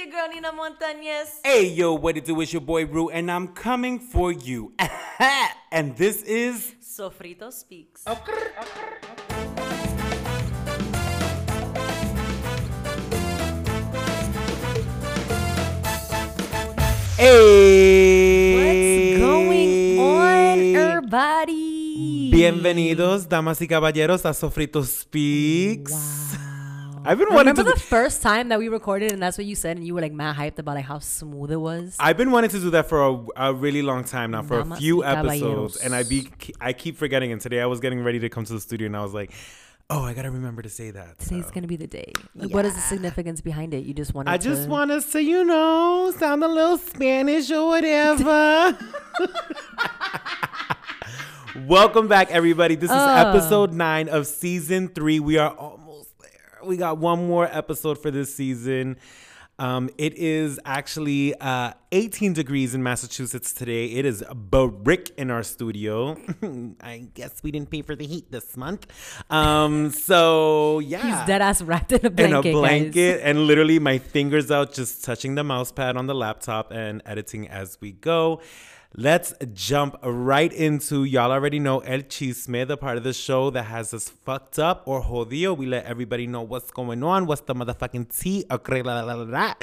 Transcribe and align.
your 0.00 0.10
girl 0.10 0.28
Nina 0.32 0.52
Montañez. 0.52 1.40
Hey, 1.44 1.68
yo, 1.68 1.94
what 1.94 2.16
it 2.16 2.24
do? 2.24 2.40
It's 2.40 2.52
your 2.52 2.62
boy 2.62 2.86
Rue, 2.86 3.10
and 3.10 3.30
I'm 3.30 3.48
coming 3.48 3.98
for 3.98 4.32
you. 4.32 4.72
and 5.70 5.94
this 5.96 6.22
is. 6.22 6.74
Sofrito 6.82 7.52
Speaks. 7.52 8.04
Hey! 17.18 18.56
What's 18.56 19.20
going 19.20 19.98
on, 19.98 20.76
everybody? 20.76 22.30
Bienvenidos, 22.32 23.28
damas 23.28 23.60
y 23.60 23.66
caballeros, 23.66 24.24
a 24.24 24.32
Sofrito 24.32 24.82
Speaks. 24.82 25.92
Wow. 25.92 26.49
I've 27.02 27.18
been 27.18 27.28
wanting 27.32 27.52
Remember 27.54 27.64
to. 27.64 27.70
the 27.70 27.80
first 27.80 28.20
time 28.20 28.48
that 28.50 28.58
we 28.58 28.68
recorded 28.68 29.12
and 29.12 29.22
that's 29.22 29.38
what 29.38 29.46
you 29.46 29.54
said 29.54 29.76
and 29.78 29.86
you 29.86 29.94
were 29.94 30.00
like 30.02 30.12
mad 30.12 30.36
hyped 30.36 30.58
about 30.58 30.74
like 30.74 30.84
how 30.84 30.98
smooth 30.98 31.50
it 31.50 31.56
was? 31.56 31.96
I've 31.98 32.16
been 32.16 32.30
wanting 32.30 32.50
to 32.50 32.58
do 32.60 32.70
that 32.70 32.88
for 32.88 33.02
a, 33.06 33.48
a 33.48 33.54
really 33.54 33.80
long 33.82 34.04
time 34.04 34.32
now, 34.32 34.42
for 34.42 34.56
a 34.60 34.62
Damas 34.64 34.78
few 34.80 34.98
y 34.98 35.06
episodes, 35.10 35.40
caballeros. 35.40 35.76
and 35.78 35.94
I 35.94 36.02
be 36.02 36.28
I 36.60 36.72
keep 36.74 36.96
forgetting. 36.98 37.32
And 37.32 37.40
today 37.40 37.60
I 37.60 37.66
was 37.66 37.80
getting 37.80 38.02
ready 38.04 38.18
to 38.20 38.28
come 38.28 38.44
to 38.44 38.52
the 38.52 38.60
studio, 38.60 38.86
and 38.86 38.96
I 38.96 39.02
was 39.02 39.14
like, 39.14 39.30
"Oh, 39.88 40.02
I 40.02 40.12
gotta 40.12 40.30
remember 40.30 40.60
to 40.62 40.68
say 40.68 40.90
that." 40.90 41.18
Today's 41.18 41.46
so. 41.46 41.52
gonna 41.52 41.66
be 41.68 41.76
the 41.76 41.86
day. 41.86 42.12
Like, 42.34 42.52
What 42.52 42.64
is 42.66 42.74
the 42.74 42.80
significance 42.82 43.40
behind 43.40 43.72
it? 43.72 43.84
You 43.86 43.94
just 43.94 44.12
want 44.14 44.28
I 44.28 44.36
just 44.36 44.68
want 44.68 44.90
us 44.90 45.10
to, 45.12 45.22
you 45.22 45.42
know, 45.44 46.12
sound 46.18 46.44
a 46.44 46.48
little 46.48 46.76
Spanish 46.76 47.50
or 47.50 47.66
whatever. 47.66 48.76
Welcome 51.66 52.06
back, 52.08 52.30
everybody. 52.30 52.74
This 52.76 52.90
is 52.90 52.96
Uh. 52.96 53.24
episode 53.26 53.72
nine 53.72 54.08
of 54.08 54.26
season 54.26 54.88
three. 54.88 55.18
We 55.18 55.36
are 55.38 55.50
almost 55.50 55.78
there. 55.78 55.79
We 56.64 56.76
got 56.76 56.98
one 56.98 57.26
more 57.26 57.48
episode 57.50 57.98
for 57.98 58.10
this 58.10 58.34
season. 58.34 58.96
Um, 59.58 59.90
it 59.98 60.14
is 60.16 60.58
actually 60.64 61.34
uh, 61.38 61.72
18 61.92 62.32
degrees 62.32 62.74
in 62.74 62.82
Massachusetts 62.82 63.52
today. 63.52 63.86
It 63.88 64.06
is 64.06 64.24
brick 64.32 65.10
in 65.18 65.30
our 65.30 65.42
studio. 65.42 66.16
I 66.80 67.08
guess 67.12 67.42
we 67.42 67.50
didn't 67.50 67.68
pay 67.70 67.82
for 67.82 67.94
the 67.94 68.06
heat 68.06 68.30
this 68.32 68.56
month. 68.56 68.86
Um, 69.30 69.90
so 69.90 70.78
yeah, 70.78 71.18
He's 71.18 71.26
dead 71.26 71.42
ass 71.42 71.60
wrapped 71.60 71.92
in 71.92 72.06
a 72.06 72.08
blanket, 72.10 72.14
in 72.14 72.30
blanket. 72.30 72.48
a 72.48 72.52
guys. 72.52 72.60
blanket 72.60 73.20
and 73.22 73.40
literally 73.46 73.78
my 73.78 73.98
fingers 73.98 74.50
out 74.50 74.72
just 74.72 75.04
touching 75.04 75.34
the 75.34 75.44
mouse 75.44 75.72
pad 75.72 75.98
on 75.98 76.06
the 76.06 76.14
laptop 76.14 76.72
and 76.72 77.02
editing 77.04 77.46
as 77.46 77.76
we 77.82 77.92
go 77.92 78.40
let's 78.96 79.32
jump 79.54 79.96
right 80.02 80.52
into 80.52 81.04
y'all 81.04 81.30
already 81.30 81.60
know 81.60 81.78
el 81.80 82.00
chisme 82.00 82.66
the 82.66 82.76
part 82.76 82.96
of 82.98 83.04
the 83.04 83.12
show 83.12 83.48
that 83.50 83.62
has 83.64 83.94
us 83.94 84.08
fucked 84.08 84.58
up 84.58 84.82
or 84.84 85.00
jodido 85.02 85.56
we 85.56 85.64
let 85.64 85.84
everybody 85.84 86.26
know 86.26 86.42
what's 86.42 86.70
going 86.72 87.02
on 87.04 87.24
what's 87.26 87.42
the 87.42 87.54
motherfucking 87.54 88.08
tea 88.20 88.44
Okay, 88.50 88.82
la, 88.82 89.00
la, 89.02 89.14
la, 89.14 89.22
la. 89.22 89.54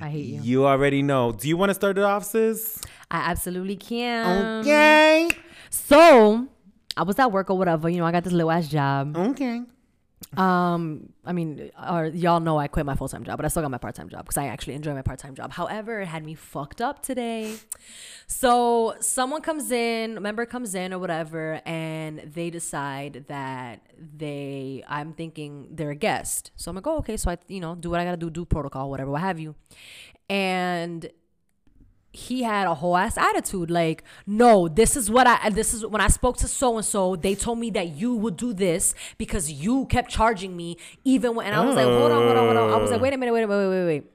I 0.00 0.08
hate 0.10 0.24
you. 0.26 0.40
you 0.42 0.66
already 0.66 1.02
know 1.02 1.32
do 1.32 1.48
you 1.48 1.56
want 1.56 1.70
to 1.70 1.74
start 1.74 1.98
it 1.98 2.04
off 2.04 2.24
sis 2.24 2.80
I 3.10 3.30
absolutely 3.30 3.76
can. 3.76 4.60
okay 4.60 5.28
So 5.70 6.46
I 6.96 7.02
was 7.02 7.18
at 7.18 7.30
work 7.32 7.48
or 7.50 7.56
whatever. 7.56 7.88
You 7.88 7.98
know, 7.98 8.06
I 8.06 8.12
got 8.12 8.24
this 8.24 8.32
little 8.32 8.50
ass 8.50 8.68
job. 8.68 9.16
okay 9.16 9.62
Um, 10.36 11.12
I 11.24 11.32
mean, 11.32 11.70
or 11.90 12.06
y'all 12.06 12.40
know 12.40 12.58
I 12.58 12.68
quit 12.68 12.84
my 12.84 12.94
full 12.94 13.08
time 13.08 13.24
job, 13.24 13.38
but 13.38 13.44
I 13.44 13.48
still 13.48 13.62
got 13.62 13.70
my 13.70 13.78
part 13.78 13.94
time 13.94 14.08
job 14.08 14.24
because 14.24 14.36
I 14.36 14.46
actually 14.46 14.74
enjoy 14.74 14.92
my 14.94 15.02
part 15.02 15.18
time 15.18 15.34
job. 15.34 15.52
However, 15.52 16.00
it 16.00 16.06
had 16.06 16.24
me 16.24 16.34
fucked 16.34 16.80
up 16.80 17.02
today. 17.02 17.56
So 18.26 18.94
someone 19.00 19.40
comes 19.40 19.70
in, 19.70 20.20
member 20.20 20.44
comes 20.44 20.74
in 20.74 20.92
or 20.92 20.98
whatever, 20.98 21.62
and 21.64 22.18
they 22.34 22.50
decide 22.50 23.24
that 23.28 23.80
they, 23.98 24.84
I'm 24.86 25.12
thinking 25.12 25.68
they're 25.70 25.90
a 25.90 25.96
guest. 25.96 26.50
So 26.56 26.70
I'm 26.70 26.76
like, 26.76 26.86
oh, 26.86 26.98
okay. 26.98 27.16
So 27.16 27.30
I, 27.30 27.38
you 27.48 27.60
know, 27.60 27.74
do 27.74 27.88
what 27.88 28.00
I 28.00 28.04
gotta 28.04 28.16
do, 28.16 28.28
do 28.28 28.44
protocol, 28.44 28.90
whatever, 28.90 29.10
what 29.10 29.22
have 29.22 29.38
you. 29.38 29.54
And 30.28 31.08
he 32.12 32.42
had 32.42 32.66
a 32.66 32.74
whole 32.74 32.96
ass 32.96 33.18
attitude 33.18 33.70
like 33.70 34.02
no 34.26 34.66
this 34.66 34.96
is 34.96 35.10
what 35.10 35.26
i 35.26 35.50
this 35.50 35.74
is 35.74 35.84
when 35.84 36.00
i 36.00 36.08
spoke 36.08 36.36
to 36.36 36.48
so 36.48 36.76
and 36.76 36.84
so 36.84 37.14
they 37.16 37.34
told 37.34 37.58
me 37.58 37.70
that 37.70 37.88
you 37.88 38.14
would 38.14 38.36
do 38.36 38.52
this 38.52 38.94
because 39.18 39.52
you 39.52 39.84
kept 39.86 40.10
charging 40.10 40.56
me 40.56 40.76
even 41.04 41.34
when 41.34 41.46
and 41.46 41.54
i 41.54 41.64
was 41.64 41.76
like 41.76 41.86
hold 41.86 42.10
on 42.10 42.22
hold 42.22 42.36
on 42.36 42.44
hold 42.44 42.56
on. 42.56 42.70
I 42.70 42.76
was 42.76 42.90
like 42.90 43.00
wait 43.00 43.12
a 43.12 43.18
minute 43.18 43.32
wait 43.32 43.42
a 43.42 43.46
minute 43.46 43.68
wait 43.68 43.78
wait 43.78 43.86
wait. 43.86 44.10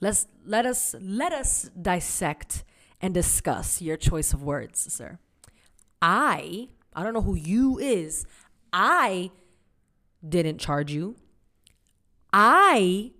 Let's 0.00 0.26
let 0.46 0.64
us 0.64 0.94
let 1.00 1.32
us 1.32 1.70
dissect 1.80 2.64
and 3.02 3.12
discuss 3.12 3.82
your 3.82 3.96
choice 3.96 4.32
of 4.32 4.42
words 4.42 4.92
sir. 4.92 5.18
I 6.00 6.68
i 6.94 7.02
don't 7.02 7.12
know 7.12 7.22
who 7.22 7.34
you 7.34 7.78
is. 7.78 8.24
I 8.72 9.30
didn't 10.26 10.58
charge 10.58 10.92
you. 10.92 11.16
I 12.32 13.12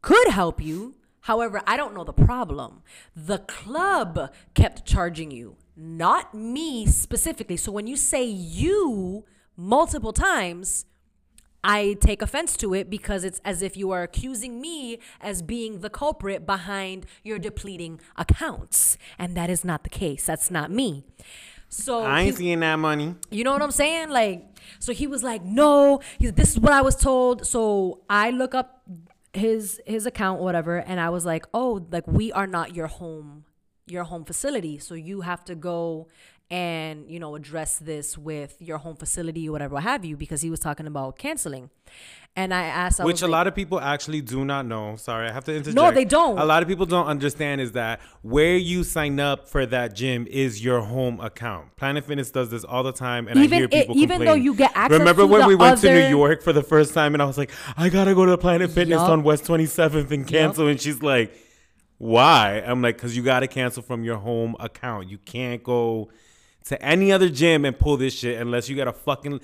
could 0.00 0.28
help 0.28 0.60
you. 0.60 0.94
However, 1.24 1.62
I 1.66 1.78
don't 1.78 1.94
know 1.94 2.04
the 2.04 2.12
problem. 2.12 2.82
The 3.16 3.38
club 3.38 4.30
kept 4.52 4.84
charging 4.84 5.30
you, 5.30 5.56
not 5.74 6.34
me 6.34 6.84
specifically. 6.84 7.56
So 7.56 7.72
when 7.72 7.86
you 7.86 7.96
say 7.96 8.24
you 8.24 9.24
multiple 9.56 10.12
times, 10.12 10.84
I 11.64 11.96
take 11.98 12.20
offense 12.20 12.58
to 12.58 12.74
it 12.74 12.90
because 12.90 13.24
it's 13.24 13.40
as 13.42 13.62
if 13.62 13.74
you 13.74 13.90
are 13.90 14.02
accusing 14.02 14.60
me 14.60 14.98
as 15.18 15.40
being 15.40 15.80
the 15.80 15.88
culprit 15.88 16.44
behind 16.44 17.06
your 17.22 17.38
depleting 17.38 18.00
accounts. 18.16 18.98
And 19.18 19.34
that 19.34 19.48
is 19.48 19.64
not 19.64 19.82
the 19.82 19.88
case. 19.88 20.26
That's 20.26 20.50
not 20.50 20.70
me. 20.70 21.04
So 21.70 22.02
i 22.02 22.20
ain't 22.20 22.36
seeing 22.36 22.60
that 22.60 22.76
money 22.76 23.14
you 23.30 23.44
know 23.44 23.52
what 23.52 23.62
I'm 23.62 23.70
saying? 23.70 24.10
Like, 24.10 24.44
so 24.78 24.92
he 24.92 25.06
was 25.06 25.24
like, 25.24 25.42
no, 25.42 26.00
he, 26.18 26.30
this 26.30 26.50
is 26.50 26.60
what 26.60 26.74
I 26.74 26.82
was 26.82 26.96
told. 26.96 27.46
So 27.46 28.02
I 28.10 28.28
look 28.28 28.54
up 28.54 28.82
his 29.34 29.80
his 29.86 30.06
account, 30.06 30.40
whatever, 30.40 30.78
and 30.78 31.00
I 31.00 31.10
was 31.10 31.24
like, 31.24 31.46
oh, 31.52 31.86
like 31.90 32.06
we 32.06 32.32
are 32.32 32.46
not 32.46 32.74
your 32.74 32.86
home, 32.86 33.44
your 33.86 34.04
home 34.04 34.24
facility. 34.24 34.78
So 34.78 34.94
you 34.94 35.22
have 35.22 35.44
to 35.46 35.54
go 35.54 36.08
and 36.50 37.08
you 37.10 37.18
know 37.18 37.34
address 37.34 37.78
this 37.78 38.18
with 38.18 38.56
your 38.60 38.78
home 38.78 38.96
facility 38.96 39.48
or 39.48 39.52
whatever, 39.52 39.74
what 39.74 39.82
have 39.82 40.04
you, 40.04 40.16
because 40.16 40.42
he 40.42 40.50
was 40.50 40.60
talking 40.60 40.86
about 40.86 41.18
canceling. 41.18 41.70
And 42.36 42.52
I 42.52 42.64
asked, 42.64 43.00
I 43.00 43.04
Which 43.04 43.22
a 43.22 43.26
like- 43.26 43.30
lot 43.30 43.46
of 43.46 43.54
people 43.54 43.78
actually 43.78 44.20
do 44.20 44.44
not 44.44 44.66
know. 44.66 44.96
Sorry, 44.96 45.28
I 45.28 45.32
have 45.32 45.44
to 45.44 45.52
interject. 45.52 45.76
No, 45.76 45.92
they 45.92 46.04
don't. 46.04 46.36
A 46.36 46.44
lot 46.44 46.62
of 46.64 46.68
people 46.68 46.84
don't 46.84 47.06
understand 47.06 47.60
is 47.60 47.72
that 47.72 48.00
where 48.22 48.56
you 48.56 48.82
sign 48.82 49.20
up 49.20 49.48
for 49.48 49.64
that 49.66 49.94
gym 49.94 50.26
is 50.28 50.64
your 50.64 50.80
home 50.80 51.20
account. 51.20 51.76
Planet 51.76 52.04
Fitness 52.04 52.32
does 52.32 52.50
this 52.50 52.64
all 52.64 52.82
the 52.82 52.90
time, 52.92 53.28
and 53.28 53.38
Even 53.38 53.52
I 53.52 53.56
hear 53.58 53.64
it- 53.66 53.70
people 53.70 53.96
even 53.96 54.18
though 54.18 54.32
complain. 54.32 54.42
you 54.42 54.54
get 54.56 54.72
access 54.74 54.98
Remember 54.98 55.24
when 55.28 55.46
we 55.46 55.54
went 55.54 55.80
to 55.82 55.92
New 55.94 56.08
York 56.08 56.42
for 56.42 56.52
the 56.52 56.62
first 56.62 56.92
time, 56.92 57.14
and 57.14 57.22
I 57.22 57.26
was 57.26 57.38
like, 57.38 57.52
I 57.76 57.88
gotta 57.88 58.14
go 58.16 58.26
to 58.26 58.36
Planet 58.36 58.68
Fitness 58.72 58.98
Yup. 58.98 59.10
on 59.10 59.22
West 59.22 59.46
Twenty 59.46 59.66
Seventh 59.66 60.10
and 60.10 60.26
cancel, 60.26 60.66
and 60.66 60.80
she's 60.80 61.02
like, 61.02 61.32
Why? 61.98 62.62
I'm 62.66 62.82
like, 62.82 62.96
because 62.96 63.16
you 63.16 63.22
gotta 63.22 63.46
cancel 63.46 63.80
from 63.82 64.02
your 64.02 64.16
home 64.16 64.56
account. 64.58 65.08
You 65.08 65.18
can't 65.18 65.62
go 65.62 66.10
to 66.64 66.82
any 66.84 67.12
other 67.12 67.28
gym 67.28 67.64
and 67.64 67.78
pull 67.78 67.96
this 67.96 68.12
shit 68.12 68.40
unless 68.40 68.68
you 68.68 68.74
got 68.74 68.88
a 68.88 68.92
fucking. 68.92 69.40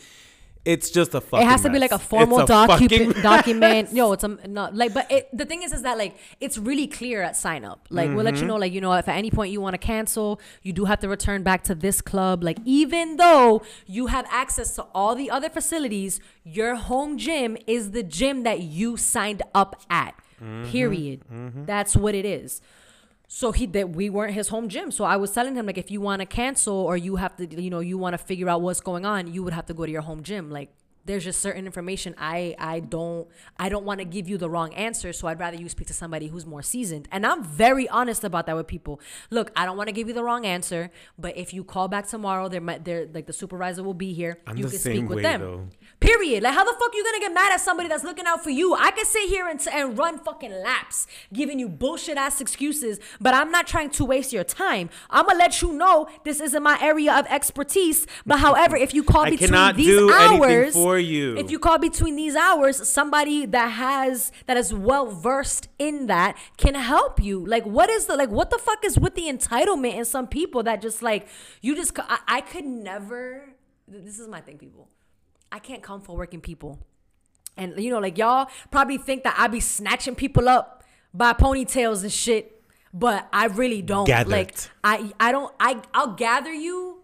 It's 0.65 0.91
just 0.91 1.15
a 1.15 1.21
fucking. 1.23 1.47
it 1.47 1.51
has 1.51 1.63
to 1.63 1.71
be 1.71 1.79
like 1.79 1.91
a 1.91 1.95
It's 1.95 2.05
formal 2.05 2.47
fucking 2.47 2.89
docu- 2.89 3.07
mess. 3.15 3.23
document. 3.23 3.93
Yo, 3.95 4.13
it's 4.13 4.25
a 4.25 4.29
not 4.47 4.75
like, 4.77 4.93
but 4.93 5.11
it, 5.11 5.29
the 5.33 5.47
thing 5.47 5.63
is, 5.63 5.73
is 5.73 5.83
that 5.83 5.97
like 5.97 6.17
it's 6.39 6.59
really 6.59 6.87
clear 6.87 7.23
at 7.23 7.35
sign 7.37 7.65
up. 7.65 7.87
Like 7.89 8.09
we'll 8.11 8.19
Mm-hmm. 8.19 8.25
let 8.27 8.37
you 8.41 8.47
know, 8.47 8.57
like 8.57 8.73
you 8.73 8.81
know, 8.83 8.93
if 8.93 9.09
at 9.09 9.17
any 9.17 9.31
point 9.31 9.53
you 9.53 9.61
want 9.63 9.73
to 9.75 9.79
cancel, 9.79 10.39
you 10.63 10.73
do 10.75 10.85
have 10.85 11.01
to 11.01 11.09
return 11.09 11.43
back 11.43 11.65
to 11.65 11.75
this 11.75 12.03
club. 12.03 12.43
Like 12.45 12.59
even 12.67 13.17
though 13.17 13.63
you 13.87 14.09
have 14.09 14.27
access 14.31 14.75
to 14.75 14.83
all 14.95 15.15
the 15.15 15.31
other 15.31 15.49
facilities, 15.49 16.21
your 16.45 16.75
home 16.75 17.17
gym 17.17 17.57
is 17.67 17.93
the 17.93 18.03
gym 18.03 18.43
that 18.43 18.61
you 18.61 18.97
signed 18.99 19.43
up 19.55 19.81
at. 19.89 20.15
Mm-hmm. 20.43 20.71
Period. 20.71 21.23
That's 21.67 21.97
what 21.97 22.15
it 22.15 22.25
is. 22.25 22.61
So 23.33 23.53
he 23.53 23.67
that 23.67 23.91
we 23.91 24.11
weren't 24.11 24.35
his 24.35 24.49
home 24.49 24.69
gym. 24.69 24.91
So 24.91 25.05
I 25.05 25.15
was 25.15 25.31
telling 25.31 25.55
him 25.55 25.67
like 25.67 25.79
if 25.79 25.89
you 25.89 26.01
want 26.01 26.19
to 26.19 26.27
cancel 26.27 26.75
or 26.75 26.97
you 26.97 27.15
have 27.15 27.37
to 27.37 27.47
you 27.63 27.71
know 27.71 27.79
you 27.79 27.97
want 27.97 28.15
to 28.15 28.19
figure 28.19 28.49
out 28.49 28.61
what's 28.61 28.81
going 28.81 29.07
on, 29.07 29.33
you 29.33 29.45
would 29.45 29.53
have 29.53 29.67
to 29.67 29.75
go 29.75 29.87
to 29.87 29.93
your 29.93 30.03
home 30.03 30.25
gym. 30.25 30.51
Like 30.51 30.71
there's 31.05 31.25
just 31.25 31.41
certain 31.41 31.67
information 31.67 32.15
I 32.19 32.55
I 32.59 32.81
don't 32.81 33.29
I 33.59 33.69
don't 33.69 33.85
want 33.85 34.01
to 34.01 34.05
give 34.05 34.29
you 34.29 34.39
the 34.39 34.51
wrong 34.51 34.75
answer, 34.75 35.13
so 35.13 35.29
I'd 35.29 35.41
rather 35.41 35.57
you 35.57 35.69
speak 35.69 35.87
to 35.89 35.95
somebody 35.95 36.29
who's 36.29 36.47
more 36.47 36.63
seasoned. 36.63 37.09
And 37.11 37.27
I'm 37.27 37.45
very 37.45 37.89
honest 37.89 38.25
about 38.25 38.47
that 38.47 38.57
with 38.57 38.67
people. 38.67 39.01
Look, 39.31 39.51
I 39.57 39.65
don't 39.67 39.77
want 39.77 39.89
to 39.89 39.93
give 39.93 40.09
you 40.09 40.15
the 40.15 40.25
wrong 40.25 40.45
answer, 40.45 40.91
but 41.19 41.37
if 41.37 41.53
you 41.55 41.65
call 41.65 41.89
back 41.89 42.07
tomorrow, 42.09 42.49
there 42.49 42.61
might 42.61 42.85
there 42.85 43.07
like 43.13 43.27
the 43.27 43.33
supervisor 43.33 43.83
will 43.83 43.95
be 43.95 44.13
here. 44.13 44.39
I'm 44.47 44.57
you 44.57 44.65
the 44.65 44.71
can 44.71 44.79
same 44.79 44.97
speak 44.97 45.09
with 45.09 45.23
them. 45.23 45.41
though. 45.41 45.69
Period. 46.01 46.43
Like, 46.43 46.55
how 46.55 46.65
the 46.65 46.73
fuck 46.79 46.95
you 46.95 47.05
gonna 47.05 47.21
get 47.21 47.33
mad 47.35 47.53
at 47.53 47.61
somebody 47.61 47.89
that's 47.89 48.05
looking 48.05 48.27
out 48.27 48.43
for 48.43 48.51
you? 48.51 48.75
I 48.75 48.91
can 48.91 49.05
sit 49.05 49.29
here 49.29 49.49
and, 49.49 49.61
and 49.73 49.99
run 49.99 50.19
fucking 50.19 50.53
laps, 50.53 51.07
giving 51.33 51.59
you 51.59 51.69
bullshit 51.69 52.17
ass 52.17 52.41
excuses, 52.41 53.01
but 53.21 53.35
I'm 53.35 53.51
not 53.51 53.67
trying 53.67 53.91
to 53.91 54.05
waste 54.05 54.33
your 54.33 54.45
time. 54.45 54.89
I'm 55.11 55.27
gonna 55.27 55.39
let 55.39 55.61
you 55.63 55.73
know 55.73 56.09
this 56.25 56.41
isn't 56.41 56.63
my 56.63 56.79
area 56.81 57.13
of 57.15 57.27
expertise. 57.27 58.07
But 58.25 58.39
however, 58.39 58.77
if 58.77 58.95
you 58.95 59.03
call 59.03 59.23
I 59.23 59.31
between 59.31 59.49
cannot 59.51 59.77
these 59.77 59.87
do 59.87 60.11
anything 60.11 60.43
hours, 60.43 60.75
for 60.91 60.99
you. 60.99 61.37
if 61.37 61.51
you 61.51 61.59
call 61.59 61.79
between 61.79 62.17
these 62.17 62.37
hours, 62.37 62.89
somebody 62.89 63.47
that 63.47 63.69
has 63.69 64.33
that 64.47 64.57
is 64.57 64.73
well 64.73 65.07
versed 65.07 65.69
in 65.79 66.07
that 66.07 66.37
can 66.57 66.75
help 66.75 67.23
you. 67.23 67.45
Like, 67.45 67.65
what 67.65 67.91
is 67.91 68.07
the 68.07 68.17
like? 68.17 68.31
What 68.31 68.51
the 68.51 68.59
fuck 68.59 68.85
is 68.85 68.99
with 68.99 69.15
the 69.15 69.23
entitlement 69.23 69.95
in 69.95 70.05
some 70.05 70.27
people 70.27 70.63
that 70.65 70.83
just 70.83 71.03
like 71.03 71.29
you 71.61 71.75
just? 71.75 71.99
I, 71.99 72.19
I 72.27 72.41
could 72.41 72.65
never. 72.65 73.51
This 73.89 74.19
is 74.19 74.29
my 74.29 74.41
thing, 74.41 74.59
people. 74.59 74.89
I 75.51 75.59
can't 75.59 75.83
come 75.83 76.01
for 76.01 76.17
working 76.17 76.41
people. 76.41 76.79
And 77.57 77.79
you 77.83 77.91
know, 77.91 77.99
like 77.99 78.19
y'all 78.19 78.49
probably 78.71 78.99
think 78.99 79.25
that 79.25 79.35
I 79.39 79.49
be 79.49 79.61
snatching 79.61 80.15
people 80.15 80.49
up 80.49 80.85
buy 81.13 81.33
ponytails 81.33 82.03
and 82.03 82.13
shit, 82.13 82.63
but 82.93 83.29
I 83.33 83.47
really 83.47 83.83
don't. 83.83 84.07
Gather 84.07 84.31
like. 84.31 84.55
I 84.85 85.13
I 85.19 85.33
don't 85.33 85.53
I 85.59 85.81
I'll 85.93 86.15
gather 86.15 86.53
you 86.53 86.99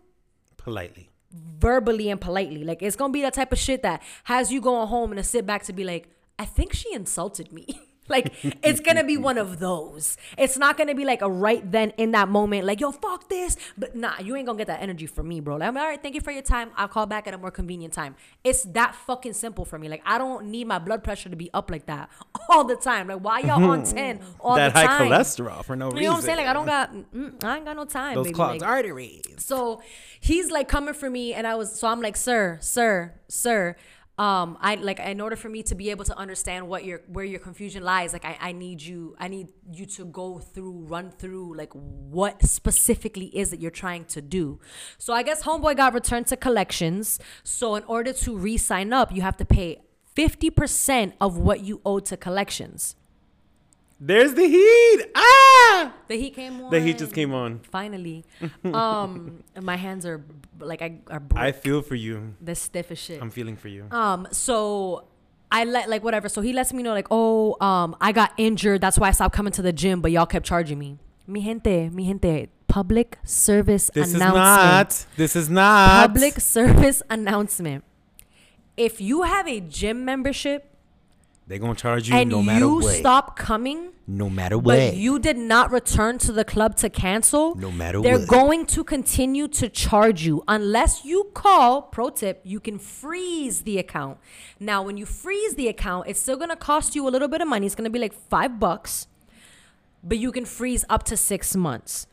Politely. 0.56 1.10
Verbally 1.32 2.10
and 2.10 2.20
politely. 2.20 2.64
Like 2.64 2.82
it's 2.82 2.96
gonna 2.96 3.12
be 3.12 3.22
that 3.22 3.34
type 3.34 3.52
of 3.52 3.58
shit 3.58 3.82
that 3.82 4.02
has 4.24 4.52
you 4.52 4.60
going 4.60 4.88
home 4.88 5.10
and 5.10 5.20
a 5.20 5.24
sit 5.24 5.46
back 5.46 5.62
to 5.64 5.72
be 5.72 5.84
like, 5.84 6.08
I 6.38 6.44
think 6.44 6.72
she 6.72 6.92
insulted 6.92 7.52
me. 7.52 7.80
like 8.08 8.32
it's 8.62 8.80
gonna 8.80 9.04
be 9.04 9.16
one 9.16 9.38
of 9.38 9.58
those. 9.58 10.16
It's 10.38 10.56
not 10.56 10.76
gonna 10.76 10.94
be 10.94 11.04
like 11.04 11.22
a 11.22 11.30
right 11.30 11.70
then 11.70 11.90
in 11.96 12.12
that 12.12 12.28
moment, 12.28 12.64
like 12.66 12.80
yo 12.80 12.92
fuck 12.92 13.28
this. 13.28 13.56
But 13.76 13.94
nah, 13.96 14.18
you 14.20 14.36
ain't 14.36 14.46
gonna 14.46 14.58
get 14.58 14.66
that 14.68 14.82
energy 14.82 15.06
from 15.06 15.28
me, 15.28 15.40
bro. 15.40 15.56
Like, 15.56 15.68
I'm 15.68 15.76
all 15.76 15.84
right. 15.86 16.02
Thank 16.02 16.14
you 16.14 16.20
for 16.20 16.30
your 16.30 16.42
time. 16.42 16.70
I'll 16.76 16.88
call 16.88 17.06
back 17.06 17.26
at 17.26 17.34
a 17.34 17.38
more 17.38 17.50
convenient 17.50 17.94
time. 17.94 18.16
It's 18.44 18.62
that 18.64 18.94
fucking 18.94 19.32
simple 19.34 19.64
for 19.64 19.78
me. 19.78 19.88
Like 19.88 20.02
I 20.04 20.18
don't 20.18 20.46
need 20.46 20.66
my 20.66 20.78
blood 20.78 21.02
pressure 21.04 21.28
to 21.28 21.36
be 21.36 21.50
up 21.54 21.70
like 21.70 21.86
that 21.86 22.10
all 22.48 22.64
the 22.64 22.76
time. 22.76 23.08
Like 23.08 23.18
why 23.20 23.40
y'all 23.40 23.62
on 23.70 23.84
ten 23.84 24.20
all 24.40 24.56
that 24.56 24.74
the 24.74 24.80
time? 24.80 25.08
That 25.08 25.16
high 25.16 25.18
cholesterol 25.18 25.64
for 25.64 25.76
no 25.76 25.86
reason. 25.86 25.98
You 25.98 26.04
know 26.04 26.12
what 26.12 26.16
I'm 26.18 26.22
saying? 26.24 26.38
Like 26.38 26.46
I 26.46 26.52
don't 26.52 26.66
got, 26.66 26.94
mm, 26.94 27.44
I 27.44 27.56
ain't 27.56 27.64
got 27.64 27.76
no 27.76 27.84
time. 27.84 28.14
those 28.14 28.26
baby. 28.26 28.34
clogged 28.34 28.60
Like, 28.60 28.68
arteries. 28.68 29.22
so 29.38 29.82
he's 30.20 30.50
like 30.50 30.68
coming 30.68 30.94
for 30.94 31.10
me, 31.10 31.34
and 31.34 31.46
I 31.46 31.54
was 31.54 31.78
so 31.78 31.88
I'm 31.88 32.00
like, 32.00 32.16
sir, 32.16 32.58
sir, 32.60 33.14
sir. 33.28 33.76
Um, 34.18 34.56
I 34.62 34.76
like 34.76 34.98
in 34.98 35.20
order 35.20 35.36
for 35.36 35.50
me 35.50 35.62
to 35.64 35.74
be 35.74 35.90
able 35.90 36.04
to 36.06 36.16
understand 36.16 36.68
what 36.68 36.86
your 36.86 37.02
where 37.06 37.24
your 37.24 37.38
confusion 37.38 37.82
lies, 37.82 38.14
like 38.14 38.24
I, 38.24 38.38
I 38.40 38.52
need 38.52 38.80
you, 38.80 39.14
I 39.18 39.28
need 39.28 39.52
you 39.70 39.84
to 39.86 40.06
go 40.06 40.38
through, 40.38 40.86
run 40.86 41.10
through 41.10 41.54
like 41.54 41.72
what 41.74 42.42
specifically 42.42 43.26
is 43.26 43.52
it 43.52 43.60
you're 43.60 43.70
trying 43.70 44.06
to 44.06 44.22
do. 44.22 44.58
So 44.96 45.12
I 45.12 45.22
guess 45.22 45.42
homeboy 45.42 45.76
got 45.76 45.92
returned 45.92 46.28
to 46.28 46.36
collections. 46.36 47.18
So 47.44 47.74
in 47.74 47.84
order 47.84 48.14
to 48.14 48.36
re-sign 48.36 48.94
up, 48.94 49.14
you 49.14 49.20
have 49.20 49.36
to 49.36 49.44
pay 49.44 49.82
50% 50.16 51.12
of 51.20 51.36
what 51.36 51.60
you 51.60 51.82
owe 51.84 52.00
to 52.00 52.16
collections. 52.16 52.96
There's 53.98 54.34
the 54.34 54.46
heat. 54.46 55.06
Ah! 55.14 55.94
The 56.08 56.16
heat 56.16 56.34
came 56.34 56.60
on. 56.60 56.70
The 56.70 56.80
heat 56.80 56.98
just 56.98 57.14
came 57.14 57.32
on. 57.32 57.60
Finally. 57.60 58.24
um, 58.64 59.42
my 59.60 59.76
hands 59.76 60.04
are 60.04 60.24
like 60.58 60.82
I 60.82 60.98
are 61.08 61.22
I 61.34 61.52
feel 61.52 61.80
for 61.82 61.94
you. 61.94 62.34
the 62.40 62.54
stiff 62.54 62.90
as 62.90 62.98
shit. 62.98 63.22
I'm 63.22 63.30
feeling 63.30 63.56
for 63.56 63.68
you. 63.68 63.86
Um, 63.90 64.28
so 64.32 65.04
I 65.50 65.64
let 65.64 65.88
like 65.88 66.04
whatever. 66.04 66.28
So 66.28 66.42
he 66.42 66.52
lets 66.52 66.72
me 66.72 66.82
know 66.82 66.92
like, 66.92 67.08
oh, 67.10 67.56
um, 67.64 67.96
I 68.00 68.12
got 68.12 68.32
injured. 68.36 68.82
That's 68.82 68.98
why 68.98 69.08
I 69.08 69.12
stopped 69.12 69.34
coming 69.34 69.52
to 69.54 69.62
the 69.62 69.72
gym, 69.72 70.02
but 70.02 70.10
y'all 70.10 70.26
kept 70.26 70.44
charging 70.44 70.78
me. 70.78 70.98
Mi 71.26 71.40
gente, 71.40 71.88
mi 71.90 72.04
gente. 72.04 72.48
Public 72.68 73.16
service 73.24 73.88
announcement. 73.94 74.12
This 74.12 74.14
is 74.14 74.20
not. 74.20 75.06
This 75.16 75.36
is 75.36 75.50
not. 75.50 76.08
Public 76.08 76.40
service 76.40 77.02
announcement. 77.08 77.84
If 78.76 79.00
you 79.00 79.22
have 79.22 79.48
a 79.48 79.60
gym 79.60 80.04
membership 80.04 80.75
They're 81.48 81.58
gonna 81.60 81.76
charge 81.76 82.08
you 82.08 82.16
and 82.16 82.28
no 82.28 82.42
matter 82.42 82.64
you 82.64 82.74
what. 82.76 82.94
You 82.94 82.98
stop 82.98 83.36
coming, 83.36 83.92
no 84.08 84.28
matter 84.28 84.56
but 84.56 84.78
what. 84.78 84.96
you 84.96 85.20
did 85.20 85.36
not 85.38 85.70
return 85.70 86.18
to 86.18 86.32
the 86.32 86.44
club 86.44 86.74
to 86.78 86.90
cancel, 86.90 87.54
No 87.54 87.70
matter 87.70 88.00
they're 88.02 88.18
what. 88.18 88.28
going 88.28 88.66
to 88.66 88.82
continue 88.82 89.46
to 89.48 89.68
charge 89.68 90.26
you 90.26 90.42
unless 90.48 91.04
you 91.04 91.30
call. 91.34 91.82
Pro 91.82 92.10
tip: 92.10 92.40
you 92.42 92.58
can 92.58 92.80
freeze 92.80 93.62
the 93.62 93.78
account. 93.78 94.18
Now, 94.58 94.82
when 94.82 94.96
you 94.96 95.06
freeze 95.06 95.54
the 95.54 95.68
account, 95.68 96.08
it's 96.08 96.18
still 96.20 96.36
going 96.36 96.50
to 96.50 96.56
cost 96.56 96.96
you 96.96 97.06
a 97.06 97.10
little 97.10 97.28
bit 97.28 97.40
of 97.40 97.46
money. 97.46 97.64
It's 97.66 97.76
going 97.76 97.84
to 97.84 97.90
be 97.90 98.00
like 98.00 98.12
five 98.12 98.58
bucks, 98.58 99.06
but 100.02 100.18
you 100.18 100.32
can 100.32 100.44
freeze 100.44 100.84
up 100.88 101.04
to 101.04 101.16
six 101.16 101.54
months. 101.54 102.08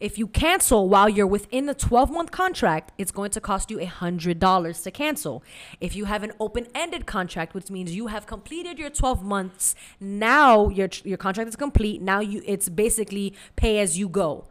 If 0.00 0.16
you 0.16 0.28
cancel 0.28 0.88
while 0.88 1.08
you're 1.08 1.26
within 1.26 1.66
the 1.66 1.74
12 1.74 2.10
month 2.10 2.30
contract, 2.30 2.92
it's 2.98 3.10
going 3.10 3.30
to 3.32 3.40
cost 3.40 3.70
you 3.70 3.78
$100 3.78 4.82
to 4.84 4.90
cancel. 4.92 5.42
If 5.80 5.96
you 5.96 6.04
have 6.04 6.22
an 6.22 6.32
open 6.38 6.68
ended 6.74 7.04
contract, 7.06 7.52
which 7.52 7.68
means 7.68 7.94
you 7.94 8.06
have 8.06 8.24
completed 8.26 8.78
your 8.78 8.90
12 8.90 9.24
months, 9.24 9.74
now 9.98 10.68
your, 10.68 10.88
your 11.02 11.18
contract 11.18 11.48
is 11.48 11.56
complete. 11.56 12.00
Now 12.00 12.20
you 12.20 12.42
it's 12.46 12.68
basically 12.68 13.34
pay 13.56 13.80
as 13.80 13.98
you 13.98 14.08
go. 14.08 14.44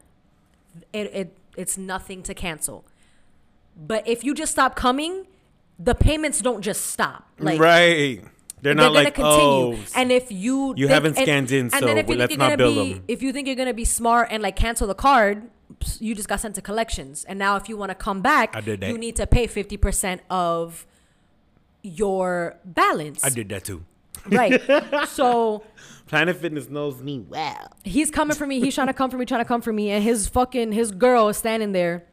It, 0.92 1.12
it, 1.14 1.38
it's 1.56 1.78
nothing 1.78 2.24
to 2.24 2.34
cancel. 2.34 2.84
But 3.78 4.06
if 4.08 4.24
you 4.24 4.34
just 4.34 4.52
stop 4.52 4.76
coming, 4.76 5.28
the 5.80 5.96
payments 5.96 6.42
don't 6.42 6.62
just 6.62 6.88
stop. 6.88 7.26
Like 7.40 7.60
right. 7.60 8.22
They're 8.62 8.74
not 8.74 8.94
they're 8.94 9.04
like 9.04 9.16
gonna 9.16 9.30
continue. 9.36 9.84
oh. 9.84 10.00
and 10.00 10.12
if 10.12 10.32
you 10.32 10.70
you 10.76 10.88
think- 10.88 10.90
haven't 10.90 11.18
and- 11.18 11.26
scanned 11.26 11.52
in, 11.52 11.66
and 11.66 11.74
so 11.74 11.86
then 11.86 11.98
if 12.00 12.10
you 12.10 12.16
let's 12.16 12.30
think 12.32 12.40
not 12.40 12.50
you're 12.50 12.58
gonna 12.58 12.84
be, 12.84 12.94
them. 12.94 13.04
if 13.08 13.22
you 13.22 13.32
think 13.32 13.48
you're 13.48 13.56
gonna 13.56 13.74
be 13.74 13.86
smart 13.86 14.30
and 14.32 14.42
like 14.42 14.56
cancel 14.56 14.88
the 14.88 14.96
card, 14.96 15.50
you 16.00 16.16
just 16.16 16.28
got 16.28 16.40
sent 16.40 16.56
to 16.56 16.62
collections, 16.62 17.24
and 17.26 17.38
now 17.38 17.56
if 17.56 17.70
you 17.70 17.78
want 17.78 17.92
to 17.92 17.96
come 17.96 18.22
back, 18.22 18.56
I 18.56 18.62
did 18.62 18.82
that. 18.82 18.90
you 18.90 18.98
need 18.98 19.16
to 19.18 19.28
pay 19.28 19.46
fifty 19.48 19.78
percent 19.78 20.22
of 20.30 20.88
your 21.84 22.58
balance. 22.66 23.24
I 23.24 23.30
did 23.30 23.50
that 23.50 23.64
too. 23.64 23.84
right. 24.32 24.62
so 25.08 25.64
Planet 26.08 26.36
Fitness 26.38 26.70
knows 26.70 27.02
me 27.02 27.20
well. 27.20 27.72
he's 27.84 28.10
coming 28.10 28.36
for 28.36 28.48
me. 28.48 28.60
He's 28.60 28.74
trying 28.76 28.88
to 28.88 28.94
come 28.94 29.10
for 29.12 29.18
me, 29.18 29.26
trying 29.26 29.42
to 29.42 29.48
come 29.48 29.62
for 29.62 29.72
me, 29.74 29.92
and 29.92 30.04
his 30.04 30.28
fucking 30.28 30.72
his 30.72 30.92
girl 30.92 31.30
is 31.30 31.38
standing 31.38 31.72
there. 31.74 32.06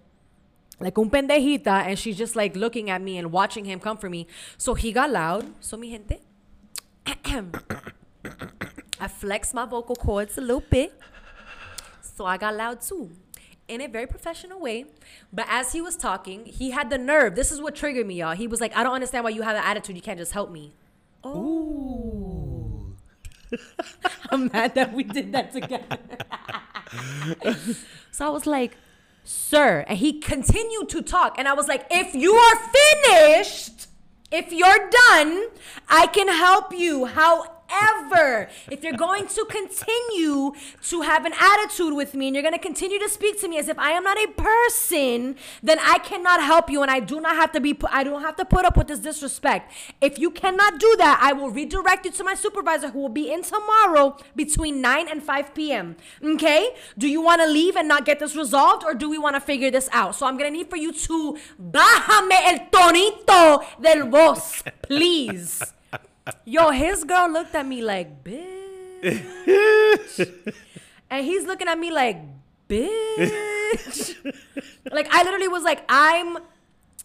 Like 0.81 0.99
un 0.99 1.09
pendejita, 1.09 1.87
and 1.87 1.99
she's 1.99 2.19
just 2.19 2.35
like 2.37 2.57
looking 2.57 2.91
at 2.91 3.01
me 3.01 3.17
and 3.17 3.31
watching 3.31 3.65
him 3.65 3.79
come 3.81 3.97
for 3.97 4.11
me. 4.11 4.27
So 4.59 4.75
he 4.75 4.93
got 4.93 5.11
loud. 5.11 5.47
So 5.61 5.77
mi 5.77 5.91
gente, 5.91 6.19
I 9.01 9.09
flexed 9.09 9.55
my 9.55 9.67
vocal 9.67 9.97
cords 9.97 10.39
a 10.39 10.41
little 10.41 10.63
bit. 10.69 10.93
So 12.01 12.25
I 12.25 12.37
got 12.37 12.55
loud 12.55 12.81
too. 12.81 13.11
In 13.67 13.81
a 13.81 13.89
very 13.89 14.07
professional 14.07 14.61
way. 14.61 14.87
But 15.33 15.47
as 15.49 15.73
he 15.73 15.81
was 15.81 15.97
talking, 15.97 16.45
he 16.47 16.71
had 16.71 16.91
the 16.91 16.99
nerve. 16.99 17.35
This 17.35 17.51
is 17.51 17.61
what 17.61 17.75
triggered 17.75 18.07
me, 18.07 18.17
y'all. 18.17 18.35
He 18.35 18.47
was 18.47 18.61
like, 18.61 18.77
I 18.77 18.83
don't 18.83 18.95
understand 18.95 19.25
why 19.25 19.31
you 19.31 19.43
have 19.43 19.57
an 19.57 19.65
attitude. 19.65 19.97
You 19.97 20.03
can't 20.03 20.19
just 20.19 20.33
help 20.33 20.51
me. 20.51 20.75
Oh. 21.23 22.87
I'm 24.31 24.51
mad 24.53 24.75
that 24.75 24.93
we 24.93 25.05
did 25.05 25.33
that 25.33 25.53
together. 25.53 25.99
so 28.11 28.27
I 28.27 28.29
was 28.29 28.47
like, 28.47 28.77
sir. 29.25 29.85
And 29.89 29.99
he 29.99 30.21
continued 30.21 30.89
to 30.91 31.03
talk. 31.03 31.39
And 31.39 31.49
I 31.49 31.55
was 31.55 31.67
like, 31.67 31.87
if 31.91 32.15
you 32.15 32.35
are 32.35 32.57
finished, 33.03 33.89
if 34.35 34.53
you're 34.53 34.91
done, 35.07 35.47
I 35.89 36.09
can 36.09 36.27
help 36.27 36.73
you. 36.77 37.05
However, 37.75 38.49
if 38.71 38.83
you're 38.83 38.93
going 38.93 39.27
to 39.27 39.45
continue 39.47 40.53
to 40.91 41.01
have 41.03 41.25
an 41.25 41.33
attitude 41.39 41.95
with 41.95 42.15
me 42.15 42.29
and 42.29 42.37
you're 42.37 42.43
going 42.43 42.55
to 42.55 42.61
continue 42.61 42.99
to 42.99 43.09
speak 43.09 43.41
to 43.41 43.49
me 43.49 43.59
as 43.59 43.69
if 43.69 43.79
I 43.79 43.91
am 43.91 44.05
not 44.05 44.17
a 44.17 44.29
person, 44.29 45.37
then 45.63 45.79
I 45.81 45.99
cannot 45.99 46.43
help 46.43 46.71
you 46.71 46.83
and 46.83 46.91
I 46.91 47.01
do 47.01 47.21
not 47.21 47.37
have 47.37 47.53
to 47.53 47.61
be 47.61 47.77
I 47.91 48.05
don't 48.05 48.23
have 48.23 48.37
to 48.37 48.45
put 48.45 48.65
up 48.65 48.77
with 48.77 48.89
this 48.89 49.01
disrespect. 49.01 49.73
If 50.01 50.19
you 50.19 50.31
cannot 50.31 50.79
do 50.79 50.95
that, 50.99 51.19
I 51.21 51.33
will 51.33 51.51
redirect 51.51 52.05
you 52.07 52.13
to 52.13 52.25
my 52.25 52.35
supervisor 52.35 52.91
who 52.91 53.01
will 53.01 53.09
be 53.09 53.33
in 53.33 53.43
tomorrow 53.43 54.17
between 54.37 54.81
9 54.81 55.09
and 55.09 55.23
5 55.23 55.55
p.m. 55.55 55.97
Okay? 56.23 56.75
Do 56.97 57.09
you 57.09 57.21
want 57.21 57.41
to 57.41 57.49
leave 57.49 57.77
and 57.77 57.89
not 57.89 58.05
get 58.05 58.21
this 58.21 58.37
resolved 58.37 58.85
or 58.85 58.95
do 58.95 59.09
we 59.11 59.19
want 59.19 59.37
to 59.37 59.41
figure 59.41 59.71
this 59.71 59.89
out? 59.93 60.15
So 60.15 60.27
I'm 60.27 60.37
going 60.37 60.53
to 60.53 60.57
need 60.57 60.71
for 60.71 60.77
you 60.77 60.93
to 60.93 61.39
bájame 61.61 62.39
el 62.47 62.59
tonito 62.71 63.65
del 63.81 64.09
voz, 64.09 64.63
please. 64.83 65.63
Yo, 66.45 66.71
his 66.71 67.05
girl 67.05 67.31
looked 67.31 67.55
at 67.55 67.67
me 67.67 67.83
like, 67.83 68.25
bitch. 68.25 69.03
and 71.11 71.25
he's 71.25 71.45
looking 71.45 71.69
at 71.69 71.79
me 71.79 71.91
like, 71.91 72.19
bitch. 72.69 74.15
like, 74.91 75.13
I 75.13 75.23
literally 75.23 75.49
was 75.49 75.63
like, 75.63 75.85
I'm. 75.89 76.39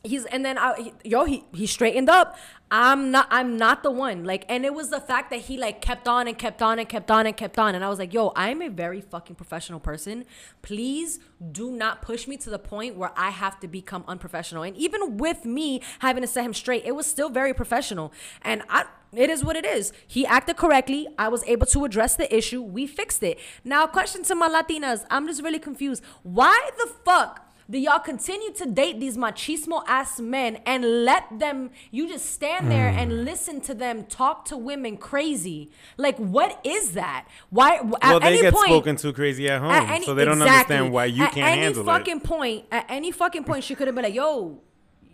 He's 0.04 0.24
and 0.26 0.46
then 0.46 0.58
I, 0.58 0.76
he, 0.82 0.94
yo 1.04 1.26
he 1.26 1.44
he 1.54 1.68
straightened 1.68 2.10
up. 2.10 2.38
I'm 2.72 3.12
not 3.12 3.28
I'm 3.30 3.58
not 3.58 3.84
the 3.84 3.92
one. 3.92 4.24
Like 4.24 4.46
and 4.48 4.64
it 4.64 4.74
was 4.74 4.90
the 4.90 5.02
fact 5.02 5.30
that 5.32 5.42
he 5.42 5.58
like 5.58 5.82
kept 5.82 6.08
on 6.08 6.28
and 6.28 6.38
kept 6.38 6.62
on 6.62 6.80
and 6.80 6.88
kept 6.88 7.12
on 7.12 7.26
and 7.26 7.36
kept 7.36 7.60
on 7.60 7.76
and 7.76 7.84
I 7.84 7.90
was 7.90 8.00
like, 8.00 8.14
"Yo, 8.14 8.32
I'm 8.36 8.62
a 8.62 8.70
very 8.70 9.02
fucking 9.02 9.36
professional 9.36 9.80
person. 9.82 10.24
Please 10.62 11.20
do 11.52 11.72
not 11.72 12.02
push 12.02 12.28
me 12.28 12.38
to 12.38 12.50
the 12.50 12.60
point 12.60 12.96
where 12.96 13.12
I 13.18 13.32
have 13.32 13.60
to 13.60 13.68
become 13.68 14.06
unprofessional." 14.08 14.64
And 14.64 14.78
even 14.78 15.18
with 15.18 15.44
me 15.44 15.82
having 16.00 16.22
to 16.22 16.28
set 16.28 16.46
him 16.46 16.54
straight, 16.54 16.86
it 16.86 16.96
was 16.96 17.06
still 17.06 17.30
very 17.30 17.54
professional. 17.54 18.14
And 18.42 18.64
I 18.70 18.86
it 19.12 19.30
is 19.30 19.44
what 19.44 19.56
it 19.56 19.66
is. 19.66 19.92
He 20.08 20.26
acted 20.26 20.56
correctly. 20.56 21.08
I 21.18 21.30
was 21.30 21.44
able 21.46 21.66
to 21.68 21.84
address 21.84 22.16
the 22.16 22.34
issue. 22.34 22.62
We 22.62 22.86
fixed 22.88 23.24
it. 23.24 23.40
Now, 23.64 23.88
question 23.88 24.24
to 24.24 24.36
my 24.36 24.48
Latinas. 24.48 25.04
I'm 25.10 25.28
just 25.28 25.42
really 25.42 25.60
confused. 25.60 26.04
Why 26.24 26.70
the 26.78 26.88
fuck 27.04 27.49
do 27.70 27.78
y'all 27.78 28.00
continue 28.00 28.52
to 28.54 28.66
date 28.66 29.00
these 29.00 29.16
machismo 29.18 29.84
ass 29.88 30.20
men 30.20 30.58
and 30.66 31.06
let 31.06 31.26
them 31.40 31.70
you 31.92 32.08
just 32.08 32.26
stand 32.32 32.72
there 32.72 32.92
Hmm. 32.92 33.00
and 33.00 33.26
listen 33.26 33.62
to 33.62 33.74
them 33.74 34.06
talk 34.06 34.46
to 34.46 34.58
women 34.58 34.98
crazy 34.98 35.70
like 35.98 36.18
what 36.18 36.60
is 36.66 36.92
that 36.94 37.28
why 37.50 37.76
at 37.76 37.86
Well, 38.02 38.20
they 38.20 38.28
any 38.28 38.42
get 38.42 38.54
point 38.54 38.68
spoken 38.70 38.96
to 38.98 39.14
crazy 39.14 39.48
at 39.50 39.62
home, 39.62 39.72
at 39.72 39.90
any- 39.90 40.06
so 40.06 40.14
they 40.16 40.26
don't 40.26 40.42
exactly. 40.42 40.76
understand 40.78 40.94
why 40.94 41.06
you 41.06 41.24
at 41.24 41.32
can't 41.34 41.46
handle 41.46 41.82
it. 41.84 41.88
At 41.88 41.96
any 41.96 42.00
fucking 42.00 42.20
point 42.22 42.66
at 42.72 42.86
any 42.90 43.12
fucking 43.12 43.44
point 43.44 43.64
she 43.64 43.76
could 43.76 43.88
have 43.88 43.96
been 43.96 44.04
like 44.06 44.14
yo 44.16 44.60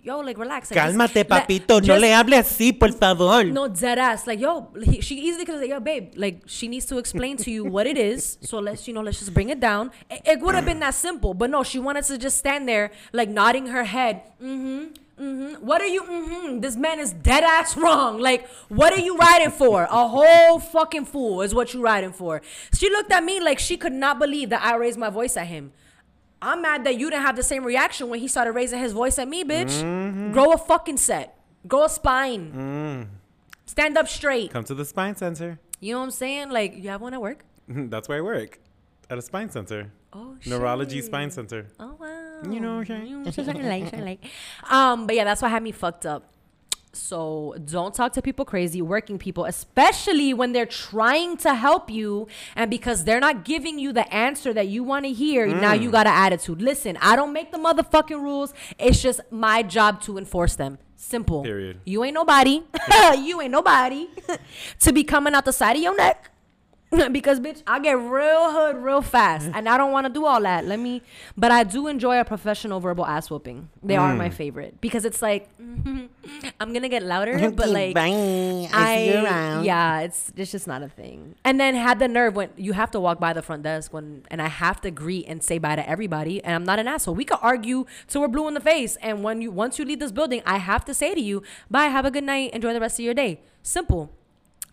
yo 0.06 0.20
like 0.20 0.38
relax 0.38 0.70
like, 0.72 0.80
Cálmate, 0.80 1.26
papito. 1.26 1.76
No 1.76 1.80
just- 1.80 2.02
le 2.02 2.08
hable 2.14 2.38
así, 2.38 2.72
por 2.80 2.92
favor. 2.92 3.44
no 3.46 3.68
dead 3.68 3.98
ass 3.98 4.28
like 4.28 4.40
yo 4.40 4.70
he, 4.84 5.02
she 5.02 5.16
easily 5.16 5.46
could 5.46 5.56
have 5.56 5.64
said 5.64 5.70
yo 5.70 5.80
babe 5.80 6.14
like 6.16 6.42
she 6.46 6.68
needs 6.68 6.86
to 6.86 6.98
explain 6.98 7.36
to 7.38 7.50
you 7.50 7.66
what 7.66 7.88
it 7.88 7.98
is 7.98 8.38
so 8.50 8.60
let's 8.60 8.88
you 8.88 8.94
know 8.94 9.02
let's 9.02 9.20
just 9.20 9.34
bring 9.34 9.50
it 9.50 9.60
down 9.60 9.92
it, 10.10 10.22
it 10.26 10.40
would 10.42 10.54
have 10.56 10.66
been 10.66 10.80
that 10.80 10.94
simple 10.94 11.34
but 11.34 11.50
no 11.50 11.64
she 11.64 11.80
wanted 11.80 12.04
to 12.04 12.18
just 12.18 12.38
stand 12.38 12.70
there 12.70 12.92
like 13.14 13.30
nodding 13.30 13.68
her 13.68 13.84
head 13.84 14.22
mm-hmm 14.42 14.94
Mm-hmm. 15.20 15.66
What 15.66 15.82
are 15.82 15.88
you? 15.88 16.04
Mm-hmm. 16.04 16.60
This 16.60 16.76
man 16.76 17.00
is 17.00 17.14
dead 17.14 17.44
ass 17.44 17.78
wrong. 17.78 18.20
Like, 18.20 18.50
what 18.68 18.92
are 18.92 19.00
you 19.00 19.16
riding 19.16 19.52
for? 19.52 19.84
A 19.84 20.08
whole 20.08 20.60
fucking 20.60 21.06
fool 21.06 21.42
is 21.42 21.56
what 21.56 21.74
you 21.74 21.82
riding 21.82 22.12
for. 22.12 22.42
She 22.74 22.90
looked 22.90 23.12
at 23.14 23.24
me 23.24 23.40
like 23.40 23.60
she 23.60 23.78
could 23.78 23.94
not 23.94 24.20
believe 24.20 24.50
that 24.50 24.62
I 24.62 24.76
raised 24.76 24.98
my 25.00 25.10
voice 25.10 25.38
at 25.38 25.48
him. 25.48 25.72
I'm 26.46 26.62
mad 26.62 26.84
that 26.84 26.98
you 27.00 27.10
didn't 27.10 27.24
have 27.24 27.36
the 27.36 27.44
same 27.44 27.64
reaction 27.64 28.08
when 28.10 28.20
he 28.20 28.28
started 28.28 28.52
raising 28.52 28.80
his 28.80 28.94
voice 28.94 29.18
at 29.18 29.28
me, 29.28 29.44
bitch. 29.44 29.82
Mm-hmm. 29.82 30.32
Grow 30.32 30.52
a 30.52 30.58
fucking 30.58 30.98
set. 30.98 31.38
Grow 31.68 31.86
a 31.86 31.90
spine. 31.90 32.52
Mm. 32.54 33.08
Stand 33.66 33.98
up 33.98 34.08
straight. 34.08 34.52
Come 34.52 34.64
to 34.66 34.76
the 34.76 34.86
spine 34.86 35.16
center. 35.16 35.60
You 35.80 35.94
know 35.94 36.00
what 36.00 36.06
I'm 36.06 36.12
saying? 36.12 36.52
Like, 36.52 36.78
you 36.78 36.90
have 36.90 37.02
one 37.02 37.14
at 37.16 37.22
work? 37.22 37.44
That's 37.68 38.08
where 38.08 38.20
I 38.20 38.22
work. 38.22 38.60
At 39.10 39.18
a 39.18 39.22
spine 39.22 39.50
center. 39.50 39.92
Oh, 40.14 40.36
shit. 40.40 40.52
Neurology 40.52 40.98
shit. 40.98 41.06
spine 41.06 41.30
center. 41.30 41.68
Oh 41.80 41.96
wow. 42.00 42.52
You 42.52 42.60
know, 42.60 42.80
okay. 42.80 43.06
You 43.06 43.20
know, 43.20 43.32
something 43.32 43.68
like, 43.68 43.92
like. 43.94 44.24
Um, 44.70 45.08
but 45.08 45.16
yeah, 45.16 45.26
that's 45.26 45.42
what 45.42 45.52
had 45.52 45.62
me 45.62 45.72
fucked 45.72 46.06
up. 46.06 46.32
So 46.96 47.56
don't 47.66 47.94
talk 47.94 48.14
to 48.14 48.22
people 48.22 48.46
crazy, 48.46 48.82
working 48.82 49.18
people, 49.18 49.46
especially 49.46 50.34
when 50.34 50.54
they're 50.54 50.66
trying 50.66 51.38
to 51.38 51.54
help 51.54 51.90
you, 51.90 52.28
and 52.56 52.72
because 52.72 53.04
they're 53.04 53.20
not 53.20 53.44
giving 53.46 53.78
you 53.80 53.92
the 53.94 54.12
answer 54.14 54.54
that 54.54 54.68
you 54.68 54.84
want 54.84 55.06
to 55.06 55.12
hear, 55.12 55.46
now 55.48 55.74
Mm. 55.74 55.82
you 55.84 55.92
got 55.92 56.08
an 56.08 56.14
attitude. 56.14 56.62
Listen, 56.62 56.98
I 57.02 57.16
don't 57.16 57.34
make 57.34 57.52
the 57.52 57.58
motherfucking 57.58 58.22
rules. 58.22 58.54
It's 58.80 59.02
just 59.02 59.20
my 59.32 59.62
job 59.64 60.02
to 60.04 60.18
enforce 60.18 60.56
them. 60.56 60.78
Simple. 60.96 61.44
Period. 61.44 61.82
You 61.86 62.04
ain't 62.04 62.14
nobody. 62.16 62.64
you 63.20 63.42
ain't 63.42 63.52
nobody 63.52 64.08
to 64.80 64.94
be 64.94 65.04
coming 65.04 65.34
out 65.36 65.46
the 65.46 65.54
side 65.54 65.76
of 65.76 65.82
your 65.84 65.96
neck. 65.96 66.32
because 67.12 67.40
bitch, 67.40 67.62
I 67.68 67.80
get 67.80 67.94
real 67.98 68.52
hood 68.52 68.78
real 68.78 69.02
fast, 69.02 69.50
and 69.54 69.68
I 69.68 69.78
don't 69.78 69.92
want 69.92 70.08
to 70.08 70.14
do 70.14 70.26
all 70.26 70.42
that. 70.42 70.66
Let 70.66 70.80
me, 70.80 71.02
but 71.36 71.52
I 71.52 71.64
do 71.64 71.88
enjoy 71.88 72.20
a 72.20 72.26
professional 72.26 72.80
verbal 72.80 73.06
ass 73.06 73.30
whooping. 73.30 73.70
They 73.84 73.96
are 73.98 74.14
Mm. 74.14 74.18
my 74.18 74.30
favorite 74.30 74.80
because 74.82 75.04
it's 75.04 75.22
like 75.22 75.50
I'm 75.60 76.74
gonna 76.74 76.88
get 76.90 77.04
louder, 77.04 77.52
but 77.52 77.70
like 77.70 77.94
Bye. 77.96 78.68
I, 78.72 79.62
yeah, 79.64 80.02
it's 80.02 80.32
it's 80.38 80.52
just 80.52 80.68
not 80.68 80.84
a 80.84 80.90
thing. 80.90 81.36
And 81.44 81.60
then 81.60 81.76
had 81.76 82.00
the 82.00 82.08
nerve 82.08 82.36
when 82.36 82.50
you 82.56 82.74
have 82.74 82.92
to 82.92 83.00
walk 83.00 83.20
by 83.20 83.34
the 83.34 83.42
front 83.42 83.64
desk 83.64 83.92
when, 83.94 84.24
and 84.30 84.42
I 84.42 84.48
have 84.48 84.80
to 84.82 84.92
greet 84.92 85.26
and 85.28 85.44
say 85.44 85.58
bye 85.58 85.76
to 85.76 85.88
everybody, 85.90 86.44
and 86.44 86.54
I'm 86.56 86.64
not 86.64 86.80
an 86.80 86.88
asshole. 86.88 87.16
We 87.16 87.26
could 87.26 87.40
argue 87.42 87.86
till 88.08 88.22
we're 88.22 88.28
blue 88.30 88.48
in 88.48 88.54
the 88.54 88.62
face, 88.62 88.96
and 89.02 89.24
when 89.24 89.42
you 89.42 89.52
once 89.52 89.80
you 89.80 89.86
leave 89.86 90.00
this 90.00 90.12
building, 90.12 90.42
I 90.46 90.58
have 90.58 90.86
to 90.86 90.94
say 90.94 91.14
to 91.16 91.22
you, 91.22 91.44
bye, 91.70 91.86
have 91.86 92.06
a 92.06 92.12
good 92.12 92.24
night, 92.24 92.54
enjoy 92.54 92.74
the 92.74 92.80
rest 92.80 93.00
of 93.00 93.06
your 93.06 93.14
day. 93.16 93.42
Simple. 93.64 94.12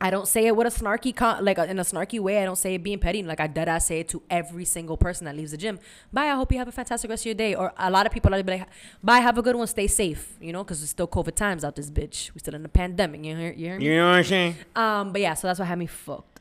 I 0.03 0.11
don't 0.11 0.27
say 0.27 0.47
it 0.49 0.57
with 0.57 0.67
a 0.67 0.81
snarky, 0.81 1.15
con- 1.15 1.45
like 1.45 1.61
uh, 1.61 1.63
in 1.63 1.79
a 1.79 1.85
snarky 1.85 2.19
way. 2.19 2.43
I 2.43 2.45
don't 2.45 2.59
say 2.59 2.75
it 2.75 2.83
being 2.83 2.99
petty. 2.99 3.23
Like 3.23 3.39
I 3.39 3.47
dead 3.47 3.69
ass 3.69 3.87
say 3.87 4.01
it 4.01 4.09
to 4.09 4.21
every 4.29 4.65
single 4.65 4.97
person 4.97 5.27
that 5.27 5.37
leaves 5.37 5.53
the 5.53 5.57
gym. 5.57 5.79
Bye. 6.13 6.27
I 6.27 6.35
hope 6.35 6.51
you 6.51 6.59
have 6.59 6.67
a 6.67 6.73
fantastic 6.73 7.09
rest 7.09 7.23
of 7.23 7.27
your 7.27 7.37
day. 7.37 7.55
Or 7.55 7.73
a 7.79 7.89
lot 7.89 8.05
of 8.05 8.13
people 8.13 8.35
are 8.35 8.43
like, 8.43 8.69
bye. 9.01 9.19
Have 9.19 9.39
a 9.39 9.43
good 9.43 9.55
one. 9.55 9.69
Stay 9.69 9.87
safe. 9.87 10.37
You 10.41 10.53
know, 10.53 10.65
because 10.65 10.83
it's 10.83 10.91
still 10.91 11.07
COVID 11.07 11.37
times 11.37 11.63
out 11.65 11.77
this 11.77 11.89
bitch. 11.89 12.35
We 12.35 12.41
still 12.41 12.57
in 12.57 12.65
the 12.65 12.69
pandemic. 12.69 13.25
You 13.25 13.37
hear, 13.37 13.53
you 13.53 13.67
hear 13.67 13.79
me? 13.79 13.85
You 13.85 13.97
know 13.97 14.09
what 14.09 14.17
I'm 14.17 14.25
saying? 14.25 14.57
Um, 14.75 15.13
but 15.13 15.21
yeah, 15.21 15.35
so 15.35 15.47
that's 15.47 15.61
what 15.61 15.69
had 15.69 15.79
me 15.79 15.87
fucked. 15.87 16.32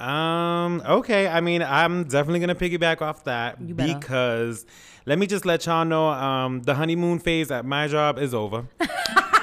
Um, 0.00 0.82
okay. 0.86 1.28
I 1.28 1.40
mean, 1.40 1.62
I'm 1.62 2.04
definitely 2.04 2.40
gonna 2.40 2.54
piggyback 2.54 3.02
off 3.02 3.24
that 3.24 3.58
because 3.76 4.66
let 5.06 5.18
me 5.18 5.26
just 5.26 5.46
let 5.46 5.64
y'all 5.66 5.84
know, 5.84 6.08
um, 6.08 6.62
the 6.62 6.74
honeymoon 6.74 7.20
phase 7.20 7.50
at 7.50 7.64
my 7.64 7.86
job 7.86 8.18
is 8.18 8.34
over. 8.34 8.66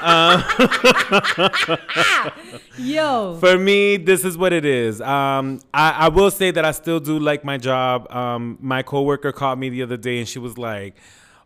Yo. 2.78 3.38
For 3.40 3.58
me, 3.58 3.96
this 3.96 4.26
is 4.26 4.38
what 4.38 4.52
it 4.52 4.66
is. 4.66 5.00
Um, 5.00 5.62
I, 5.74 5.92
I 5.92 6.10
will 6.10 6.30
say 6.30 6.52
that 6.52 6.66
I 6.66 6.72
still 6.72 7.00
do 7.00 7.18
like 7.18 7.46
my 7.46 7.58
job. 7.58 8.14
Um, 8.14 8.58
my 8.60 8.84
coworker 8.84 9.32
called 9.32 9.60
me 9.60 9.70
the 9.70 9.82
other 9.82 9.96
day 9.96 10.20
and 10.20 10.28
she 10.28 10.40
was 10.40 10.58
like, 10.58 10.98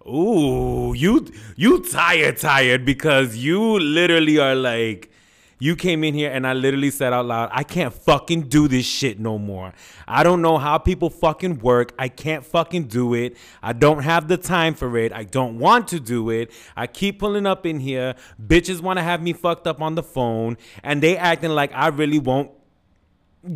"Ooh, 0.07 0.95
you 0.95 1.27
you 1.55 1.83
tired, 1.83 2.37
tired 2.37 2.83
because 2.83 3.37
you 3.37 3.79
literally 3.79 4.39
are 4.39 4.55
like." 4.55 5.11
You 5.59 5.75
came 5.75 6.03
in 6.03 6.13
here 6.13 6.31
and 6.31 6.45
I 6.45 6.53
literally 6.53 6.91
said 6.91 7.13
out 7.13 7.25
loud, 7.25 7.49
I 7.51 7.63
can't 7.63 7.93
fucking 7.93 8.43
do 8.43 8.67
this 8.67 8.85
shit 8.85 9.19
no 9.19 9.39
more. 9.39 9.73
I 10.07 10.23
don't 10.23 10.41
know 10.41 10.57
how 10.57 10.77
people 10.77 11.09
fucking 11.09 11.59
work. 11.59 11.93
I 11.97 12.09
can't 12.09 12.45
fucking 12.45 12.85
do 12.85 13.13
it. 13.15 13.37
I 13.63 13.73
don't 13.73 14.03
have 14.03 14.27
the 14.27 14.37
time 14.37 14.75
for 14.75 14.97
it. 14.97 15.11
I 15.11 15.23
don't 15.23 15.57
want 15.57 15.87
to 15.89 15.99
do 15.99 16.29
it. 16.29 16.51
I 16.75 16.85
keep 16.85 17.19
pulling 17.19 17.47
up 17.47 17.65
in 17.65 17.79
here. 17.79 18.15
Bitches 18.41 18.81
want 18.81 18.97
to 18.97 19.03
have 19.03 19.21
me 19.21 19.33
fucked 19.33 19.65
up 19.65 19.81
on 19.81 19.95
the 19.95 20.03
phone 20.03 20.57
and 20.83 21.01
they 21.01 21.17
acting 21.17 21.51
like 21.51 21.73
I 21.73 21.87
really 21.87 22.19
won't 22.19 22.51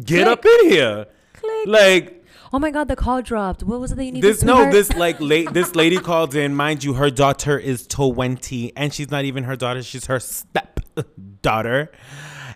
get 0.03 0.23
Click. 0.23 0.27
up 0.27 0.45
in 0.45 0.69
here. 0.69 1.05
Click. 1.33 1.67
Like 1.67 2.17
Oh 2.53 2.59
my 2.59 2.69
god, 2.69 2.89
the 2.89 2.97
call 2.97 3.21
dropped. 3.21 3.63
What 3.63 3.79
was 3.79 3.93
it 3.93 3.95
that 3.95 4.03
you 4.03 4.11
needed? 4.11 4.27
To? 4.27 4.33
This 4.33 4.43
no, 4.43 4.69
this 4.69 4.91
like 4.93 5.21
late 5.21 5.53
this 5.53 5.73
lady 5.73 5.97
called 5.97 6.35
in. 6.35 6.53
Mind 6.53 6.83
you, 6.83 6.95
her 6.95 7.09
daughter 7.09 7.57
is 7.57 7.87
20 7.87 8.73
and 8.75 8.93
she's 8.93 9.09
not 9.09 9.23
even 9.23 9.45
her 9.45 9.55
daughter, 9.55 9.81
she's 9.81 10.07
her 10.07 10.19
step 10.19 10.80
daughter. 11.41 11.91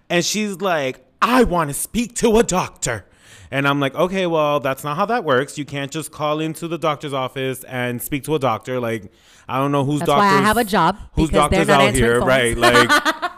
And 0.09 0.23
she's 0.23 0.61
like, 0.61 1.05
I 1.21 1.43
want 1.43 1.69
to 1.69 1.73
speak 1.73 2.15
to 2.15 2.37
a 2.37 2.43
doctor. 2.43 3.05
And 3.51 3.67
I'm 3.67 3.79
like, 3.79 3.95
okay, 3.95 4.25
well, 4.27 4.59
that's 4.59 4.83
not 4.83 4.97
how 4.97 5.05
that 5.05 5.23
works. 5.23 5.57
You 5.57 5.65
can't 5.65 5.91
just 5.91 6.11
call 6.11 6.39
into 6.39 6.67
the 6.67 6.77
doctor's 6.77 7.13
office 7.13 7.63
and 7.63 8.01
speak 8.01 8.23
to 8.25 8.35
a 8.35 8.39
doctor. 8.39 8.79
Like, 8.79 9.11
I 9.47 9.59
don't 9.59 9.71
know 9.71 9.83
whose 9.85 9.99
That's 9.99 10.09
why. 10.09 10.27
I 10.27 10.41
have 10.41 10.57
a 10.57 10.63
job, 10.63 10.97
they're 11.15 11.27
doctors 11.27 11.67
not 11.67 11.81
out 11.81 11.93
here, 11.93 12.19
phones. 12.19 12.27
right? 12.27 12.57
Like, 12.57 12.89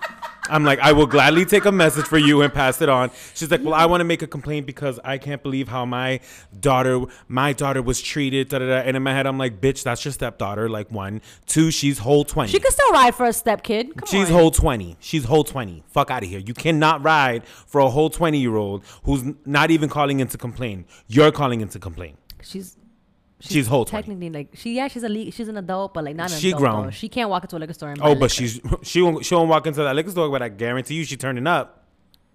I'm 0.49 0.63
like, 0.63 0.79
I 0.79 0.91
will 0.91 1.05
gladly 1.05 1.45
take 1.45 1.65
a 1.65 1.71
message 1.71 2.05
for 2.05 2.17
you 2.17 2.41
and 2.41 2.53
pass 2.53 2.81
it 2.81 2.89
on. 2.89 3.11
She's 3.33 3.51
like, 3.51 3.63
well, 3.63 3.73
I 3.73 3.85
want 3.85 4.01
to 4.01 4.05
make 4.05 4.21
a 4.21 4.27
complaint 4.27 4.65
because 4.65 4.99
I 5.03 5.17
can't 5.17 5.41
believe 5.43 5.67
how 5.67 5.85
my 5.85 6.19
daughter, 6.59 7.01
my 7.27 7.53
daughter 7.53 7.81
was 7.81 8.01
treated. 8.01 8.49
Da, 8.49 8.59
da, 8.59 8.67
da. 8.67 8.77
And 8.77 8.95
in 8.97 9.03
my 9.03 9.13
head, 9.13 9.27
I'm 9.27 9.37
like, 9.37 9.61
bitch, 9.61 9.83
that's 9.83 10.03
your 10.05 10.11
stepdaughter. 10.11 10.69
Like 10.69 10.91
one, 10.91 11.21
two, 11.45 11.71
she's 11.71 11.99
whole 11.99 12.23
twenty. 12.23 12.51
She 12.51 12.59
can 12.59 12.71
still 12.71 12.91
ride 12.91 13.15
for 13.15 13.25
a 13.25 13.33
step 13.33 13.63
kid. 13.63 13.95
Come 13.95 14.07
She's 14.07 14.29
on. 14.29 14.33
whole 14.37 14.51
20. 14.51 14.97
She's 14.99 15.25
whole 15.25 15.43
20. 15.43 15.83
Fuck 15.87 16.11
out 16.11 16.23
of 16.23 16.29
here. 16.29 16.39
You 16.39 16.53
cannot 16.53 17.03
ride 17.03 17.45
for 17.45 17.79
a 17.81 17.89
whole 17.89 18.09
20 18.09 18.37
year 18.39 18.55
old 18.55 18.83
who's 19.03 19.23
not 19.45 19.71
even 19.71 19.89
calling 19.89 20.19
in 20.19 20.27
to 20.29 20.37
complain. 20.37 20.85
You're 21.07 21.31
calling 21.31 21.61
in 21.61 21.69
to 21.69 21.79
complain. 21.79 22.17
She's 22.41 22.77
She's 23.39 23.67
whole 23.67 23.85
20. 23.85 24.01
technically 24.03 24.29
like 24.31 24.49
she 24.55 24.75
yeah 24.75 24.87
she's 24.87 25.03
a 25.03 25.09
le- 25.09 25.29
she's 25.31 25.47
an 25.47 25.57
adult 25.57 25.93
but 25.93 26.03
like 26.03 26.15
not 26.15 26.31
an 26.31 26.39
She 26.39 26.49
adult. 26.49 26.61
grown. 26.61 26.83
though. 26.85 26.91
She 26.91 27.07
can't 27.07 27.29
walk 27.29 27.43
into 27.43 27.55
a 27.57 27.59
liquor 27.59 27.73
store 27.73 27.89
and 27.89 27.99
Oh, 28.01 28.15
but 28.15 28.21
liquor. 28.21 28.29
she's 28.29 28.59
she 28.81 29.01
won't, 29.01 29.23
she 29.25 29.35
won't 29.35 29.49
walk 29.49 29.67
into 29.67 29.83
that 29.83 29.95
liquor 29.95 30.09
store, 30.11 30.29
but 30.29 30.41
I 30.41 30.49
guarantee 30.49 30.95
you 30.95 31.03
she 31.03 31.17
turning 31.17 31.45
up. 31.45 31.83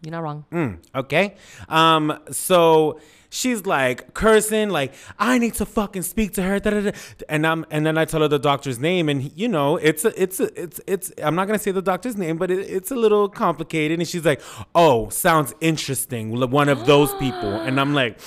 you're 0.02 0.12
not 0.12 0.22
wrong. 0.22 0.44
Mm, 0.52 0.78
okay. 0.94 1.34
Um, 1.68 2.18
so 2.30 3.00
she's 3.30 3.64
like 3.66 4.12
cursing, 4.14 4.68
like, 4.68 4.92
I 5.18 5.38
need 5.38 5.54
to 5.54 5.64
fucking 5.66 6.02
speak 6.02 6.34
to 6.34 6.42
her. 6.42 6.60
Da, 6.60 6.70
da, 6.70 6.80
da. 6.82 6.92
And 7.28 7.46
I'm 7.46 7.64
and 7.70 7.84
then 7.86 7.98
I 7.98 8.04
tell 8.04 8.20
her 8.20 8.28
the 8.28 8.38
doctor's 8.38 8.78
name, 8.78 9.08
and 9.08 9.32
you 9.36 9.48
know, 9.48 9.78
it's 9.78 10.04
a 10.04 10.12
it's 10.22 10.38
a 10.38 10.48
it's 10.62 10.80
it's 10.86 11.12
I'm 11.22 11.34
not 11.34 11.46
gonna 11.48 11.58
say 11.58 11.72
the 11.72 11.82
doctor's 11.82 12.16
name, 12.16 12.36
but 12.36 12.50
it, 12.50 12.60
it's 12.70 12.90
a 12.92 12.96
little 12.96 13.28
complicated. 13.28 13.98
And 13.98 14.06
she's 14.08 14.24
like, 14.24 14.40
Oh, 14.74 15.08
sounds 15.08 15.52
interesting. 15.60 16.38
One 16.50 16.68
of 16.68 16.86
those 16.86 17.12
people. 17.14 17.52
And 17.66 17.80
I'm 17.80 17.92
like, 17.94 18.20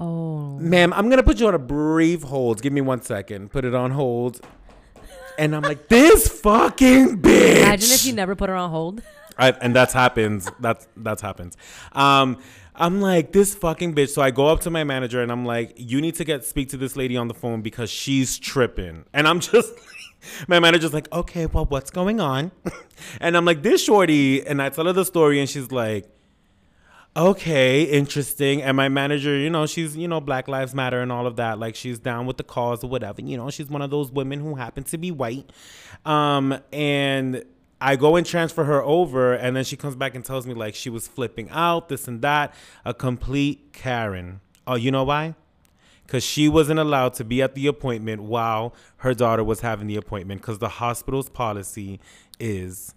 Oh, 0.00 0.58
ma'am, 0.58 0.94
I'm 0.94 1.10
gonna 1.10 1.22
put 1.22 1.38
you 1.38 1.46
on 1.46 1.54
a 1.54 1.58
brief 1.58 2.22
hold. 2.22 2.62
Give 2.62 2.72
me 2.72 2.80
one 2.80 3.02
second. 3.02 3.50
Put 3.50 3.66
it 3.66 3.74
on 3.74 3.90
hold. 3.90 4.40
And 5.38 5.54
I'm 5.54 5.62
like, 5.62 5.88
this 5.88 6.26
fucking 6.26 7.20
bitch. 7.20 7.56
imagine 7.58 7.90
if 7.90 8.06
you 8.06 8.14
never 8.14 8.34
put 8.34 8.48
her 8.48 8.56
on 8.56 8.70
hold. 8.70 9.02
I, 9.36 9.50
and 9.50 9.76
that's 9.76 9.92
happens. 9.92 10.50
That's 10.58 10.88
that's 10.96 11.20
happens. 11.20 11.56
Um, 11.92 12.38
I'm 12.74 13.02
like 13.02 13.32
this 13.32 13.54
fucking 13.54 13.94
bitch. 13.94 14.08
So 14.08 14.22
I 14.22 14.30
go 14.30 14.46
up 14.46 14.60
to 14.62 14.70
my 14.70 14.84
manager 14.84 15.22
and 15.22 15.30
I'm 15.30 15.44
like, 15.44 15.74
you 15.76 16.00
need 16.00 16.14
to 16.14 16.24
get 16.24 16.46
speak 16.46 16.70
to 16.70 16.78
this 16.78 16.96
lady 16.96 17.18
on 17.18 17.28
the 17.28 17.34
phone 17.34 17.60
because 17.60 17.90
she's 17.90 18.38
tripping. 18.38 19.04
And 19.12 19.28
I'm 19.28 19.40
just. 19.52 19.72
My 20.48 20.60
manager's 20.60 20.92
like, 20.92 21.10
okay, 21.14 21.46
well, 21.46 21.64
what's 21.64 21.90
going 21.90 22.20
on? 22.20 22.52
and 23.22 23.38
I'm 23.38 23.46
like, 23.46 23.62
this 23.62 23.82
shorty, 23.82 24.46
and 24.46 24.60
I 24.60 24.68
tell 24.68 24.84
her 24.84 24.92
the 24.92 25.06
story, 25.06 25.40
and 25.40 25.48
she's 25.48 25.72
like, 25.72 26.10
okay, 27.16 27.82
interesting. 27.82 28.62
And 28.62 28.76
my 28.76 28.88
manager, 28.88 29.36
you 29.36 29.50
know, 29.50 29.66
she's, 29.66 29.96
you 29.96 30.08
know, 30.08 30.20
Black 30.20 30.48
Lives 30.48 30.74
Matter 30.74 31.00
and 31.00 31.10
all 31.10 31.26
of 31.26 31.36
that. 31.36 31.58
Like, 31.58 31.74
she's 31.74 31.98
down 31.98 32.26
with 32.26 32.36
the 32.36 32.44
cause 32.44 32.84
or 32.84 32.90
whatever. 32.90 33.20
You 33.20 33.36
know, 33.36 33.50
she's 33.50 33.68
one 33.68 33.82
of 33.82 33.90
those 33.90 34.10
women 34.10 34.40
who 34.40 34.54
happen 34.54 34.84
to 34.84 34.98
be 34.98 35.10
white. 35.10 35.50
Um, 36.04 36.58
and 36.72 37.44
I 37.80 37.96
go 37.96 38.16
and 38.16 38.26
transfer 38.26 38.64
her 38.64 38.82
over, 38.82 39.32
and 39.32 39.56
then 39.56 39.64
she 39.64 39.76
comes 39.76 39.96
back 39.96 40.14
and 40.14 40.24
tells 40.24 40.46
me, 40.46 40.54
like, 40.54 40.74
she 40.74 40.90
was 40.90 41.08
flipping 41.08 41.48
out, 41.50 41.88
this 41.88 42.06
and 42.06 42.22
that. 42.22 42.54
A 42.84 42.94
complete 42.94 43.72
Karen. 43.72 44.40
Oh, 44.66 44.76
you 44.76 44.90
know 44.90 45.04
why? 45.04 45.34
Because 46.06 46.22
she 46.24 46.48
wasn't 46.48 46.80
allowed 46.80 47.14
to 47.14 47.24
be 47.24 47.40
at 47.40 47.54
the 47.54 47.66
appointment 47.68 48.22
while 48.22 48.74
her 48.98 49.14
daughter 49.14 49.44
was 49.44 49.60
having 49.60 49.86
the 49.86 49.96
appointment. 49.96 50.40
Because 50.40 50.58
the 50.58 50.68
hospital's 50.68 51.28
policy 51.28 52.00
is 52.38 52.94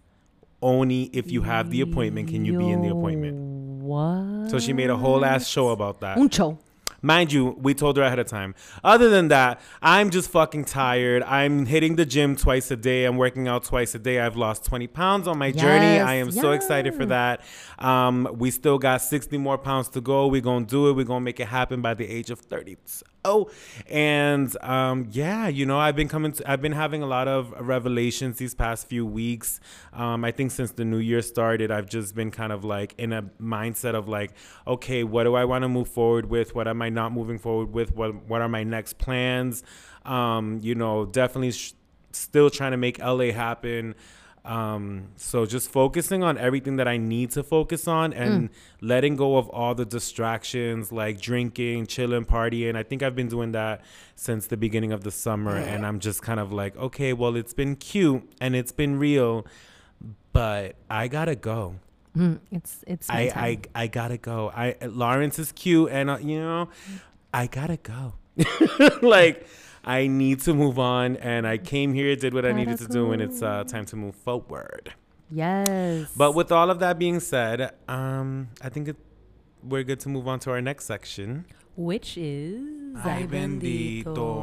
only 0.61 1.03
if 1.13 1.31
you 1.31 1.43
have 1.43 1.69
the 1.69 1.81
appointment 1.81 2.29
can 2.29 2.43
you 2.43 2.57
be 2.57 2.69
in 2.69 2.81
the 2.81 2.89
appointment. 2.89 3.52
What? 3.93 4.49
So 4.49 4.59
she 4.59 4.73
made 4.73 4.89
a 4.89 4.97
whole 4.97 5.23
ass 5.23 5.47
show 5.47 5.69
about 5.69 5.99
that. 6.01 6.17
Uncho. 6.17 6.57
Mind 7.05 7.33
you, 7.33 7.57
we 7.61 7.73
told 7.73 7.97
her 7.97 8.03
ahead 8.03 8.17
of 8.17 8.27
time. 8.27 8.55
Other 8.81 9.09
than 9.09 9.27
that, 9.27 9.59
I'm 9.81 10.09
just 10.09 10.29
fucking 10.31 10.65
tired. 10.65 11.21
I'm 11.23 11.65
hitting 11.65 11.97
the 11.97 12.05
gym 12.05 12.37
twice 12.37 12.71
a 12.71 12.77
day. 12.77 13.03
I'm 13.03 13.17
working 13.17 13.47
out 13.49 13.65
twice 13.65 13.93
a 13.93 13.99
day. 13.99 14.21
I've 14.21 14.37
lost 14.37 14.63
20 14.65 14.87
pounds 14.87 15.27
on 15.27 15.37
my 15.37 15.51
journey. 15.51 15.99
I 15.99 16.13
am 16.15 16.31
so 16.31 16.53
excited 16.53 16.95
for 16.95 17.05
that. 17.07 17.41
Um, 17.77 18.29
we 18.39 18.51
still 18.51 18.77
got 18.79 19.01
60 19.01 19.37
more 19.37 19.57
pounds 19.57 19.89
to 19.89 20.01
go. 20.01 20.27
We're 20.27 20.39
going 20.41 20.65
to 20.65 20.69
do 20.69 20.87
it. 20.87 20.93
We're 20.93 21.03
going 21.03 21.19
to 21.21 21.25
make 21.25 21.41
it 21.41 21.49
happen 21.49 21.81
by 21.81 21.93
the 21.93 22.07
age 22.07 22.29
of 22.31 22.39
30. 22.39 22.77
Oh, 23.25 23.49
and 23.89 24.55
um, 24.61 25.07
yeah, 25.11 25.47
you 25.47 25.65
know, 25.65 25.79
I've 25.79 25.95
been 25.95 26.09
coming. 26.09 26.33
To, 26.33 26.51
I've 26.51 26.61
been 26.61 26.73
having 26.73 27.01
a 27.01 27.05
lot 27.05 27.29
of 27.29 27.53
revelations 27.57 28.37
these 28.37 28.53
past 28.53 28.87
few 28.87 29.05
weeks. 29.05 29.61
Um, 29.93 30.25
I 30.25 30.31
think 30.31 30.51
since 30.51 30.71
the 30.71 30.83
new 30.83 30.97
year 30.97 31.21
started, 31.21 31.71
I've 31.71 31.87
just 31.87 32.15
been 32.15 32.31
kind 32.31 32.51
of 32.51 32.65
like 32.65 32.93
in 32.97 33.13
a 33.13 33.23
mindset 33.41 33.95
of 33.95 34.09
like, 34.09 34.33
okay, 34.67 35.05
what 35.05 35.23
do 35.23 35.35
I 35.35 35.45
want 35.45 35.63
to 35.63 35.69
move 35.69 35.87
forward 35.87 36.25
with? 36.25 36.53
What 36.53 36.67
am 36.67 36.81
I 36.81 36.89
not 36.89 37.13
moving 37.13 37.39
forward 37.39 37.71
with? 37.73 37.95
What 37.95 38.27
What 38.27 38.41
are 38.41 38.49
my 38.49 38.65
next 38.65 38.97
plans? 38.97 39.63
Um, 40.05 40.59
you 40.61 40.75
know, 40.75 41.05
definitely 41.05 41.51
sh- 41.53 41.75
still 42.11 42.49
trying 42.49 42.71
to 42.71 42.77
make 42.77 42.99
LA 42.99 43.31
happen. 43.31 43.95
Um, 44.45 45.07
so 45.15 45.45
just 45.45 45.69
focusing 45.71 46.21
on 46.21 46.37
everything 46.37 46.75
that 46.75 46.87
I 46.87 46.97
need 46.97 47.31
to 47.31 47.43
focus 47.43 47.87
on 47.87 48.11
and 48.11 48.49
mm. 48.49 48.53
letting 48.81 49.15
go 49.15 49.37
of 49.37 49.47
all 49.49 49.73
the 49.73 49.85
distractions 49.85 50.91
like 50.91 51.21
drinking, 51.21 51.87
chilling, 51.87 52.25
partying. 52.25 52.75
I 52.75 52.83
think 52.83 53.03
I've 53.03 53.15
been 53.15 53.29
doing 53.29 53.53
that 53.53 53.81
since 54.15 54.47
the 54.47 54.57
beginning 54.57 54.91
of 54.91 55.03
the 55.03 55.11
summer 55.11 55.55
and 55.55 55.85
I'm 55.85 55.99
just 55.99 56.21
kind 56.21 56.41
of 56.41 56.51
like, 56.51 56.75
okay, 56.75 57.13
well, 57.13 57.37
it's 57.37 57.53
been 57.53 57.77
cute 57.77 58.29
and 58.41 58.53
it's 58.53 58.73
been 58.73 58.99
real, 58.99 59.45
but 60.33 60.75
I 60.89 61.07
gotta 61.07 61.35
go. 61.35 61.75
Mm, 62.17 62.39
it's 62.51 62.83
it's 62.85 63.09
I, 63.09 63.31
I 63.35 63.59
I 63.73 63.87
gotta 63.87 64.17
go. 64.17 64.51
I 64.55 64.75
Lawrence 64.85 65.39
is 65.39 65.51
cute 65.51 65.89
and 65.91 66.11
uh, 66.11 66.17
you 66.21 66.39
know, 66.39 66.69
I 67.33 67.47
gotta 67.47 67.77
go. 67.77 68.13
like 69.01 69.47
I 69.85 70.07
need 70.07 70.39
to 70.41 70.53
move 70.53 70.79
on, 70.79 71.17
and 71.17 71.45
I 71.45 71.57
came 71.57 71.93
here, 71.93 72.15
did 72.15 72.33
what 72.33 72.45
I 72.45 72.53
needed 72.53 72.77
to 72.77 72.87
do, 72.87 73.11
and 73.11 73.21
it's 73.21 73.41
uh, 73.41 73.65
time 73.65 73.85
to 73.87 73.97
move 73.97 74.15
forward. 74.15 74.93
Yes. 75.29 76.09
But 76.15 76.35
with 76.35 76.53
all 76.53 76.69
of 76.69 76.79
that 76.79 76.97
being 76.97 77.19
said, 77.19 77.73
um, 77.89 78.47
I 78.61 78.69
think 78.69 78.87
it, 78.87 78.95
we're 79.61 79.83
good 79.83 79.99
to 80.01 80.09
move 80.09 80.25
on 80.25 80.39
to 80.39 80.51
our 80.51 80.61
next 80.61 80.85
section, 80.85 81.45
which 81.75 82.17
is 82.17 82.95
Ay 83.03 83.27
bendito. 83.29 84.41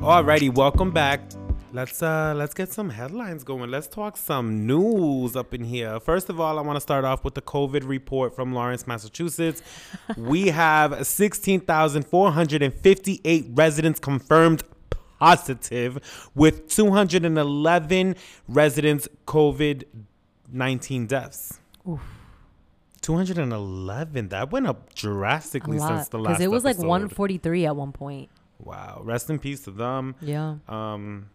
Alrighty, 0.00 0.54
welcome 0.54 0.90
back 0.90 1.20
Let's 1.70 2.02
uh 2.02 2.32
let's 2.34 2.54
get 2.54 2.72
some 2.72 2.88
headlines 2.88 3.44
going. 3.44 3.70
Let's 3.70 3.88
talk 3.88 4.16
some 4.16 4.66
news 4.66 5.36
up 5.36 5.52
in 5.52 5.64
here. 5.64 6.00
First 6.00 6.30
of 6.30 6.40
all, 6.40 6.58
I 6.58 6.62
want 6.62 6.76
to 6.76 6.80
start 6.80 7.04
off 7.04 7.24
with 7.24 7.34
the 7.34 7.42
COVID 7.42 7.86
report 7.86 8.34
from 8.34 8.54
Lawrence, 8.54 8.86
Massachusetts. 8.86 9.60
we 10.16 10.46
have 10.46 11.06
16,458 11.06 13.46
residents 13.50 14.00
confirmed 14.00 14.62
positive 15.20 16.30
with 16.34 16.70
211 16.70 18.16
residents 18.48 19.06
COVID-19 19.26 21.06
deaths. 21.06 21.60
Oof. 21.86 22.00
211. 23.02 24.28
That 24.28 24.50
went 24.50 24.66
up 24.66 24.94
drastically 24.94 25.78
since 25.78 26.08
the 26.08 26.18
last 26.18 26.38
Cuz 26.38 26.46
it 26.46 26.50
was 26.50 26.64
episode. 26.64 26.80
like 26.80 26.88
143 26.88 27.66
at 27.66 27.76
one 27.76 27.92
point. 27.92 28.30
Wow. 28.58 29.02
Rest 29.04 29.28
in 29.28 29.38
peace 29.38 29.60
to 29.64 29.70
them. 29.70 30.14
Yeah. 30.22 30.54
Um 30.66 31.28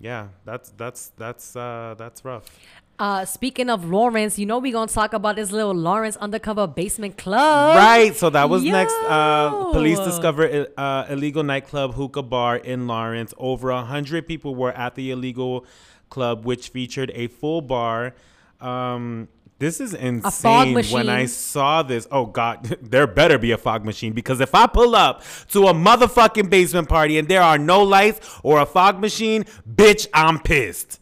yeah, 0.00 0.28
that's 0.44 0.70
that's 0.70 1.08
that's 1.16 1.54
uh 1.54 1.94
that's 1.96 2.24
rough. 2.24 2.58
Uh, 2.98 3.24
speaking 3.24 3.70
of 3.70 3.84
Lawrence, 3.84 4.38
you 4.38 4.44
know 4.44 4.58
we 4.58 4.72
gonna 4.72 4.86
talk 4.86 5.12
about 5.12 5.36
this 5.36 5.52
little 5.52 5.74
Lawrence 5.74 6.16
undercover 6.16 6.66
basement 6.66 7.16
club, 7.16 7.76
right? 7.76 8.14
So 8.14 8.28
that 8.30 8.50
was 8.50 8.64
Yo. 8.64 8.72
next. 8.72 8.94
Uh, 9.08 9.70
police 9.72 9.98
discover 10.00 10.66
uh, 10.76 11.06
illegal 11.08 11.42
nightclub 11.42 11.94
hookah 11.94 12.22
bar 12.22 12.56
in 12.56 12.86
Lawrence. 12.86 13.32
Over 13.38 13.70
a 13.70 13.82
hundred 13.82 14.26
people 14.26 14.54
were 14.54 14.72
at 14.72 14.96
the 14.96 15.10
illegal 15.10 15.64
club, 16.10 16.44
which 16.44 16.68
featured 16.68 17.10
a 17.14 17.28
full 17.28 17.62
bar. 17.62 18.14
Um, 18.60 19.28
this 19.60 19.78
is 19.78 19.92
insane. 19.92 20.74
When 20.90 21.10
I 21.10 21.26
saw 21.26 21.82
this, 21.82 22.08
oh 22.10 22.24
God, 22.24 22.64
there 22.82 23.06
better 23.06 23.36
be 23.38 23.52
a 23.52 23.58
fog 23.58 23.84
machine 23.84 24.14
because 24.14 24.40
if 24.40 24.54
I 24.54 24.66
pull 24.66 24.96
up 24.96 25.22
to 25.50 25.66
a 25.66 25.74
motherfucking 25.74 26.48
basement 26.48 26.88
party 26.88 27.18
and 27.18 27.28
there 27.28 27.42
are 27.42 27.58
no 27.58 27.82
lights 27.82 28.40
or 28.42 28.58
a 28.58 28.66
fog 28.66 28.98
machine, 29.00 29.44
bitch, 29.70 30.08
I'm 30.14 30.40
pissed. 30.40 30.98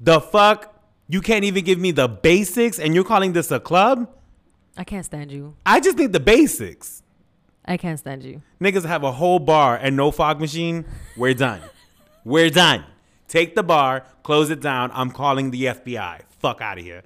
The 0.00 0.18
fuck? 0.18 0.74
You 1.08 1.20
can't 1.20 1.44
even 1.44 1.62
give 1.62 1.78
me 1.78 1.90
the 1.90 2.08
basics 2.08 2.78
and 2.78 2.94
you're 2.94 3.04
calling 3.04 3.34
this 3.34 3.50
a 3.50 3.60
club? 3.60 4.10
I 4.78 4.84
can't 4.84 5.04
stand 5.04 5.30
you. 5.30 5.54
I 5.66 5.80
just 5.80 5.98
need 5.98 6.14
the 6.14 6.20
basics. 6.20 7.02
I 7.66 7.76
can't 7.76 7.98
stand 7.98 8.22
you. 8.22 8.40
Niggas 8.62 8.86
have 8.86 9.04
a 9.04 9.12
whole 9.12 9.38
bar 9.38 9.76
and 9.76 9.94
no 9.94 10.10
fog 10.10 10.40
machine. 10.40 10.86
We're 11.18 11.34
done. 11.34 11.60
We're 12.24 12.48
done. 12.48 12.86
Take 13.28 13.54
the 13.54 13.62
bar, 13.62 14.06
close 14.22 14.48
it 14.48 14.62
down. 14.62 14.90
I'm 14.94 15.10
calling 15.10 15.50
the 15.50 15.64
FBI. 15.66 16.22
Fuck 16.38 16.62
out 16.62 16.78
of 16.78 16.84
here. 16.84 17.02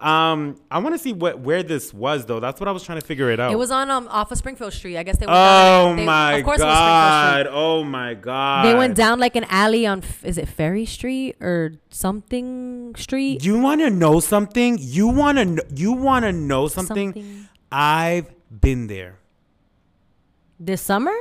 Um, 0.00 0.60
I 0.70 0.78
want 0.78 0.94
to 0.94 0.98
see 0.98 1.12
what 1.12 1.40
where 1.40 1.62
this 1.62 1.94
was 1.94 2.26
though. 2.26 2.38
That's 2.38 2.60
what 2.60 2.68
I 2.68 2.72
was 2.72 2.82
trying 2.82 3.00
to 3.00 3.06
figure 3.06 3.30
it 3.30 3.40
out. 3.40 3.52
It 3.52 3.56
was 3.56 3.70
on 3.70 3.90
um 3.90 4.06
off 4.08 4.30
of 4.30 4.38
Springfield 4.38 4.72
Street. 4.72 4.96
I 4.98 5.02
guess 5.02 5.16
they. 5.16 5.26
Went 5.26 5.36
oh 5.36 5.38
down, 5.38 5.96
they, 5.96 6.04
my 6.04 6.42
god! 6.42 7.46
Oh 7.50 7.82
my 7.82 8.14
god! 8.14 8.66
They 8.66 8.74
went 8.74 8.94
down 8.94 9.18
like 9.18 9.36
an 9.36 9.44
alley 9.44 9.86
on 9.86 10.02
is 10.22 10.36
it 10.36 10.48
Ferry 10.48 10.84
Street 10.84 11.36
or 11.40 11.72
something 11.88 12.94
Street? 12.96 13.44
You 13.44 13.58
want 13.58 13.80
to 13.80 13.90
know 13.90 14.20
something? 14.20 14.76
You 14.80 15.08
want 15.08 15.38
to 15.38 15.64
you 15.74 15.92
want 15.92 16.24
to 16.24 16.32
know 16.32 16.68
something? 16.68 17.14
something? 17.14 17.48
I've 17.72 18.30
been 18.50 18.88
there. 18.88 19.18
This 20.60 20.82
summer? 20.82 21.14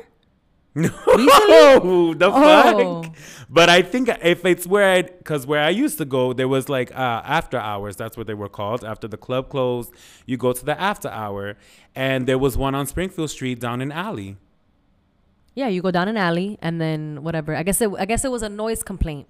No, 0.78 0.90
the 2.14 2.30
oh. 2.34 3.04
fuck. 3.04 3.16
But 3.50 3.70
I 3.70 3.82
think 3.82 4.10
if 4.22 4.44
it's 4.44 4.68
where 4.68 4.92
I, 4.92 5.02
because 5.04 5.48
where 5.48 5.62
I 5.62 5.70
used 5.70 5.98
to 6.00 6.06
go, 6.06 6.34
there 6.34 6.50
was 6.50 6.68
like 6.68 6.92
uh, 6.92 7.22
after 7.24 7.58
hours. 7.58 7.96
That's 7.96 8.18
what 8.18 8.28
they 8.28 8.34
were 8.34 8.50
called. 8.50 8.84
After 8.84 9.08
the 9.08 9.16
club 9.16 9.50
closed, 9.50 9.94
you 10.26 10.36
go 10.36 10.52
to 10.52 10.66
the 10.66 10.80
after 10.80 11.08
hour, 11.08 11.56
and 11.96 12.28
there 12.28 12.38
was 12.38 12.58
one 12.58 12.76
on 12.76 12.88
Springfield 12.88 13.30
Street 13.30 13.62
down 13.62 13.82
in 13.82 13.94
alley. 13.94 14.36
Yeah, 15.54 15.70
you 15.70 15.82
go 15.82 15.92
down 15.92 16.10
an 16.10 16.18
alley, 16.18 16.58
and 16.62 16.82
then 16.82 17.24
whatever. 17.24 17.56
I 17.56 17.64
guess 17.64 17.80
it, 17.80 17.90
I 17.98 18.04
guess 18.04 18.26
it 18.26 18.32
was 18.32 18.44
a 18.44 18.50
noise 18.50 18.84
complaint. 18.84 19.28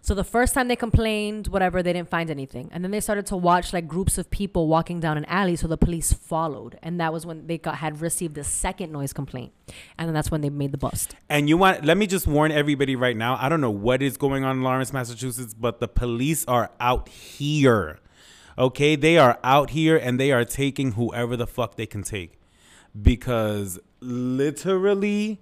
So 0.00 0.14
the 0.14 0.24
first 0.24 0.54
time 0.54 0.68
they 0.68 0.76
complained, 0.76 1.48
whatever, 1.48 1.82
they 1.82 1.92
didn't 1.92 2.08
find 2.08 2.30
anything. 2.30 2.68
And 2.72 2.82
then 2.82 2.90
they 2.90 3.00
started 3.00 3.26
to 3.26 3.36
watch 3.36 3.72
like 3.72 3.86
groups 3.86 4.16
of 4.16 4.30
people 4.30 4.68
walking 4.68 5.00
down 5.00 5.18
an 5.18 5.24
alley. 5.26 5.56
So 5.56 5.68
the 5.68 5.76
police 5.76 6.12
followed. 6.12 6.78
And 6.82 7.00
that 7.00 7.12
was 7.12 7.26
when 7.26 7.46
they 7.46 7.58
got 7.58 7.76
had 7.76 8.00
received 8.00 8.34
the 8.34 8.44
second 8.44 8.92
noise 8.92 9.12
complaint. 9.12 9.52
And 9.98 10.08
then 10.08 10.14
that's 10.14 10.30
when 10.30 10.40
they 10.40 10.50
made 10.50 10.72
the 10.72 10.78
bust. 10.78 11.14
And 11.28 11.48
you 11.48 11.58
want 11.58 11.84
let 11.84 11.96
me 11.96 12.06
just 12.06 12.26
warn 12.26 12.52
everybody 12.52 12.96
right 12.96 13.16
now. 13.16 13.36
I 13.40 13.48
don't 13.48 13.60
know 13.60 13.70
what 13.70 14.02
is 14.02 14.16
going 14.16 14.44
on 14.44 14.56
in 14.56 14.62
Lawrence, 14.62 14.92
Massachusetts, 14.92 15.54
but 15.54 15.80
the 15.80 15.88
police 15.88 16.44
are 16.46 16.70
out 16.80 17.08
here. 17.08 18.00
Okay? 18.56 18.96
They 18.96 19.18
are 19.18 19.38
out 19.44 19.70
here 19.70 19.96
and 19.96 20.18
they 20.18 20.32
are 20.32 20.44
taking 20.44 20.92
whoever 20.92 21.36
the 21.36 21.46
fuck 21.46 21.76
they 21.76 21.86
can 21.86 22.02
take. 22.02 22.40
Because 23.00 23.78
literally, 24.00 25.40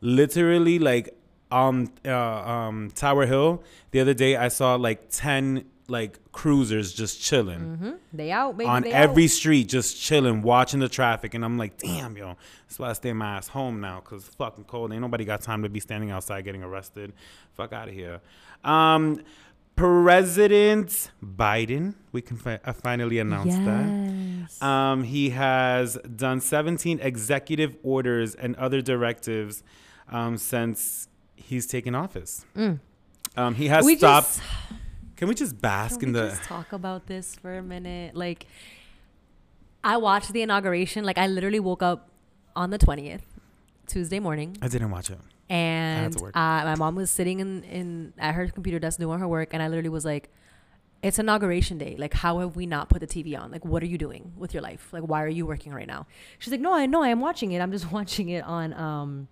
literally, 0.00 0.78
like 0.78 1.17
um 1.50 1.92
uh, 2.04 2.12
um 2.12 2.90
Tower 2.94 3.26
Hill 3.26 3.62
the 3.90 4.00
other 4.00 4.14
day 4.14 4.36
I 4.36 4.48
saw 4.48 4.74
like 4.74 5.10
10 5.10 5.64
like 5.90 6.18
cruisers 6.32 6.92
just 6.92 7.22
chilling. 7.22 7.60
Mm-hmm. 7.60 7.90
They 8.12 8.30
out 8.30 8.58
baby, 8.58 8.68
on 8.68 8.82
they 8.82 8.92
every 8.92 9.24
out. 9.24 9.30
street 9.30 9.64
just 9.68 9.98
chilling 9.98 10.42
watching 10.42 10.80
the 10.80 10.88
traffic 10.88 11.34
and 11.34 11.44
I'm 11.44 11.56
like 11.56 11.78
damn 11.78 12.16
yo 12.16 12.36
that's 12.66 12.78
why 12.78 12.90
I 12.90 12.92
stay 12.92 13.12
my 13.12 13.36
ass 13.36 13.48
home 13.48 13.80
now 13.80 14.00
cuz 14.00 14.24
fucking 14.24 14.64
cold 14.64 14.92
ain't 14.92 15.00
nobody 15.00 15.24
got 15.24 15.40
time 15.42 15.62
to 15.62 15.68
be 15.68 15.80
standing 15.80 16.10
outside 16.10 16.44
getting 16.44 16.62
arrested. 16.62 17.12
Fuck 17.54 17.72
out 17.72 17.88
of 17.88 17.94
here. 17.94 18.20
Um 18.64 19.22
President 19.78 21.12
Biden, 21.24 21.94
we 22.10 22.20
can 22.20 22.36
fi- 22.36 22.58
uh, 22.64 22.72
finally 22.72 23.20
announce 23.20 23.54
yes. 23.54 23.64
that. 24.58 24.66
Um, 24.66 25.04
he 25.04 25.30
has 25.30 25.96
done 26.16 26.40
17 26.40 26.98
executive 26.98 27.76
orders 27.84 28.34
and 28.34 28.56
other 28.56 28.80
directives 28.82 29.62
um, 30.10 30.36
since 30.36 31.08
he's 31.38 31.66
taken 31.66 31.94
office. 31.94 32.44
Mm. 32.56 32.80
Um, 33.36 33.54
he 33.54 33.68
has 33.68 33.84
we 33.84 33.96
stopped. 33.96 34.36
Just, 34.36 34.42
can 35.16 35.28
we 35.28 35.34
just 35.34 35.60
bask 35.60 36.02
in 36.02 36.12
the? 36.12 36.38
Talk 36.44 36.72
about 36.72 37.06
this 37.06 37.34
for 37.36 37.56
a 37.56 37.62
minute. 37.62 38.14
Like, 38.14 38.46
I 39.82 39.96
watched 39.96 40.32
the 40.32 40.42
inauguration. 40.42 41.04
Like, 41.04 41.18
I 41.18 41.26
literally 41.26 41.60
woke 41.60 41.82
up 41.82 42.10
on 42.56 42.70
the 42.70 42.78
twentieth, 42.78 43.24
Tuesday 43.86 44.20
morning. 44.20 44.56
I 44.62 44.68
didn't 44.68 44.90
watch 44.90 45.10
it. 45.10 45.18
And 45.50 46.14
uh, 46.16 46.30
my 46.34 46.74
mom 46.74 46.94
was 46.94 47.10
sitting 47.10 47.40
in, 47.40 47.64
in 47.64 48.12
at 48.18 48.34
her 48.34 48.48
computer 48.48 48.78
desk 48.78 49.00
doing 49.00 49.18
her 49.18 49.28
work, 49.28 49.50
and 49.52 49.62
I 49.62 49.68
literally 49.68 49.88
was 49.88 50.04
like, 50.04 50.30
"It's 51.02 51.18
inauguration 51.18 51.78
day. 51.78 51.96
Like, 51.96 52.12
how 52.12 52.40
have 52.40 52.54
we 52.54 52.66
not 52.66 52.90
put 52.90 53.00
the 53.00 53.06
TV 53.06 53.38
on? 53.38 53.50
Like, 53.50 53.64
what 53.64 53.82
are 53.82 53.86
you 53.86 53.96
doing 53.98 54.32
with 54.36 54.52
your 54.52 54.62
life? 54.62 54.88
Like, 54.92 55.04
why 55.04 55.22
are 55.22 55.28
you 55.28 55.46
working 55.46 55.72
right 55.72 55.86
now?" 55.86 56.06
She's 56.38 56.52
like, 56.52 56.60
"No, 56.60 56.74
I 56.74 56.86
know. 56.86 57.02
I 57.02 57.08
am 57.08 57.20
watching 57.20 57.52
it. 57.52 57.60
I'm 57.60 57.72
just 57.72 57.90
watching 57.98 58.28
it 58.28 58.44
on 58.44 58.74
um." 58.74 59.28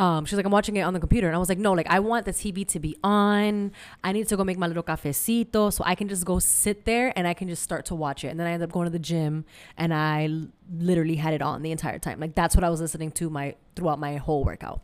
Um, 0.00 0.24
she's 0.24 0.38
like, 0.38 0.46
I'm 0.46 0.50
watching 0.50 0.76
it 0.76 0.80
on 0.80 0.94
the 0.94 0.98
computer. 0.98 1.26
And 1.26 1.36
I 1.36 1.38
was 1.38 1.50
like, 1.50 1.58
no, 1.58 1.72
like, 1.72 1.86
I 1.90 2.00
want 2.00 2.24
the 2.24 2.32
TV 2.32 2.66
to 2.68 2.80
be 2.80 2.96
on. 3.04 3.70
I 4.02 4.12
need 4.12 4.26
to 4.28 4.36
go 4.36 4.44
make 4.44 4.56
my 4.56 4.66
little 4.66 4.82
cafecito 4.82 5.70
so 5.70 5.84
I 5.86 5.94
can 5.94 6.08
just 6.08 6.24
go 6.24 6.38
sit 6.38 6.86
there 6.86 7.12
and 7.16 7.28
I 7.28 7.34
can 7.34 7.48
just 7.48 7.62
start 7.62 7.84
to 7.86 7.94
watch 7.94 8.24
it. 8.24 8.28
And 8.28 8.40
then 8.40 8.46
I 8.46 8.52
ended 8.52 8.66
up 8.70 8.72
going 8.72 8.86
to 8.86 8.90
the 8.90 8.98
gym 8.98 9.44
and 9.76 9.92
I 9.92 10.30
literally 10.72 11.16
had 11.16 11.34
it 11.34 11.42
on 11.42 11.60
the 11.60 11.70
entire 11.70 11.98
time. 11.98 12.18
Like, 12.18 12.34
that's 12.34 12.56
what 12.56 12.64
I 12.64 12.70
was 12.70 12.80
listening 12.80 13.10
to 13.12 13.28
my 13.28 13.56
throughout 13.76 13.98
my 13.98 14.16
whole 14.16 14.42
workout. 14.42 14.80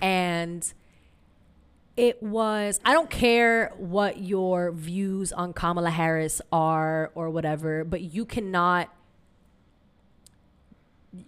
And 0.00 0.72
it 1.96 2.22
was 2.22 2.78
I 2.84 2.92
don't 2.92 3.10
care 3.10 3.72
what 3.76 4.18
your 4.18 4.70
views 4.70 5.32
on 5.32 5.52
Kamala 5.52 5.90
Harris 5.90 6.40
are 6.52 7.10
or 7.16 7.28
whatever, 7.28 7.82
but 7.82 8.02
you 8.02 8.24
cannot 8.24 8.88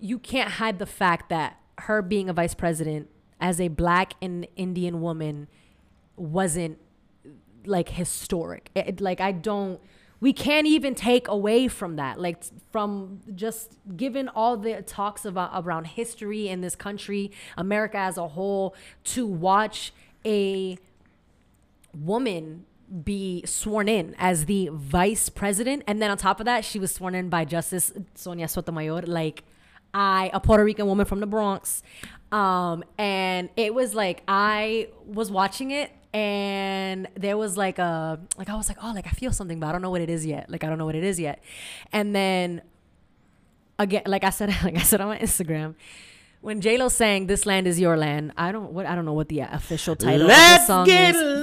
you 0.01 0.21
can't 0.21 0.53
hide 0.53 0.79
the 0.79 0.87
fact 0.87 1.29
that 1.31 1.57
her 1.79 2.03
being 2.03 2.29
a 2.29 2.33
vice 2.33 2.55
president 2.55 3.09
as 3.43 3.61
a 3.61 3.69
black 3.69 4.15
and 4.23 4.47
Indian 4.57 5.03
woman 5.03 5.49
wasn't 6.17 6.79
like 7.67 7.91
historic. 7.91 8.71
It- 8.75 9.01
like 9.01 9.21
I 9.21 9.33
don't 9.33 9.81
we 10.21 10.33
can't 10.33 10.69
even 10.69 10.95
take 10.95 11.27
away 11.27 11.67
from 11.67 11.97
that. 11.97 12.21
Like 12.21 12.45
from 12.71 13.21
just 13.35 13.77
given 13.97 14.29
all 14.29 14.57
the 14.57 14.81
talks 14.83 15.25
about 15.25 15.51
around 15.53 15.89
history 15.89 16.47
in 16.49 16.61
this 16.61 16.77
country, 16.77 17.33
America 17.59 17.99
as 17.99 18.17
a 18.17 18.29
whole, 18.29 18.77
to 19.03 19.27
watch 19.27 19.93
a 20.25 20.79
woman 21.93 22.65
be 23.05 23.43
sworn 23.47 23.89
in 23.89 24.15
as 24.17 24.45
the 24.47 24.69
vice 24.73 25.29
president, 25.29 25.83
and 25.89 26.01
then 26.01 26.09
on 26.11 26.17
top 26.17 26.39
of 26.41 26.47
that, 26.47 26.65
she 26.65 26.79
was 26.79 26.93
sworn 26.95 27.17
in 27.17 27.29
by 27.29 27.45
Justice 27.45 27.93
Sonia 28.15 28.47
Sotomayor. 28.47 29.03
Like 29.03 29.43
I, 29.95 30.31
a 30.33 30.41
Puerto 30.41 30.65
Rican 30.65 30.87
woman 30.87 31.07
from 31.07 31.21
the 31.21 31.27
Bronx, 31.27 31.83
um, 32.31 32.83
and 32.99 33.49
it 33.57 33.75
was 33.75 33.95
like 33.95 34.23
I 34.27 34.89
was 35.07 35.31
watching 35.31 35.71
it, 35.71 35.91
and 36.15 37.09
there 37.15 37.37
was 37.37 37.57
like 37.57 37.79
a 37.79 38.19
like 38.39 38.49
I 38.49 38.55
was 38.55 38.69
like, 38.69 38.79
oh, 38.83 38.93
like 38.95 39.07
I 39.07 39.11
feel 39.11 39.33
something, 39.33 39.61
but 39.61 39.69
I 39.69 39.73
don't 39.73 39.83
know 39.83 39.91
what 39.91 40.01
it 40.01 40.11
is 40.11 40.25
yet. 40.25 40.51
Like 40.51 40.65
I 40.65 40.69
don't 40.69 40.79
know 40.79 40.87
what 40.87 40.97
it 40.97 41.05
is 41.05 41.21
yet, 41.21 41.43
and 41.93 42.15
then 42.15 42.63
again, 43.79 44.03
like 44.07 44.25
I 44.25 44.31
said, 44.31 44.49
like 44.65 44.77
I 44.77 44.83
said 44.83 45.01
on 45.01 45.09
my 45.09 45.19
Instagram. 45.19 45.75
When 46.41 46.61
J 46.61 46.77
Lo 46.77 46.89
sang 46.89 47.29
"This 47.29 47.47
Land 47.47 47.69
Is 47.69 47.79
Your 47.79 47.97
Land," 47.97 48.33
I 48.37 48.51
don't 48.51 48.73
what 48.73 48.85
I 48.85 48.97
don't 48.97 49.05
know 49.05 49.13
what 49.13 49.29
the 49.29 49.41
official 49.41 49.95
title 49.95 50.23
of 50.23 50.27
the 50.27 50.33
Let's 50.33 50.67
song 50.67 50.87
get 50.87 51.15
is. 51.15 51.23
loud. 51.23 51.39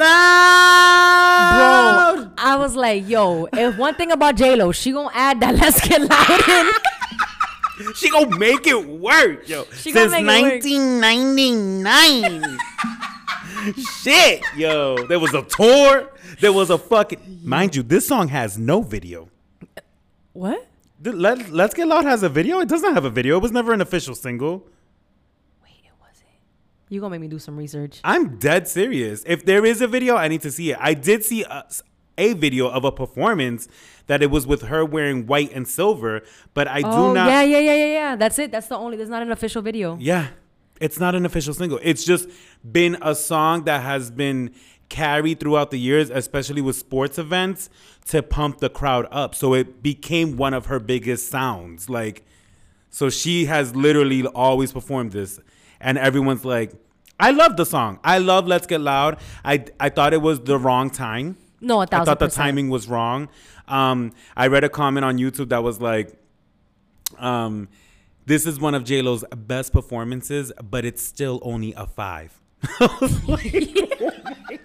Bro, 1.56 2.32
I 2.38 2.58
was 2.58 2.76
like, 2.76 3.08
yo, 3.08 3.48
if 3.54 3.78
one 3.78 3.96
thing 3.96 4.12
about 4.12 4.36
J 4.36 4.58
Lo, 4.58 4.74
she 4.74 4.92
gonna 4.92 5.10
add 5.14 5.40
that 5.40 5.56
let's 5.56 5.80
get 5.88 6.02
loud 6.02 6.50
in. 6.50 6.74
She 7.96 8.10
gonna 8.10 8.38
make 8.38 8.68
it 8.68 8.88
work, 8.88 9.48
yo. 9.48 9.66
She 9.74 9.92
Since 9.92 10.12
make 10.12 10.22
it 10.22 10.28
work. 10.28 10.64
1999. 10.64 12.58
Shit, 14.02 14.44
yo. 14.56 15.06
There 15.08 15.20
was 15.20 15.34
a 15.34 15.44
tour. 15.44 16.10
There 16.40 16.54
was 16.54 16.70
a 16.70 16.78
fucking. 16.78 17.42
Mind 17.44 17.76
you, 17.76 17.84
this 17.84 18.08
song 18.08 18.28
has 18.30 18.58
no 18.58 18.82
video. 18.82 19.30
What? 20.34 20.68
Let, 21.04 21.52
Let's 21.52 21.74
Get 21.74 21.88
Loud 21.88 22.06
has 22.06 22.24
a 22.24 22.30
video. 22.30 22.60
It 22.60 22.68
doesn't 22.70 22.94
have 22.94 23.06
a 23.06 23.10
video. 23.10 23.38
It 23.38 23.42
was 23.42 23.52
never 23.52 23.72
an 23.74 23.82
official 23.82 24.16
single. 24.16 24.68
Wait, 25.64 25.82
it 25.84 25.92
wasn't. 26.00 26.28
You 26.90 27.00
gonna 27.00 27.12
make 27.12 27.22
me 27.22 27.28
do 27.28 27.40
some 27.40 27.56
research? 27.58 28.02
I'm 28.04 28.38
dead 28.38 28.68
serious. 28.68 29.24
If 29.26 29.46
there 29.46 29.66
is 29.66 29.82
a 29.82 29.88
video, 29.88 30.16
I 30.16 30.28
need 30.28 30.42
to 30.42 30.52
see 30.52 30.72
it. 30.72 30.78
I 30.80 30.94
did 30.94 31.24
see 31.24 31.44
a, 31.44 31.66
a 32.20 32.34
video 32.34 32.68
of 32.68 32.86
a 32.86 32.92
performance 32.92 33.68
that 34.08 34.22
it 34.22 34.30
was 34.30 34.46
with 34.46 34.64
her 34.64 34.84
wearing 34.84 35.26
white 35.26 35.52
and 35.54 35.68
silver, 35.68 36.22
but 36.54 36.68
I 36.68 36.82
do 36.82 36.88
oh 36.88 37.14
not. 37.14 37.28
yeah, 37.28 37.42
yeah, 37.42 37.60
yeah, 37.60 37.74
yeah, 37.74 37.86
yeah. 37.86 38.16
That's 38.16 38.38
it. 38.40 38.52
That's 38.52 38.68
the 38.68 38.78
only. 38.78 38.98
There's 38.98 39.10
not 39.10 39.22
an 39.22 39.32
official 39.32 39.62
video. 39.62 39.98
Yeah. 40.00 40.28
It's 40.80 41.00
not 41.00 41.14
an 41.14 41.26
official 41.26 41.54
single. 41.54 41.80
It's 41.84 42.04
just 42.04 42.30
been 42.70 42.98
a 43.02 43.14
song 43.14 43.66
that 43.66 43.84
has 43.84 44.12
been 44.12 44.54
carried 44.88 45.40
throughout 45.40 45.72
the 45.72 45.80
years, 45.80 46.10
especially 46.10 46.62
with 46.62 46.76
sports 46.76 47.20
events, 47.20 47.70
to 48.08 48.24
pump 48.24 48.60
the 48.60 48.70
crowd 48.70 49.08
up. 49.12 49.36
So 49.36 49.54
it 49.54 49.84
became 49.84 50.38
one 50.38 50.54
of 50.54 50.68
her 50.68 50.80
biggest 50.80 51.30
sounds. 51.30 51.90
Like, 51.90 52.24
so 52.90 53.10
she 53.10 53.46
has 53.46 53.76
literally 53.76 54.26
always 54.26 54.72
performed 54.72 55.12
this. 55.12 55.40
And 55.80 55.98
everyone's 55.98 56.46
like, 56.46 56.74
I 57.20 57.32
love 57.32 57.58
the 57.58 57.66
song. 57.66 58.00
I 58.04 58.18
love 58.18 58.48
Let's 58.48 58.66
Get 58.66 58.82
Loud. 58.82 59.20
I, 59.44 59.66
I 59.80 59.90
thought 59.90 60.14
it 60.14 60.22
was 60.22 60.40
the 60.40 60.58
wrong 60.58 60.90
time. 60.90 61.38
No, 61.62 61.82
a 61.82 61.86
thousand 61.88 62.02
I 62.02 62.06
thought 62.06 62.20
the 62.20 62.26
percent. 62.28 62.44
timing 62.46 62.70
was 62.70 62.88
wrong. 62.88 63.30
Um, 63.68 64.14
I 64.36 64.48
read 64.48 64.64
a 64.64 64.70
comment 64.70 65.06
on 65.06 65.18
YouTube 65.18 65.50
that 65.50 65.62
was 65.64 65.80
like, 65.82 66.14
um, 67.18 67.68
"This 68.26 68.46
is 68.46 68.60
one 68.60 68.76
of 68.76 68.84
J 68.84 69.02
Lo's 69.02 69.24
best 69.36 69.74
performances, 69.74 70.52
but 70.64 70.86
it's 70.86 71.02
still 71.04 71.40
only 71.44 71.74
a 71.76 71.86
five. 71.88 72.40
Like, 72.80 73.28
my 73.28 73.70
God. 74.00 74.60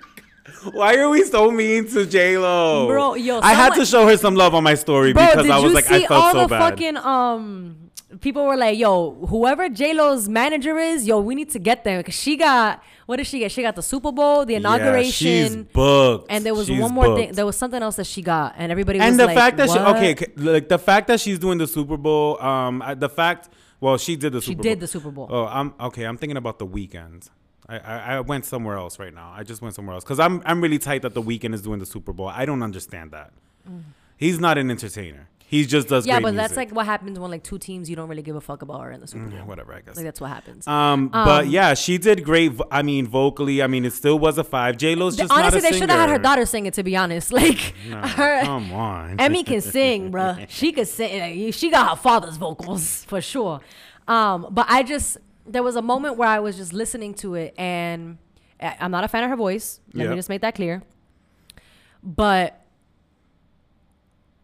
Why 0.73 0.97
are 0.97 1.11
we 1.11 1.25
so 1.25 1.51
mean 1.51 1.89
to 1.89 2.07
J 2.07 2.39
Lo, 2.39 2.87
Bro, 2.87 3.15
yo, 3.17 3.41
I 3.41 3.53
had 3.53 3.75
to 3.75 3.85
show 3.85 4.07
her 4.07 4.17
some 4.17 4.35
love 4.35 4.55
on 4.55 4.63
my 4.65 4.75
story 4.75 5.13
Bro, 5.13 5.27
because 5.27 5.51
I 5.51 5.59
was 5.59 5.75
like, 5.75 5.91
I 5.91 6.07
felt 6.07 6.11
all 6.11 6.33
so 6.33 6.41
the 6.43 6.49
bad. 6.49 6.71
fucking 6.71 6.97
um? 6.97 7.84
People 8.21 8.45
were 8.47 8.57
like, 8.57 8.79
"Yo, 8.79 9.13
whoever 9.29 9.69
J 9.69 9.95
Lo's 9.95 10.29
manager 10.29 10.79
is, 10.79 11.07
yo, 11.07 11.21
we 11.21 11.35
need 11.35 11.51
to 11.51 11.59
get 11.59 11.85
them 11.85 12.01
because 12.01 12.15
she 12.15 12.37
got 12.37 12.83
what 13.07 13.17
did 13.17 13.27
she 13.27 13.39
get? 13.41 13.53
She 13.53 13.61
got 13.63 13.77
the 13.77 13.83
Super 13.83 14.13
Bowl, 14.13 14.47
the 14.47 14.55
inauguration, 14.55 15.27
Yeah, 15.27 15.43
she's 15.49 15.57
booked. 15.57 16.27
and 16.31 16.45
there 16.47 16.55
was 16.55 16.67
She's 16.69 16.81
one 16.81 16.93
more 16.93 17.17
thing. 17.17 17.33
There 17.33 17.45
was 17.47 17.57
something 17.57 17.83
else 17.83 17.97
that 17.97 18.07
she 18.07 18.23
got, 18.23 18.55
and 18.57 18.73
everybody 18.73 18.99
and 18.99 19.11
was 19.11 19.17
the 19.19 19.27
like, 19.27 19.37
fact 19.37 19.57
that 19.59 19.69
she 19.71 19.79
okay, 19.79 20.27
like 20.37 20.69
the 20.69 20.79
fact 20.79 21.09
that 21.09 21.21
she's 21.21 21.39
doing 21.39 21.59
the 21.59 21.67
Super 21.67 21.97
Bowl, 21.97 22.41
um, 22.43 22.83
the 22.99 23.09
fact, 23.09 23.51
well, 23.81 23.99
she 23.99 24.17
did 24.17 24.33
the 24.33 24.41
She 24.41 24.53
Super 24.53 24.63
did 24.63 24.79
Bowl. 24.79 24.81
the 24.81 24.87
Super 24.87 25.11
Bowl. 25.11 25.27
Oh, 25.31 25.45
I'm 25.47 25.75
okay. 25.81 26.05
I'm 26.05 26.17
thinking 26.17 26.37
about 26.39 26.59
the 26.59 26.67
Weeknd. 26.67 27.29
I, 27.69 27.79
I, 27.79 27.99
I 28.17 28.21
went 28.21 28.45
somewhere 28.45 28.77
else 28.77 28.99
right 28.99 29.13
now. 29.15 29.33
I 29.35 29.43
just 29.43 29.61
went 29.63 29.75
somewhere 29.75 29.95
else 29.95 30.05
because 30.05 30.21
I'm 30.21 30.43
I'm 30.47 30.61
really 30.61 30.79
tight 30.79 31.03
that 31.03 31.15
the 31.15 31.23
Weeknd 31.23 31.53
is 31.55 31.63
doing 31.63 31.79
the 31.81 31.87
Super 31.87 32.13
Bowl. 32.13 32.29
I 32.29 32.45
don't 32.47 32.63
understand 32.63 33.11
that. 33.13 33.33
He's 34.17 34.39
not 34.39 34.59
an 34.59 34.71
entertainer. 34.71 35.29
He 35.47 35.65
just 35.67 35.89
does. 35.89 36.05
Mm. 36.05 36.09
yeah, 36.09 36.21
but 36.21 36.35
that's 36.35 36.57
like 36.57 36.71
what 36.73 36.87
happens 36.87 37.19
when 37.19 37.31
like 37.31 37.43
two 37.45 37.59
teams 37.59 37.89
you 37.89 37.95
don't 37.97 38.09
really 38.09 38.23
give 38.23 38.35
a 38.35 38.41
fuck 38.41 38.63
about 38.63 38.81
are 38.81 38.91
in 38.91 39.01
the 39.01 39.07
Super 39.07 39.27
Bowl. 39.27 39.35
Yeah, 39.39 39.45
whatever. 39.45 39.73
I 39.75 39.83
guess. 39.83 39.95
Like 39.97 40.05
that's 40.05 40.21
what 40.21 40.29
happens. 40.31 40.67
Um, 40.67 41.09
but 41.09 41.49
yeah, 41.49 41.75
she 41.75 41.99
did 41.99 42.25
great. 42.25 42.53
I 42.73 42.83
mean, 42.83 43.07
vocally. 43.07 43.63
I 43.63 43.67
mean, 43.67 43.85
it 43.85 43.93
still 43.93 44.19
was 44.19 44.39
a 44.39 44.45
five. 44.45 44.77
J 44.79 44.95
Lo's 44.95 45.17
just 45.17 45.31
Honestly, 45.31 45.61
not 45.61 45.69
a 45.69 45.73
they 45.73 45.79
should 45.79 45.91
have 45.91 46.01
had 46.01 46.09
her 46.11 46.19
daughter 46.19 46.47
sing 46.47 46.67
it. 46.67 46.75
To 46.75 46.83
be 46.83 46.97
honest, 46.97 47.33
like 47.43 47.75
No, 47.89 47.99
her, 48.03 48.43
come 48.43 48.73
on. 48.73 49.21
Emme 49.21 49.45
can 49.45 49.61
sing, 49.77 50.11
bruh. 50.11 50.47
She 50.49 50.73
could 50.73 50.89
sing. 50.89 51.53
She 51.53 51.71
got 51.71 51.91
her 51.91 51.97
father's 51.97 52.37
vocals 52.37 53.05
for 53.05 53.21
sure. 53.21 53.61
Um, 54.09 54.49
but 54.51 54.67
I 54.69 54.83
just 54.83 55.19
there 55.47 55.63
was 55.63 55.77
a 55.77 55.83
moment 55.83 56.17
where 56.17 56.29
I 56.29 56.41
was 56.41 56.57
just 56.57 56.73
listening 56.73 57.15
to 57.17 57.35
it, 57.35 57.55
and 57.59 58.19
I'm 58.61 58.91
not 58.91 59.05
a 59.05 59.09
fan 59.09 59.23
of 59.25 59.31
her 59.31 59.37
voice. 59.37 59.79
Let 59.93 60.05
Yeah. 60.05 60.11
me 60.11 60.17
just 60.17 60.29
make 60.31 60.41
that 60.41 60.55
clear. 60.55 60.83
But 62.03 62.61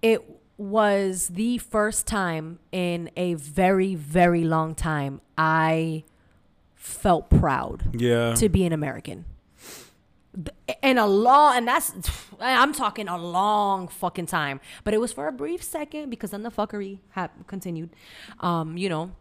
it 0.03 0.23
was 0.61 1.29
the 1.29 1.57
first 1.57 2.07
time 2.07 2.59
in 2.71 3.11
a 3.17 3.33
very, 3.33 3.95
very 3.95 4.45
long 4.45 4.75
time 4.75 5.23
I 5.39 6.05
felt 6.75 7.31
proud 7.31 7.99
yeah. 7.99 8.35
to 8.35 8.49
be 8.51 8.67
an 8.67 8.73
American. 8.75 9.25
And 10.83 10.99
a 10.99 11.07
long, 11.07 11.57
and 11.57 11.67
that's, 11.67 11.95
I'm 12.39 12.75
talking 12.75 13.09
a 13.09 13.17
long 13.17 13.89
fucking 13.89 14.27
time. 14.27 14.61
But 14.85 14.93
it 14.93 15.01
was 15.01 15.15
for 15.15 15.29
a 15.29 15.33
brief 15.33 15.63
second 15.63 16.11
because 16.11 16.31
then 16.31 16.43
the 16.43 16.51
fuckery 16.51 16.99
ha- 17.13 17.31
continued, 17.47 17.89
um, 18.41 18.77
you 18.77 18.91
know. 18.91 19.13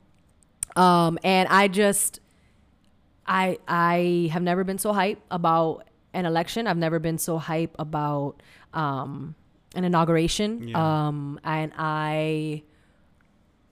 Um, 0.76 1.18
and 1.24 1.48
I 1.48 1.70
just, 1.70 2.20
I, 3.26 3.60
I 3.66 4.30
have 4.34 4.44
never 4.44 4.66
been 4.66 4.78
so 4.78 4.92
hype 4.92 5.22
about 5.32 5.88
an 6.14 6.26
election. 6.26 6.68
I've 6.68 6.78
never 6.78 7.00
been 7.00 7.18
so 7.18 7.38
hype 7.38 7.78
about 7.80 8.44
um, 8.74 9.36
an 9.76 9.84
inauguration. 9.84 10.70
Yeah. 10.70 11.08
Um, 11.08 11.40
and 11.44 11.72
I 11.78 12.64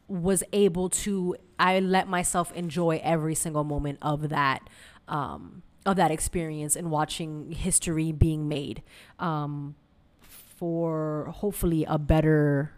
was 0.08 0.44
able 0.54 0.90
to 0.90 1.36
I 1.60 1.80
let 1.80 2.08
myself 2.08 2.52
enjoy 2.54 3.02
every 3.04 3.36
single 3.36 3.64
moment 3.64 4.00
of 4.02 4.30
that 4.30 4.70
um, 5.08 5.64
of 5.86 5.96
that 5.96 6.12
experience 6.12 6.76
and 6.76 6.92
watching 6.92 7.52
history 7.52 8.12
being 8.12 8.48
made 8.48 8.84
um, 9.20 9.76
for 10.22 11.32
hopefully 11.36 11.86
a 11.88 11.98
better 11.98 12.72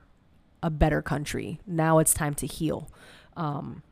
a 0.61 0.69
better 0.69 1.01
country. 1.01 1.59
Now 1.65 1.99
it's 1.99 2.13
time 2.13 2.33
to 2.35 2.47
heal. 2.47 2.89
Um, 3.37 3.83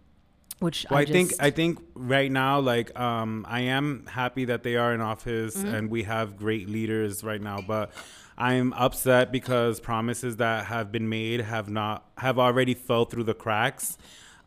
which 0.60 0.88
Well, 0.90 1.00
I, 1.00 1.04
I, 1.04 1.06
think 1.06 1.34
I 1.40 1.52
think 1.52 1.80
right 1.94 2.32
now, 2.32 2.60
like, 2.60 2.98
um, 3.00 3.46
I 3.48 3.62
am 3.62 4.08
happy 4.08 4.46
that 4.46 4.64
they 4.64 4.76
are 4.76 4.92
in 4.94 5.02
office 5.02 5.56
Mm-hmm. 5.56 5.76
and 5.76 5.90
we 5.92 6.04
have 6.04 6.36
great 6.36 6.68
leaders 6.68 7.24
right 7.24 7.42
now. 7.42 7.62
But 7.62 7.92
I'm 8.38 8.74
upset 8.74 9.32
because 9.32 9.80
promises 9.80 10.38
that 10.38 10.66
have 10.66 10.92
been 10.92 11.10
made 11.10 11.42
have 11.42 11.70
not 11.70 12.06
have 12.18 12.38
already 12.38 12.74
fell 12.76 13.06
through 13.06 13.24
the 13.24 13.34
cracks. 13.34 13.98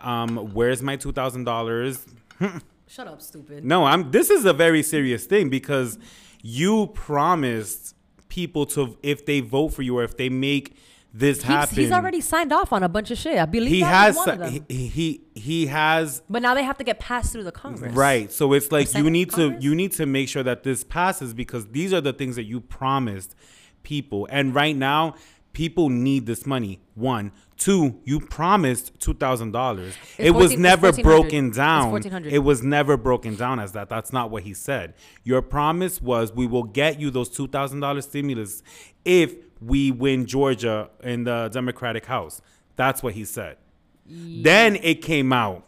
Um, 0.01 0.55
where's 0.55 0.81
my 0.83 0.97
two 0.97 1.13
thousand 1.13 1.45
dollars? 1.45 2.07
shut 2.87 3.09
up, 3.09 3.21
stupid. 3.21 3.65
No, 3.65 3.85
I'm. 3.85 4.11
This 4.11 4.31
is 4.31 4.45
a 4.45 4.53
very 4.53 4.83
serious 4.83 5.27
thing 5.27 5.49
because 5.49 5.99
you 6.43 6.89
promised 6.89 7.97
people 8.29 8.65
to 8.67 8.97
if 9.03 9.27
they 9.27 9.41
vote 9.41 9.71
for 9.71 9.83
you 9.83 9.99
or 9.99 10.05
if 10.05 10.17
they 10.17 10.29
make 10.29 10.77
this 11.13 11.39
He's, 11.39 11.45
happen. 11.45 11.75
he's 11.75 11.91
already 11.91 12.21
signed 12.21 12.53
off 12.53 12.73
on 12.73 12.85
a 12.85 12.89
bunch 12.89 13.11
of 13.11 13.19
shit. 13.19 13.37
I 13.37 13.45
believe 13.45 13.71
he 13.73 13.81
that 13.81 13.93
has 13.93 14.17
one 14.17 14.29
of 14.29 14.39
them. 14.39 14.65
he, 14.69 14.87
he 14.87 15.21
he 15.35 15.67
has 15.67 16.23
but 16.31 16.41
now 16.41 16.55
they 16.55 16.63
have 16.63 16.79
to 16.79 16.85
get 16.85 17.01
passed 17.01 17.33
through 17.33 17.43
the 17.43 17.53
Congress. 17.53 17.93
Right. 17.93 18.31
So 18.31 18.53
it's 18.53 18.71
like 18.71 18.95
you 18.95 19.11
need 19.11 19.31
to 19.31 19.37
Congress? 19.37 19.65
you 19.65 19.75
need 19.75 19.93
to 19.93 20.07
make 20.07 20.29
sure 20.29 20.45
that 20.45 20.63
this 20.63 20.85
passes 20.85 21.35
because 21.35 21.67
these 21.69 21.93
are 21.93 22.01
the 22.01 22.13
things 22.13 22.37
that 22.37 22.45
you 22.45 22.61
promised 22.61 23.35
people. 23.83 24.29
And 24.31 24.55
right 24.55 24.77
now, 24.77 25.15
people 25.53 25.89
need 25.89 26.27
this 26.27 26.47
money. 26.47 26.81
One, 26.95 27.33
Two, 27.61 28.01
you 28.05 28.21
promised 28.21 28.99
two 29.01 29.13
thousand 29.13 29.53
dollars. 29.53 29.95
It 30.17 30.31
was 30.31 30.53
14 30.53 30.53
it's 30.53 30.59
never 30.59 30.93
broken 31.03 31.51
down. 31.51 32.03
It 32.25 32.39
was 32.39 32.63
never 32.63 32.97
broken 32.97 33.37
down 33.37 33.61
as 33.61 33.73
that. 33.73 33.91
That's 33.91 34.15
not 34.15 34.31
what 34.31 34.45
he 34.45 34.55
said. 34.55 34.95
Your 35.25 35.43
promise 35.43 36.01
was 36.01 36.33
we 36.33 36.47
will 36.47 36.63
get 36.63 36.99
you 36.99 37.11
those 37.11 37.29
two 37.29 37.47
thousand 37.47 37.81
dollars 37.81 38.07
stimulus 38.07 38.63
if 39.05 39.35
we 39.61 39.91
win 39.91 40.25
Georgia 40.25 40.89
in 41.03 41.25
the 41.25 41.51
Democratic 41.53 42.07
House. 42.07 42.41
That's 42.77 43.03
what 43.03 43.13
he 43.13 43.27
said. 43.27 43.59
Then 44.07 44.77
it 44.77 45.03
came 45.03 45.31
out 45.31 45.67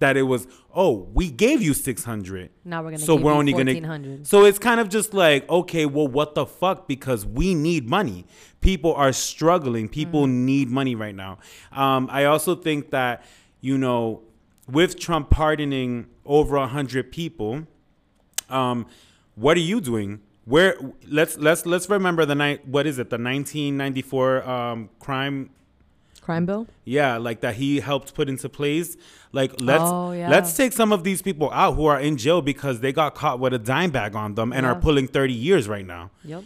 that 0.00 0.16
it 0.16 0.22
was 0.22 0.46
oh 0.74 1.08
we 1.12 1.30
gave 1.30 1.60
you 1.62 1.74
600 1.74 2.50
Now 2.64 2.82
we're 2.82 2.90
gonna 2.90 2.98
so 2.98 3.16
give 3.16 3.24
we're 3.24 3.32
you 3.32 3.38
only 3.38 3.52
gonna 3.52 3.72
1400. 3.72 4.26
so 4.26 4.44
it's 4.44 4.58
kind 4.58 4.80
of 4.80 4.88
just 4.88 5.12
like 5.14 5.48
okay 5.48 5.86
well 5.86 6.08
what 6.08 6.34
the 6.34 6.46
fuck? 6.46 6.86
Because 6.88 7.26
we 7.26 7.54
need 7.54 7.88
money. 7.88 8.24
People 8.60 8.94
are 8.94 9.12
struggling. 9.12 9.88
People 9.88 10.26
Mm. 10.26 10.44
need 10.44 10.68
money 10.70 10.94
right 10.94 11.14
now. 11.14 11.38
Um, 11.72 12.08
i 12.10 12.24
also 12.24 12.54
think 12.54 12.90
that 12.90 13.24
you 13.60 13.76
know 13.78 14.22
with 14.70 14.98
trump 14.98 15.30
pardoning 15.30 16.06
over 16.24 16.56
100 16.58 17.10
people 17.12 17.66
um, 18.50 18.86
what 19.34 19.56
are 19.56 19.60
you 19.72 19.80
doing? 19.80 20.20
Where 20.46 20.76
let's 21.06 21.36
let's 21.36 21.66
let's 21.66 21.88
remember 21.90 22.24
the 22.24 22.34
night 22.34 22.66
what 22.66 22.86
is 22.86 22.98
it? 22.98 23.10
The 23.10 23.18
1994 23.18 24.48
um, 24.48 24.88
crime 24.98 25.50
Crime 26.28 26.44
bill. 26.44 26.66
yeah, 26.84 27.16
like 27.16 27.40
that 27.40 27.54
he 27.56 27.80
helped 27.80 28.12
put 28.14 28.28
into 28.28 28.48
place. 28.50 28.98
Like 29.32 29.52
let's 29.60 29.82
Oh, 29.82 30.12
yeah. 30.12 30.28
let's 30.28 30.54
take 30.54 30.72
some 30.74 30.92
of 30.92 31.02
these 31.02 31.22
people 31.22 31.50
out 31.52 31.72
who 31.76 31.86
are 31.86 31.98
in 32.08 32.18
jail 32.18 32.42
because 32.42 32.80
they 32.80 32.92
got 32.92 33.14
caught 33.14 33.40
with 33.40 33.54
a 33.54 33.58
dime 33.58 33.90
bag 33.90 34.14
on 34.14 34.34
them 34.34 34.52
and 34.52 34.66
are 34.66 34.74
pulling 34.74 35.06
30 35.08 35.32
years 35.32 35.68
right 35.68 35.86
now. 35.86 36.10
Yep. 36.24 36.44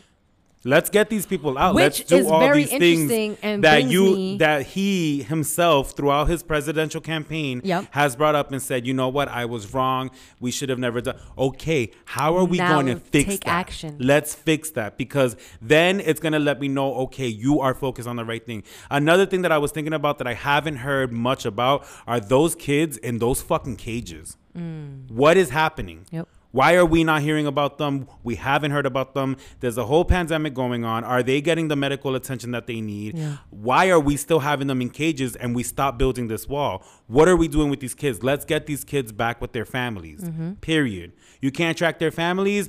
Let's 0.64 0.90
get 0.90 1.10
these 1.10 1.26
people 1.26 1.58
out. 1.58 1.74
Which 1.74 1.82
let's 1.82 2.00
do 2.04 2.16
is 2.18 2.26
all 2.26 2.38
very 2.38 2.64
these 2.64 3.08
things 3.08 3.36
and 3.42 3.64
that 3.64 3.84
you 3.84 4.14
me- 4.14 4.36
that 4.38 4.66
he 4.66 5.22
himself 5.24 5.92
throughout 5.96 6.28
his 6.28 6.42
presidential 6.44 7.00
campaign 7.00 7.60
Yep. 7.64 7.86
has 7.90 8.14
brought 8.14 8.34
up 8.36 8.52
and 8.52 8.62
said, 8.62 8.86
"You 8.86 8.94
know 8.94 9.08
what? 9.08 9.26
I 9.28 9.44
was 9.44 9.74
wrong. 9.74 10.10
We 10.38 10.50
should 10.52 10.68
have 10.68 10.78
never 10.78 11.00
done." 11.00 11.16
Okay, 11.36 11.90
how 12.04 12.36
are 12.36 12.44
we 12.44 12.58
Now 12.58 12.74
going 12.74 12.86
to 12.86 12.96
fix 12.96 13.28
take 13.28 13.44
that? 13.44 13.50
action. 13.50 13.96
Let's 13.98 14.34
fix 14.34 14.70
that 14.70 14.96
because 14.96 15.36
then 15.60 16.00
it's 16.00 16.20
going 16.20 16.32
to 16.34 16.38
let 16.38 16.60
me 16.60 16.68
know, 16.68 16.94
okay, 17.06 17.26
you 17.26 17.58
are 17.60 17.74
focused 17.74 18.06
on 18.08 18.16
the 18.16 18.24
right 18.24 18.44
thing. 18.46 18.62
Another 18.90 19.26
thing 19.26 19.42
that 19.42 19.50
I 19.52 19.58
was 19.58 19.72
thinking 19.72 19.92
about 19.92 20.18
that 20.18 20.26
I 20.28 20.34
haven't 20.34 20.76
heard 20.76 21.12
much 21.12 21.44
about 21.44 21.84
are 22.06 22.20
those 22.20 22.54
kids 22.54 22.96
in 22.98 23.18
those 23.18 23.42
fucking 23.42 23.76
cages. 23.76 24.36
Mm. 24.56 25.10
What 25.10 25.36
is 25.36 25.50
happening? 25.50 26.06
Yep. 26.12 26.28
Why 26.52 26.74
are 26.74 26.84
we 26.84 27.02
not 27.02 27.22
hearing 27.22 27.46
about 27.46 27.78
them? 27.78 28.06
We 28.22 28.36
haven't 28.36 28.70
heard 28.70 28.84
about 28.86 29.14
them. 29.14 29.36
There's 29.60 29.78
a 29.78 29.86
whole 29.86 30.04
pandemic 30.04 30.52
going 30.52 30.84
on. 30.84 31.02
Are 31.02 31.22
they 31.22 31.40
getting 31.40 31.68
the 31.68 31.76
medical 31.76 32.14
attention 32.14 32.50
that 32.52 32.66
they 32.66 32.80
need? 32.80 33.16
Yeah. 33.16 33.38
Why 33.50 33.88
are 33.88 33.98
we 33.98 34.16
still 34.18 34.40
having 34.40 34.66
them 34.66 34.82
in 34.82 34.90
cages 34.90 35.34
and 35.34 35.56
we 35.56 35.62
stop 35.62 35.98
building 35.98 36.28
this 36.28 36.46
wall? 36.46 36.84
What 37.06 37.26
are 37.26 37.36
we 37.36 37.48
doing 37.48 37.70
with 37.70 37.80
these 37.80 37.94
kids? 37.94 38.22
Let's 38.22 38.44
get 38.44 38.66
these 38.66 38.84
kids 38.84 39.12
back 39.12 39.40
with 39.40 39.52
their 39.52 39.64
families. 39.64 40.20
Mm-hmm. 40.20 40.54
Period. 40.54 41.14
You 41.40 41.50
can't 41.50 41.76
track 41.76 41.98
their 41.98 42.10
families? 42.10 42.68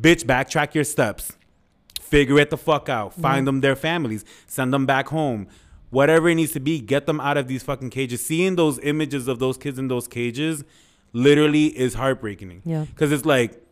Bitch, 0.00 0.24
backtrack 0.24 0.74
your 0.74 0.84
steps. 0.84 1.32
Figure 2.00 2.38
it 2.38 2.48
the 2.48 2.56
fuck 2.56 2.88
out. 2.88 3.12
Find 3.14 3.46
them 3.46 3.60
their 3.60 3.76
families. 3.76 4.24
Send 4.46 4.72
them 4.72 4.86
back 4.86 5.08
home. 5.08 5.46
Whatever 5.90 6.28
it 6.28 6.36
needs 6.36 6.52
to 6.52 6.60
be, 6.60 6.80
get 6.80 7.06
them 7.06 7.20
out 7.20 7.36
of 7.36 7.48
these 7.48 7.62
fucking 7.62 7.90
cages. 7.90 8.24
Seeing 8.24 8.56
those 8.56 8.78
images 8.78 9.28
of 9.28 9.40
those 9.40 9.58
kids 9.58 9.78
in 9.78 9.88
those 9.88 10.08
cages 10.08 10.64
literally 11.12 11.66
is 11.66 11.94
heartbreaking. 11.94 12.62
Yeah. 12.64 12.84
Because 12.84 13.12
it's 13.12 13.24
like 13.24 13.62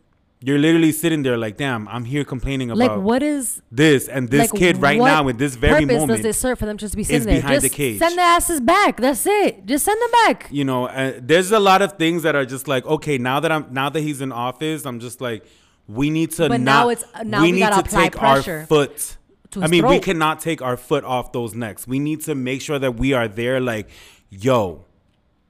you're 0.41 0.57
literally 0.57 0.93
sitting 0.93 1.21
there 1.23 1.37
like, 1.37 1.57
damn, 1.57 1.85
I'm 1.89 2.05
here 2.05 2.23
complaining 2.23 2.71
about 2.71 2.79
Like 2.97 3.01
what 3.01 3.21
is 3.21 3.61
this 3.71 4.07
and 4.07 4.29
this 4.29 4.51
like, 4.51 4.59
kid 4.59 4.77
right 4.77 4.97
now 4.97 5.27
in 5.27 5.35
this 5.35 5.55
very 5.55 5.81
purpose 5.85 5.99
moment. 5.99 6.23
does 6.23 6.35
it 6.37 6.39
serve 6.39 6.57
for 6.59 6.65
them 6.65 6.77
just 6.77 6.93
to 6.93 6.97
be 6.97 7.03
sitting 7.03 7.27
there? 7.27 7.35
behind 7.41 7.55
Just 7.61 7.63
the 7.63 7.69
cage. 7.77 7.99
send 7.99 8.17
the 8.17 8.21
asses 8.21 8.61
back. 8.61 8.97
That's 9.01 9.25
it. 9.25 9.65
Just 9.65 9.83
send 9.83 10.01
them 10.01 10.11
back. 10.25 10.47
you 10.49 10.63
know, 10.63 10.85
uh, 10.87 11.13
there's 11.21 11.51
a 11.51 11.59
lot 11.59 11.81
of 11.81 11.93
things 11.93 12.23
that 12.23 12.35
are 12.35 12.45
just 12.45 12.67
like, 12.69 12.85
okay, 12.85 13.17
now 13.17 13.41
that 13.41 13.51
I'm 13.51 13.67
now 13.73 13.89
that 13.89 13.99
he's 13.99 14.21
in 14.21 14.31
office, 14.31 14.85
I'm 14.85 14.99
just 15.01 15.19
like, 15.19 15.45
we 15.87 16.09
need 16.09 16.31
to 16.31 16.47
But 16.47 16.61
not. 16.61 16.83
now 16.85 16.89
it's- 16.89 17.25
now 17.25 17.41
we 17.41 17.51
need 17.51 17.59
gotta 17.59 17.89
take 17.89 18.13
pressure 18.13 18.59
our 18.59 18.65
foot. 18.67 19.17
to 19.51 19.61
I 19.63 19.67
mean, 19.67 19.85
we 19.87 19.99
cannot 19.99 20.39
take 20.39 20.61
our 20.61 20.77
foot 20.77 21.03
off 21.03 21.31
those 21.33 21.53
necks. 21.55 21.85
We 21.87 21.99
need 21.99 22.21
to 22.25 22.35
make 22.35 22.61
sure 22.61 22.77
that 22.79 22.95
we 22.95 23.11
are 23.13 23.27
there. 23.27 23.59
Like, 23.59 23.89
yo, 24.29 24.85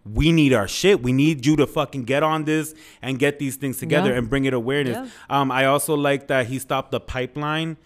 we 0.06 0.32
need 0.32 0.54
our 0.54 0.68
shit. 0.68 1.02
We 1.04 1.12
need 1.12 1.46
you 1.46 1.56
to 1.58 1.68
fucking 1.68 2.04
get 2.06 2.24
on 2.24 2.46
this 2.46 2.74
and 3.02 3.20
get 3.20 3.38
these 3.40 3.56
things 3.58 3.78
together 3.78 4.12
Yeah. 4.12 4.18
and 4.18 4.30
bring 4.30 4.46
it 4.46 4.54
awareness. 4.54 4.96
Yeah. 5.30 5.40
Um, 5.42 5.52
I 5.52 5.66
also 5.66 5.96
like 5.96 6.28
that 6.28 6.48
he 6.48 6.58
stopped 6.60 6.92
the 6.92 7.00
pipeline. 7.00 7.78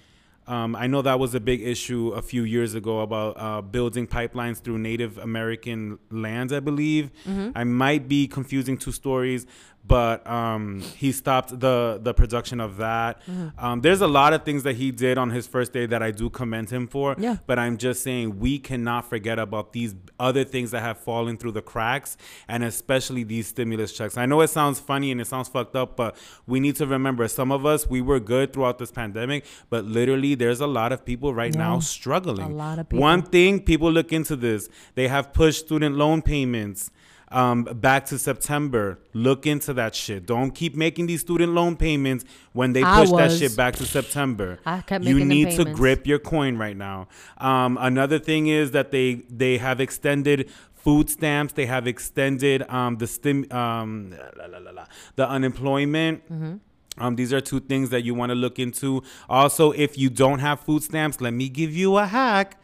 Um, 0.46 0.76
I 0.76 0.88
know 0.88 1.02
that 1.02 1.20
was 1.20 1.34
a 1.36 1.40
big 1.40 1.62
issue 1.62 2.10
a 2.10 2.22
few 2.22 2.44
years 2.44 2.76
ago 2.76 3.00
about 3.00 3.36
uh, 3.40 3.62
building 3.62 4.06
pipelines 4.08 4.58
through 4.62 4.78
Native 4.78 5.18
American 5.18 6.00
lands, 6.12 6.52
I 6.52 6.60
believe. 6.60 7.12
Mm-hmm. 7.26 7.52
I 7.56 7.64
might 7.64 8.10
be 8.10 8.28
confusing 8.28 8.78
two 8.78 8.92
stories, 8.92 9.46
but 9.86 10.26
um, 10.28 10.82
he 10.96 11.12
stopped 11.12 11.60
the, 11.60 12.00
the 12.02 12.14
production 12.14 12.60
of 12.60 12.78
that. 12.78 13.22
Mm-hmm. 13.28 13.64
Um, 13.64 13.82
there's 13.82 14.02
a 14.02 14.08
lot 14.08 14.34
of 14.34 14.44
things 14.44 14.64
that 14.64 14.76
he 14.76 14.92
did 14.92 15.18
on 15.18 15.30
his 15.32 15.46
first 15.46 15.74
day 15.74 15.86
that 15.86 16.02
I 16.02 16.12
do 16.12 16.30
commend 16.30 16.70
him 16.70 16.88
for. 16.88 17.16
Yeah. 17.18 17.38
But 17.46 17.60
I'm 17.60 17.78
just 17.78 18.02
saying 18.02 18.40
we 18.40 18.60
cannot 18.60 19.10
forget 19.10 19.40
about 19.40 19.74
these 19.74 19.94
other 20.20 20.46
things 20.46 20.72
that 20.72 20.82
have 20.82 20.98
fallen 20.98 21.38
through 21.38 21.52
the 21.52 21.62
cracks, 21.62 22.18
and 22.48 22.64
especially 22.64 23.24
these 23.24 23.48
stimulus 23.48 23.92
checks. 23.92 24.18
I 24.18 24.26
know 24.26 24.42
it 24.42 24.50
sounds 24.50 24.80
funny 24.80 25.12
and 25.12 25.20
it 25.20 25.28
sounds 25.28 25.50
fucked 25.50 25.76
up, 25.76 25.98
but 25.98 26.16
we 26.48 26.60
need 26.60 26.78
to 26.78 26.88
remember 26.88 27.28
some 27.28 27.52
of 27.52 27.66
us 27.66 27.88
we 27.88 28.02
were 28.02 28.20
good 28.20 28.54
throughout 28.54 28.78
this 28.78 28.92
pandemic, 28.92 29.46
but 29.70 29.84
literally 29.84 30.36
there's 30.36 30.62
a 30.62 30.68
lot 30.68 30.92
of 30.94 31.04
people 31.04 31.34
right 31.34 31.54
now 31.54 31.80
struggling. 31.80 32.52
A 32.52 32.56
lot 32.56 32.80
of 32.80 32.88
people. 32.88 33.02
One 33.02 33.22
thing 33.22 33.60
people 33.60 33.92
look 33.92 34.14
into 34.14 34.36
this. 34.36 34.70
They 34.96 35.10
have 35.10 35.34
pushed 35.34 35.66
student 35.66 35.96
loan 35.98 36.22
payments. 36.22 36.90
Um, 37.34 37.64
back 37.64 38.06
to 38.08 38.20
September. 38.20 39.00
Look 39.14 39.48
into 39.48 39.74
that 39.74 39.96
shit. 39.96 40.26
Don't 40.26 40.52
keep 40.52 40.76
making 40.76 41.08
these 41.08 41.22
student 41.22 41.54
loan 41.54 41.76
payments 41.76 42.26
when 42.54 42.74
they 42.74 42.84
I 42.84 43.02
push 43.02 43.12
that 43.12 43.32
shit 43.32 43.58
back 43.58 43.76
to 43.78 43.86
September. 43.86 44.60
I 44.66 44.82
kept 44.82 45.04
you 45.04 45.26
need 45.26 45.52
to 45.58 45.66
grip 45.66 46.06
your 46.06 46.20
coin 46.20 46.58
right 46.58 46.78
now. 46.78 47.08
Um, 47.40 47.78
another 47.82 48.20
thing 48.20 48.48
is 48.48 48.72
that 48.72 48.92
they 48.92 49.24
they 49.30 49.58
have 49.58 49.82
extended 49.82 50.52
food 50.84 51.10
stamps. 51.10 51.54
They 51.54 51.66
have 51.66 51.88
extended 51.88 52.70
um, 52.70 52.98
the 52.98 53.08
stim 53.08 53.52
um, 53.52 54.16
la, 54.38 54.46
la, 54.46 54.72
la, 54.72 54.86
the 55.16 55.28
unemployment. 55.28 56.32
Mm-hmm. 56.32 56.56
Um, 56.98 57.16
these 57.16 57.34
are 57.34 57.42
two 57.42 57.60
things 57.60 57.90
that 57.90 58.04
you 58.04 58.14
want 58.14 58.30
to 58.30 58.36
look 58.36 58.60
into. 58.60 59.02
Also, 59.28 59.72
if 59.72 59.98
you 59.98 60.10
don't 60.10 60.40
have 60.40 60.60
food 60.60 60.84
stamps, 60.84 61.22
let 61.22 61.34
me 61.34 61.50
give 61.50 61.74
you 61.74 61.98
a 61.98 62.06
hack. 62.06 62.60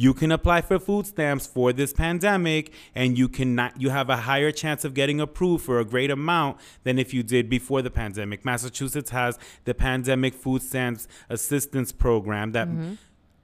You 0.00 0.14
can 0.14 0.32
apply 0.32 0.62
for 0.62 0.78
food 0.78 1.06
stamps 1.06 1.46
for 1.46 1.74
this 1.74 1.92
pandemic, 1.92 2.72
and 2.94 3.18
you 3.18 3.28
cannot. 3.28 3.78
You 3.78 3.90
have 3.90 4.08
a 4.08 4.16
higher 4.16 4.50
chance 4.50 4.82
of 4.86 4.94
getting 4.94 5.20
approved 5.20 5.62
for 5.62 5.78
a 5.78 5.84
great 5.84 6.10
amount 6.10 6.56
than 6.84 6.98
if 6.98 7.12
you 7.12 7.22
did 7.22 7.50
before 7.50 7.82
the 7.82 7.90
pandemic. 7.90 8.42
Massachusetts 8.42 9.10
has 9.10 9.38
the 9.66 9.74
Pandemic 9.74 10.32
Food 10.32 10.62
Stamps 10.62 11.06
Assistance 11.28 11.92
Program 11.92 12.52
that. 12.52 12.66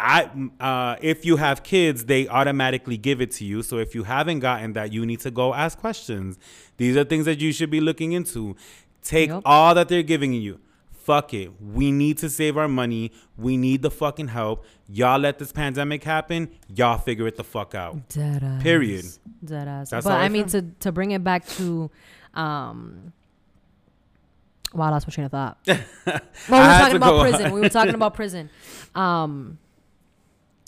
I, 0.01 0.31
uh, 0.61 0.97
if 1.03 1.27
you 1.27 1.37
have 1.37 1.63
kids, 1.63 2.07
they 2.07 2.27
automatically 2.29 2.97
give 2.97 3.21
it 3.21 3.31
to 3.33 3.45
you. 3.45 3.63
So 3.63 3.77
if 3.79 3.95
you 3.95 4.05
haven't 4.05 4.41
gotten 4.41 4.73
that, 4.75 4.93
you 4.95 5.05
need 5.05 5.21
to 5.21 5.31
go 5.31 5.53
ask 5.55 5.79
questions. 5.79 6.39
These 6.79 6.97
are 6.97 7.05
things 7.05 7.25
that 7.27 7.39
you 7.41 7.53
should 7.53 7.71
be 7.71 7.81
looking 7.81 8.13
into. 8.13 8.57
Take 9.03 9.29
Yep. 9.31 9.43
all 9.45 9.75
that 9.75 9.89
they're 9.89 10.03
giving 10.03 10.33
you. 10.33 10.59
Fuck 11.07 11.35
it. 11.35 11.53
We 11.63 11.93
need 11.93 12.19
to 12.19 12.29
save 12.29 12.57
our 12.57 12.67
money. 12.67 13.13
We 13.37 13.57
need 13.57 13.83
the 13.83 13.93
fucking 13.93 14.27
help. 14.27 14.65
Y'all 14.89 15.21
let 15.21 15.39
this 15.39 15.53
pandemic 15.53 16.03
happen. 16.03 16.51
Y'all 16.75 16.99
figure 16.99 17.29
it 17.29 17.37
the 17.37 17.45
fuck 17.45 17.77
out. 17.77 18.09
Period. 18.61 19.05
That's 19.41 19.91
but 19.91 20.07
I 20.07 20.25
I 20.25 20.29
mean, 20.29 20.47
to 20.49 20.63
to 20.81 20.91
bring 20.91 21.13
it 21.13 21.23
back 21.23 21.47
to, 21.51 21.93
um, 22.35 23.13
wow, 24.75 24.91
that's 24.91 25.07
my 25.07 25.13
train 25.13 25.27
of 25.27 25.31
thought. 25.31 25.59
well, 25.69 25.79
we 26.07 26.57
were 26.57 26.59
I 26.59 26.79
talking 26.81 26.97
about 26.97 27.21
prison. 27.21 27.53
We 27.53 27.61
were 27.61 27.69
talking 27.69 27.95
about 27.95 28.15
prison. 28.21 28.51
Um, 28.97 29.59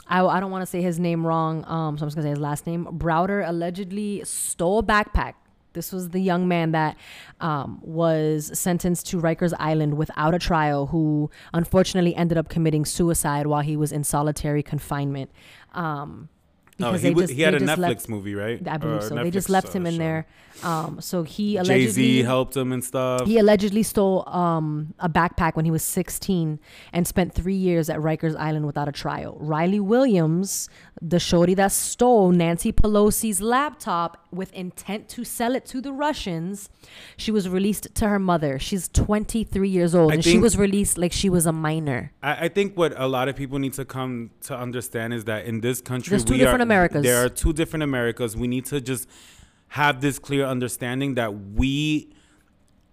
I, 0.07 0.25
I 0.25 0.39
don't 0.39 0.53
want 0.53 0.63
to 0.63 0.67
say 0.67 0.83
his 0.83 1.01
name 1.01 1.27
wrong. 1.27 1.65
Um, 1.67 1.99
so 1.99 2.05
I'm 2.05 2.07
just 2.07 2.15
gonna 2.15 2.27
say 2.27 2.31
his 2.31 2.39
last 2.39 2.65
name. 2.65 2.87
Browder 2.93 3.47
allegedly 3.47 4.23
stole 4.25 4.79
a 4.79 4.83
backpack. 4.85 5.35
This 5.73 5.93
was 5.93 6.11
the 6.11 6.21
young 6.21 6.49
man 6.49 6.73
that 6.73 6.97
um, 7.41 7.81
was 7.83 8.51
sentenced 8.59 9.07
to 9.09 9.21
Rikers 9.21 9.53
Island 9.59 9.97
without 9.97 10.35
a 10.35 10.39
trial, 10.39 10.87
who 10.87 11.31
unfortunately 11.53 12.15
ended 12.15 12.39
up 12.39 12.49
committing 12.49 12.85
suicide 12.85 13.47
while 13.47 13.63
he 13.63 13.77
was 13.77 13.93
in 13.93 14.05
solitary 14.05 14.63
confinement. 14.63 15.31
Um, 15.73 16.29
No, 16.79 16.89
because 16.93 17.03
he, 17.03 17.09
they 17.09 17.21
just- 17.21 17.33
he 17.33 17.43
had 17.43 17.55
they 17.55 17.59
a 17.59 17.61
Netflix 17.61 17.79
left- 17.79 18.09
movie, 18.09 18.35
right? 18.35 18.67
I 18.69 18.77
believe 18.77 18.99
Or 18.99 19.03
so. 19.03 19.15
They 19.17 19.31
just 19.31 19.49
left 19.49 19.73
him 19.75 19.85
uh, 19.85 19.89
in 19.89 19.95
show. 19.95 19.99
there. 19.99 20.27
Um, 20.63 21.01
so 21.01 21.23
he 21.23 21.53
Jay 21.53 21.59
allegedly 21.59 21.89
Z 21.93 22.23
helped 22.25 22.57
him 22.57 22.73
and 22.73 22.83
stuff. 22.85 23.27
he 23.27 23.39
allegedly 23.39 23.85
stole 23.85 24.29
um, 24.29 24.93
a 24.99 25.09
backpack 25.09 25.55
when 25.55 25.65
he 25.65 25.71
was 25.71 25.85
16 25.85 26.59
and 26.93 27.07
spent 27.07 27.33
three 27.33 27.55
years 27.55 27.89
at 27.89 27.99
Rikers 27.99 28.37
Island 28.37 28.67
without 28.67 28.89
a 28.89 28.93
trial. 28.93 29.37
Riley 29.39 29.79
Williams, 29.79 30.69
the 31.01 31.21
shorty 31.21 31.55
that 31.55 31.71
stole 31.71 32.31
Nancy 32.33 32.73
Pelosi's 32.73 33.41
laptop 33.41 34.27
with 34.33 34.53
intent 34.53 35.09
to 35.11 35.25
sell 35.25 35.55
it 35.55 35.65
to 35.67 35.81
the 35.81 35.93
Russians, 35.93 36.69
she 37.17 37.31
was 37.31 37.49
released 37.49 37.95
to 37.95 38.09
her 38.09 38.19
mother. 38.19 38.59
She's 38.59 38.89
23 38.89 39.69
years 39.69 39.95
old, 39.95 40.11
I 40.11 40.15
and 40.17 40.25
she 40.25 40.39
was 40.39 40.57
released 40.59 40.99
like 40.99 41.13
she 41.13 41.31
was 41.31 41.47
a 41.47 41.53
minor. 41.53 42.13
I, 42.21 42.47
I 42.47 42.49
think 42.49 42.77
what 42.77 42.99
a 42.99 43.07
lot 43.07 43.29
of 43.29 43.37
people 43.37 43.61
need 43.61 43.75
to 43.75 43.85
come 43.85 44.31
to 44.43 44.57
understand 44.59 45.15
is 45.15 45.25
that 45.27 45.45
in 45.45 45.61
this 45.61 45.81
country 45.81 46.19
we 46.29 46.45
are 46.45 46.59
Americas. 46.69 47.03
There 47.03 47.25
are 47.25 47.29
two 47.29 47.53
different 47.53 47.83
Americas. 47.83 48.37
We 48.37 48.47
need 48.49 48.65
to 48.67 48.81
just 48.81 49.09
have 49.69 50.01
this 50.01 50.19
clear 50.19 50.45
understanding 50.47 51.15
that 51.17 51.33
we 51.35 52.11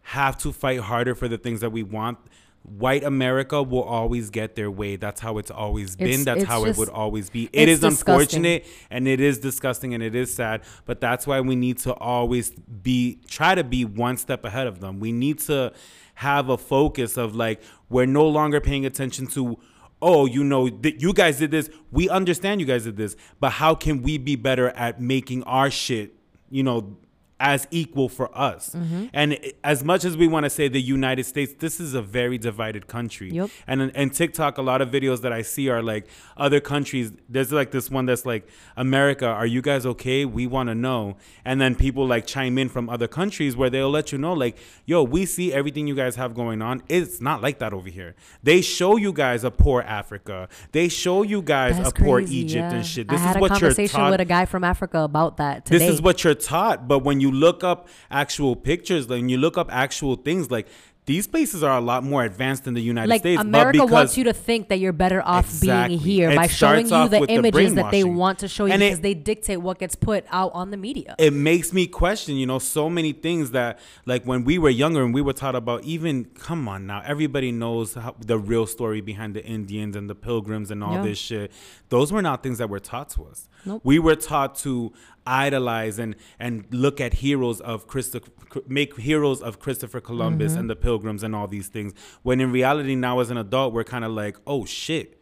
have 0.02 0.38
to 0.40 0.52
fight 0.54 0.80
harder 0.82 1.16
for 1.16 1.28
the 1.28 1.38
things 1.38 1.62
that 1.62 1.72
we 1.72 1.84
want. 1.84 2.18
White 2.64 3.04
America 3.04 3.62
will 3.62 3.84
always 3.84 4.30
get 4.32 4.56
their 4.56 4.72
way. 4.72 4.96
That's 4.96 5.22
how 5.22 5.38
it's 5.38 5.52
always 5.52 5.96
been. 5.96 6.08
It's- 6.08 6.26
That's 6.26 6.42
it's 6.42 6.50
how 6.50 6.66
just- 6.66 6.78
it 6.78 6.80
would 6.80 6.90
always 6.90 7.30
be. 7.30 7.48
It's 7.54 7.80
disgusting. 7.80 8.14
unfortunate 8.46 8.66
and 8.90 9.08
it 9.08 9.20
is 9.20 9.38
disgusting 9.38 9.94
and 9.94 10.02
it 10.02 10.16
is 10.16 10.34
sad, 10.34 10.62
but 10.86 11.00
that's 11.00 11.28
why 11.28 11.42
we 11.42 11.56
need 11.56 11.78
to 11.80 11.94
always 11.94 12.52
be 12.52 13.20
try 13.28 13.54
to 13.56 13.64
be 13.64 13.86
one 13.86 14.18
step 14.18 14.44
ahead 14.46 14.66
of 14.66 14.80
them. 14.80 15.00
We 15.00 15.12
need 15.12 15.40
to 15.42 15.74
have 16.16 16.50
a 16.50 16.58
focus 16.58 17.18
of 17.18 17.36
like 17.36 17.62
we're 17.90 18.08
no 18.08 18.28
longer 18.28 18.60
paying 18.60 18.86
attention 18.86 19.28
to 19.28 19.60
oh, 20.02 20.26
you 20.26 20.44
know, 20.44 20.70
th- 20.70 21.02
you 21.02 21.14
guys 21.14 21.40
did 21.40 21.52
this. 21.52 21.70
We 21.92 22.10
understand 22.10 22.62
you 22.62 22.68
guys 22.68 22.84
did 22.84 22.98
this, 22.98 23.16
but 23.40 23.52
how 23.52 23.76
can 23.76 24.02
we 24.02 24.18
be 24.18 24.36
better 24.36 24.70
at 24.70 25.02
making 25.02 25.44
our 25.44 25.72
shit, 25.72 26.16
you 26.50 26.64
know, 26.64 26.98
as 27.40 27.68
equal 27.72 28.08
for 28.08 28.36
us? 28.38 28.72
Mm-hmm. 28.72 29.06
And 29.14 29.38
as 29.64 29.84
much 29.84 30.06
as 30.06 30.16
we 30.16 30.28
want 30.28 30.46
to 30.46 30.50
say 30.50 30.68
the 30.68 30.82
United 30.82 31.26
States, 31.26 31.54
this 31.60 31.80
is 31.80 31.94
a 31.94 32.02
very 32.02 32.38
divided 32.38 32.88
country. 32.88 33.32
Yep. 33.32 33.50
And 33.68 33.92
and 33.96 34.14
TikTok, 34.14 34.58
a 34.58 34.62
lot 34.62 34.82
of 34.82 34.90
videos 34.90 35.22
that 35.22 35.34
I 35.34 35.42
see 35.42 35.70
are 35.70 35.82
like 35.82 36.08
other 36.38 36.60
countries. 36.60 37.12
There's 37.28 37.52
like 37.52 37.72
this 37.72 37.90
one 37.90 38.06
that's 38.06 38.26
like, 38.26 38.48
America, 38.78 39.28
are 39.28 39.46
you 39.46 39.62
guys 39.62 39.86
okay? 39.86 40.26
We 40.26 40.48
want 40.48 40.70
to 40.70 40.76
know. 40.76 41.18
And 41.44 41.60
then 41.60 41.76
people 41.76 42.08
like 42.08 42.26
chime 42.26 42.58
in 42.58 42.70
from 42.70 42.90
other 42.90 43.08
countries 43.08 43.56
where 43.56 43.70
they'll 43.70 43.90
let 43.90 44.12
you 44.12 44.18
know, 44.18 44.34
like, 44.34 44.58
yo, 44.86 45.04
we 45.04 45.26
see 45.26 45.54
everything 45.54 45.88
you 45.88 45.96
guys 45.96 46.16
have 46.16 46.34
going 46.34 46.62
on. 46.62 46.84
It's 46.90 47.20
not 47.22 47.42
like 47.42 47.60
that 47.60 47.74
over 47.74 47.90
here. 47.90 48.16
They 48.44 48.62
show 48.62 48.96
you 48.98 49.12
guys 49.12 49.44
a 49.44 49.52
poor 49.52 49.82
Africa. 49.82 50.48
They 50.72 50.88
show 50.88 51.24
you 51.24 51.42
guys 51.42 51.78
That's 51.78 51.90
a 51.90 51.94
poor 51.94 52.22
Egypt 52.22 52.56
yeah. 52.56 52.74
and 52.74 52.86
shit. 52.86 53.08
This 53.08 53.20
I 53.20 53.24
had 53.24 53.36
is 53.36 53.42
what 53.42 53.52
a 53.52 53.54
you're 53.56 53.60
conversation 53.60 54.10
with 54.10 54.22
a 54.22 54.26
guy 54.26 54.46
from 54.46 54.64
Africa 54.64 55.00
about 55.00 55.38
that 55.38 55.66
today. 55.66 55.80
This 55.80 55.94
is 55.94 56.02
what 56.02 56.24
you're 56.24 56.34
taught. 56.34 56.88
But 56.88 57.00
when 57.00 57.20
you 57.20 57.25
look 57.32 57.64
up 57.64 57.88
actual 58.10 58.56
pictures, 58.56 59.10
like, 59.10 59.20
when 59.22 59.30
you 59.30 59.38
look 59.38 59.58
up 59.58 59.72
actual 59.74 60.16
things, 60.16 60.50
like 60.52 60.68
these 61.08 61.28
places 61.28 61.62
are 61.62 61.78
a 61.78 61.82
lot 61.82 62.04
more 62.04 62.24
advanced 62.24 62.64
than 62.64 62.74
the 62.74 62.82
United 62.82 63.08
like 63.12 63.22
States. 63.22 63.40
America 63.40 63.86
wants 63.86 64.18
you 64.18 64.24
to 64.24 64.34
think 64.34 64.70
that 64.70 64.80
you're 64.80 64.92
better 64.92 65.22
off 65.22 65.46
Exactly. 65.46 65.98
being 65.98 66.00
here 66.00 66.32
It 66.32 66.36
by 66.36 66.48
showing 66.48 66.86
you 66.88 67.08
the 67.10 67.20
with 67.20 67.30
the 67.30 67.36
images 67.36 67.76
that 67.76 67.92
they 67.92 68.04
want 68.04 68.40
to 68.40 68.48
show 68.48 68.66
you 68.66 68.74
And 68.74 68.82
it- 68.82 68.88
because 68.88 69.00
they 69.02 69.14
dictate 69.14 69.62
what 69.62 69.78
gets 69.78 69.96
put 69.96 70.26
out 70.32 70.50
on 70.56 70.72
the 70.72 70.78
media. 70.78 71.14
it 71.20 71.32
makes 71.32 71.72
me 71.72 71.86
question, 71.86 72.38
you 72.38 72.48
know, 72.48 72.58
so 72.58 72.90
many 72.90 73.14
things 73.14 73.52
that, 73.52 73.78
like, 74.08 74.24
when 74.24 74.46
we 74.46 74.58
were 74.58 74.72
younger 74.72 75.04
and 75.04 75.14
we 75.14 75.22
were 75.22 75.34
taught 75.34 75.54
about, 75.56 75.84
even, 75.84 76.26
come 76.40 76.68
on 76.68 76.88
now, 76.88 77.04
everybody 77.06 77.52
knows 77.52 77.94
how, 77.94 78.16
the 78.20 78.40
real 78.40 78.66
story 78.66 79.00
behind 79.00 79.36
the 79.36 79.46
Indians 79.46 79.96
and 79.96 80.10
the 80.10 80.16
pilgrims 80.16 80.72
and 80.72 80.84
all 80.84 80.94
Yeah. 80.94 81.04
this 81.04 81.20
shit. 81.20 81.52
Those 81.90 82.12
were 82.12 82.24
not 82.24 82.42
things 82.42 82.58
that 82.58 82.68
were 82.72 82.80
taught 82.80 83.12
to 83.12 83.26
us. 83.26 83.48
Nope. 83.64 83.82
We 83.84 84.00
were 84.00 84.16
taught 84.16 84.56
to 84.60 84.92
idolize 85.28 85.98
and 86.00 86.16
and 86.40 86.66
look 86.72 87.02
at 87.02 87.16
heroes 87.16 87.60
of 87.62 87.88
Christopher, 87.88 88.30
make 88.68 88.98
heroes 89.00 89.42
of 89.42 89.60
Christopher 89.60 90.00
Columbus 90.02 90.52
Mm-hmm. 90.52 90.60
and 90.62 90.70
the 90.70 90.76
pilgrims 90.76 91.24
and 91.24 91.36
all 91.36 91.48
these 91.48 91.68
things. 91.68 91.94
When 92.24 92.40
in 92.42 92.52
reality, 92.52 92.96
now 92.96 93.20
as 93.20 93.30
an 93.32 93.38
adult, 93.38 93.74
we're 93.74 93.84
kind 93.84 94.06
of 94.06 94.12
like, 94.12 94.38
oh 94.46 94.66
shit. 94.66 95.22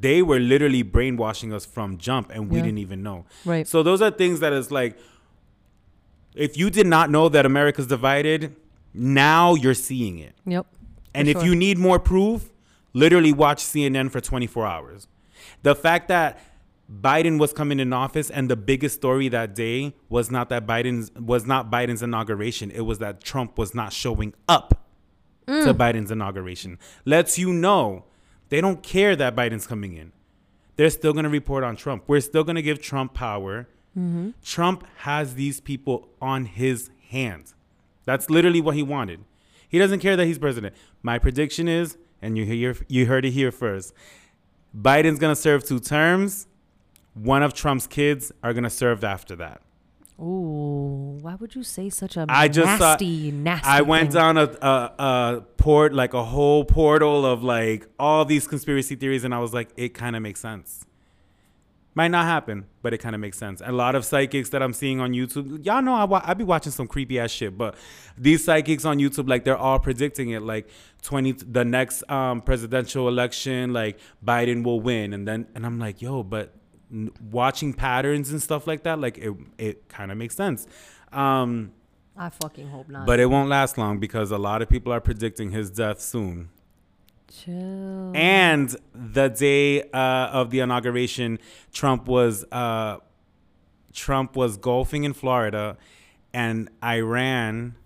They 0.00 0.20
were 0.20 0.38
literally 0.38 0.82
brainwashing 0.82 1.50
us 1.54 1.64
from 1.64 1.96
jump, 1.96 2.30
and 2.30 2.50
we 2.50 2.58
Yeah. 2.58 2.64
didn't 2.64 2.78
even 2.78 3.02
know. 3.02 3.24
Right. 3.46 3.66
So 3.66 3.82
those 3.82 4.02
are 4.02 4.10
things 4.10 4.40
that 4.40 4.52
is 4.52 4.70
like, 4.70 4.98
if 6.34 6.58
you 6.58 6.68
did 6.70 6.86
not 6.86 7.10
know 7.10 7.30
that 7.30 7.46
America's 7.46 7.86
divided, 7.86 8.54
now 8.92 9.54
you're 9.54 9.72
seeing 9.74 10.18
it. 10.18 10.34
Yep. 10.44 10.66
And 11.14 11.26
if 11.26 11.38
sure. 11.38 11.46
you 11.46 11.54
need 11.54 11.78
more 11.78 11.98
proof, 11.98 12.50
literally 12.92 13.32
watch 13.32 13.62
CNN 13.64 14.10
for 14.10 14.20
24 14.20 14.66
hours. 14.66 15.08
The 15.62 15.74
fact 15.74 16.08
that 16.08 16.38
Biden 16.90 17.38
was 17.38 17.52
coming 17.52 17.80
in 17.80 17.92
office 17.92 18.30
and 18.30 18.50
the 18.50 18.56
biggest 18.56 18.96
story 18.96 19.28
that 19.28 19.54
day 19.54 19.94
was 20.08 20.30
not 20.30 20.48
that 20.48 20.66
Biden's 20.66 21.10
was 21.12 21.44
not 21.44 21.70
Biden's 21.70 22.02
inauguration, 22.02 22.70
it 22.70 22.82
was 22.82 22.98
that 22.98 23.22
Trump 23.22 23.58
was 23.58 23.74
not 23.74 23.92
showing 23.92 24.34
up 24.48 24.86
to 25.46 25.52
mm. 25.52 25.74
Biden's 25.74 26.10
inauguration. 26.10 26.78
Lets 27.04 27.38
you 27.38 27.52
know 27.52 28.04
they 28.48 28.60
don't 28.60 28.82
care 28.82 29.16
that 29.16 29.36
Biden's 29.36 29.66
coming 29.66 29.94
in. 29.94 30.12
They're 30.76 30.90
still 30.90 31.12
going 31.12 31.24
to 31.24 31.30
report 31.30 31.64
on 31.64 31.76
Trump. 31.76 32.04
We're 32.06 32.20
still 32.20 32.44
going 32.44 32.56
to 32.56 32.62
give 32.62 32.80
Trump 32.80 33.12
power. 33.12 33.68
Mm-hmm. 33.98 34.30
Trump 34.44 34.86
has 34.98 35.34
these 35.34 35.60
people 35.60 36.08
on 36.22 36.44
his 36.44 36.90
hands. 37.10 37.54
That's 38.04 38.30
literally 38.30 38.60
what 38.60 38.76
he 38.76 38.82
wanted. 38.82 39.24
He 39.68 39.78
doesn't 39.78 40.00
care 40.00 40.16
that 40.16 40.24
he's 40.26 40.38
president. 40.38 40.74
My 41.02 41.18
prediction 41.18 41.68
is, 41.68 41.98
and 42.22 42.38
you 42.38 42.44
hear 42.44 42.76
you 42.88 43.06
heard 43.06 43.24
it 43.24 43.32
here 43.32 43.52
first. 43.52 43.92
Biden's 44.76 45.18
gonna 45.18 45.36
serve 45.36 45.64
two 45.64 45.80
terms. 45.80 46.46
One 47.22 47.42
of 47.42 47.52
Trump's 47.54 47.86
kids 47.86 48.32
are 48.42 48.52
gonna 48.54 48.70
serve 48.70 49.02
after 49.04 49.34
that. 49.36 49.60
Ooh, 50.20 51.18
why 51.20 51.36
would 51.36 51.54
you 51.54 51.62
say 51.62 51.88
such 51.90 52.16
a 52.16 52.26
I 52.28 52.48
just 52.48 52.78
saw- 52.78 52.90
nasty, 52.90 53.30
nasty? 53.30 53.68
I 53.68 53.82
went 53.82 54.12
thing? 54.12 54.20
down 54.20 54.36
a, 54.36 54.44
a, 54.60 54.92
a 54.98 55.40
port 55.56 55.94
like 55.94 56.12
a 56.12 56.24
whole 56.24 56.64
portal 56.64 57.24
of 57.24 57.44
like 57.44 57.86
all 57.98 58.24
these 58.24 58.46
conspiracy 58.46 58.96
theories, 58.96 59.22
and 59.24 59.32
I 59.34 59.38
was 59.38 59.54
like, 59.54 59.68
it 59.76 59.90
kind 59.94 60.16
of 60.16 60.22
makes 60.22 60.40
sense. 60.40 60.84
Might 61.94 62.08
not 62.12 62.26
happen, 62.26 62.66
but 62.82 62.94
it 62.94 62.98
kind 62.98 63.14
of 63.16 63.20
makes 63.20 63.38
sense. 63.38 63.60
A 63.64 63.72
lot 63.72 63.96
of 63.96 64.04
psychics 64.04 64.50
that 64.50 64.62
I'm 64.62 64.72
seeing 64.72 65.00
on 65.00 65.12
YouTube, 65.12 65.64
y'all 65.64 65.82
know 65.82 65.94
I, 65.94 66.04
wa- 66.04 66.22
I 66.24 66.34
be 66.34 66.44
watching 66.44 66.70
some 66.70 66.86
creepy 66.86 67.18
ass 67.18 67.30
shit, 67.32 67.58
but 67.58 67.74
these 68.16 68.44
psychics 68.44 68.84
on 68.84 68.98
YouTube, 68.98 69.28
like 69.28 69.42
they're 69.44 69.56
all 69.56 69.80
predicting 69.80 70.30
it. 70.30 70.42
Like 70.42 70.68
20, 71.02 71.32
the 71.32 71.64
next 71.64 72.08
um, 72.10 72.40
presidential 72.40 73.08
election, 73.08 73.72
like 73.72 73.98
Biden 74.24 74.62
will 74.64 74.80
win, 74.80 75.12
and 75.12 75.26
then 75.26 75.46
and 75.56 75.64
I'm 75.66 75.78
like, 75.80 76.00
yo, 76.02 76.22
but 76.22 76.54
watching 77.30 77.72
patterns 77.74 78.30
and 78.30 78.42
stuff 78.42 78.66
like 78.66 78.82
that, 78.84 78.98
like 78.98 79.18
it 79.18 79.34
it 79.58 79.88
kind 79.88 80.10
of 80.10 80.18
makes 80.18 80.34
sense. 80.34 80.66
Um, 81.12 81.72
I 82.16 82.30
fucking 82.30 82.68
hope 82.68 82.88
not. 82.88 83.06
but 83.06 83.20
it 83.20 83.26
won't 83.26 83.48
last 83.48 83.78
long 83.78 83.98
because 83.98 84.30
a 84.30 84.38
lot 84.38 84.62
of 84.62 84.68
people 84.68 84.92
are 84.92 85.00
predicting 85.00 85.50
his 85.50 85.70
death 85.70 86.00
soon. 86.00 86.50
chill. 87.28 88.12
And 88.14 88.74
the 88.94 89.28
day 89.28 89.82
uh, 89.90 90.30
of 90.32 90.50
the 90.50 90.60
inauguration, 90.60 91.38
Trump 91.72 92.08
was 92.08 92.44
uh, 92.52 92.98
Trump 93.92 94.36
was 94.36 94.56
golfing 94.56 95.04
in 95.04 95.12
Florida, 95.12 95.76
and 96.32 96.68
Iran, 96.82 97.76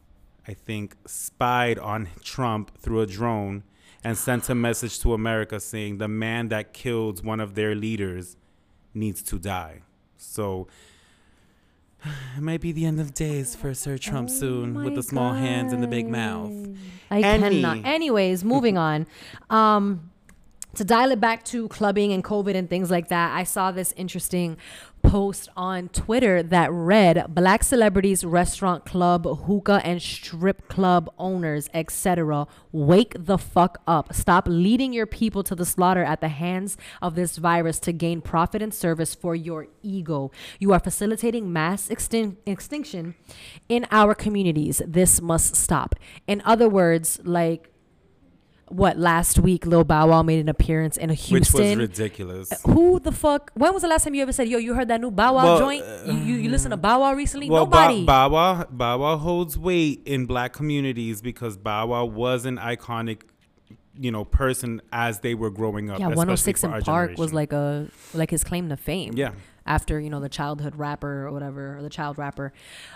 I 0.47 0.55
think, 0.55 0.97
spied 1.07 1.79
on 1.79 2.09
Trump 2.23 2.77
through 2.79 3.01
a 3.01 3.07
drone 3.07 3.65
and 4.05 4.19
sent 4.19 4.49
a 4.49 4.55
message 4.55 4.99
to 5.01 5.15
America 5.15 5.61
saying 5.61 5.99
the 5.99 6.09
man 6.09 6.49
that 6.49 6.73
killed 6.73 7.25
one 7.25 7.39
of 7.39 7.55
their 7.55 7.75
leaders 7.75 8.37
needs 8.95 9.23
to 9.25 9.39
die. 9.39 9.83
So. 10.17 10.69
It 12.37 12.41
might 12.41 12.61
be 12.61 12.73
the 12.73 12.85
end 12.85 12.99
of 12.99 13.15
days 13.15 13.55
for 13.55 13.75
Sir 13.75 13.97
Trump 13.97 14.29
Oh 14.29 14.33
soon 14.33 14.75
with 14.75 14.97
the 14.97 15.05
small 15.05 15.35
hands 15.35 15.73
and 15.73 15.81
the 15.81 15.87
big 15.87 16.09
mouth. 16.09 16.51
I 17.13 17.21
Any. 17.21 17.63
cannot. 17.63 17.87
Anyways, 17.87 18.43
moving 18.43 18.77
on. 18.77 19.07
Um, 19.51 20.11
to 20.75 20.85
dial 20.85 21.13
it 21.13 21.21
back 21.21 21.45
to 21.45 21.69
clubbing 21.69 22.13
and 22.13 22.25
COVID 22.25 22.57
and 22.57 22.69
things 22.69 22.91
like 22.91 23.09
that, 23.09 23.37
I 23.37 23.45
saw 23.45 23.71
this 23.71 23.93
interesting 23.97 24.57
post 25.03 25.49
on 25.57 25.89
Twitter 25.89 26.43
that 26.43 26.71
read 26.73 27.27
Black 27.35 27.63
celebrities, 27.65 28.25
restaurant, 28.25 28.85
club, 28.85 29.27
hookah, 29.47 29.81
and 29.85 30.01
strip 30.01 30.69
club 30.69 31.13
owners, 31.19 31.69
etc. 31.75 32.47
Wake 32.71 33.15
the 33.19 33.39
fuck 33.39 33.83
up. 33.87 34.15
Stop 34.15 34.47
leading 34.49 34.93
your 34.93 35.07
people 35.07 35.43
to 35.43 35.55
the 35.55 35.67
slaughter 35.67 36.05
at 36.05 36.21
the 36.21 36.29
hands 36.29 36.77
of 37.01 37.15
this 37.15 37.37
virus 37.37 37.79
to 37.81 37.93
gain 37.93 38.21
profit 38.21 38.63
and 38.63 38.73
service 38.73 39.15
for 39.15 39.35
your 39.35 39.67
ego. 39.83 40.31
You 40.59 40.73
are 40.73 40.81
facilitating 40.81 41.53
mass 41.53 41.89
extin- 41.89 42.37
extinction 42.47 43.15
in 43.69 43.87
our 43.91 44.15
communities. 44.15 44.81
This 44.87 45.21
must 45.21 45.57
stop. 45.57 45.95
In 46.27 46.43
other 46.45 46.69
words, 46.69 47.21
like 47.25 47.72
what 48.73 48.99
last 48.99 49.39
week 49.39 49.67
Lil 49.67 49.85
Bow 49.85 50.09
Wow 50.09 50.23
made 50.23 50.41
an 50.41 50.49
appearance 50.49 50.97
in 50.97 51.11
a 51.11 51.15
huge 51.15 51.53
Which 51.53 51.53
was 51.53 51.77
ridiculous. 51.77 52.51
Who 52.65 52.99
the 53.01 53.13
fuck? 53.13 53.51
When 53.55 53.73
was 53.73 53.83
the 53.83 53.89
last 53.89 54.05
time 54.05 54.15
you 54.15 54.23
ever 54.23 54.33
said, 54.33 54.49
"Yo, 54.49 54.59
you 54.59 54.75
heard 54.75 54.89
that 54.89 55.01
new 55.01 55.11
Bow 55.11 55.35
Wow 55.35 55.45
Well, 55.45 55.59
joint"? 55.59 55.85
You, 56.07 56.15
you 56.15 56.35
you 56.37 56.51
listen 56.51 56.71
to 56.71 56.77
Bow 56.77 57.01
Wow 57.01 57.13
recently? 57.15 57.51
Well, 57.51 57.67
Nobody. 57.67 58.05
Bow 58.05 58.31
Wow, 58.31 58.65
Bow 58.71 58.99
Wow 58.99 59.17
holds 59.19 59.59
weight 59.59 60.03
in 60.07 60.27
black 60.27 60.53
communities 60.53 61.21
because 61.21 61.57
Bow 61.57 61.89
Wow 61.89 62.07
was 62.07 62.47
an 62.47 62.57
iconic, 62.57 63.23
you 63.99 64.11
know, 64.11 64.25
person 64.25 64.81
as 64.93 65.21
they 65.21 65.35
were 65.35 65.51
growing 65.51 65.91
up. 65.91 66.01
yeah, 66.01 66.07
106 66.07 66.61
for 66.63 66.75
in 66.77 66.83
Park 66.83 67.19
was 67.19 67.33
like 67.33 67.53
a 67.53 67.89
like 68.15 68.31
his 68.31 68.43
claim 68.43 68.69
to 68.71 68.77
fame. 68.77 69.13
yeah. 69.15 69.33
after 69.67 70.01
you 70.01 70.11
know 70.11 70.19
the 70.21 70.29
childhood 70.29 70.75
rapper 70.77 71.27
or 71.27 71.31
whatever 71.31 71.77
or 71.77 71.83
the 71.83 71.91
child 71.91 72.19
rapper 72.19 72.53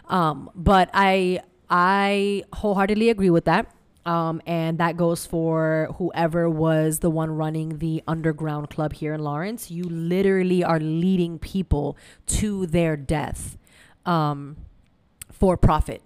um 0.09 0.51
but 0.57 0.91
i 0.95 1.39
i 1.71 2.43
wholeheartedly 2.53 3.09
agree 3.09 3.31
with 3.31 3.45
that 3.45 3.71
um 4.07 4.41
and 4.47 4.79
that 4.79 4.97
goes 4.97 5.27
for 5.27 5.89
whoever 5.99 6.49
was 6.49 7.01
the 7.01 7.11
one 7.11 7.31
running 7.31 7.79
the 7.79 8.03
underground 8.07 8.71
club 8.71 8.93
here 8.95 9.13
in 9.13 9.21
lawrence. 9.21 9.71
You 9.71 9.85
literally 9.85 10.65
are 10.65 10.81
leading 10.81 11.39
people 11.39 11.97
to 12.27 12.67
their 12.67 12.97
death 12.97 13.59
um 14.07 14.57
for 15.31 15.57
profit. 15.57 16.03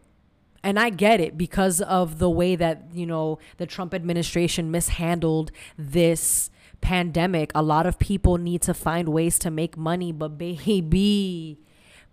And 0.62 0.78
I 0.78 0.90
get 0.90 1.20
it 1.20 1.38
because 1.38 1.80
of 1.80 2.18
the 2.18 2.28
way 2.28 2.54
that, 2.54 2.84
you 2.92 3.06
know, 3.06 3.38
the 3.56 3.64
Trump 3.64 3.94
administration 3.94 4.70
mishandled 4.70 5.50
this 5.78 6.50
pandemic, 6.82 7.50
a 7.54 7.62
lot 7.62 7.86
of 7.86 7.98
people 7.98 8.36
need 8.36 8.60
to 8.62 8.74
find 8.74 9.08
ways 9.08 9.38
to 9.38 9.50
make 9.50 9.76
money, 9.76 10.12
but 10.12 10.36
baby, 10.36 11.58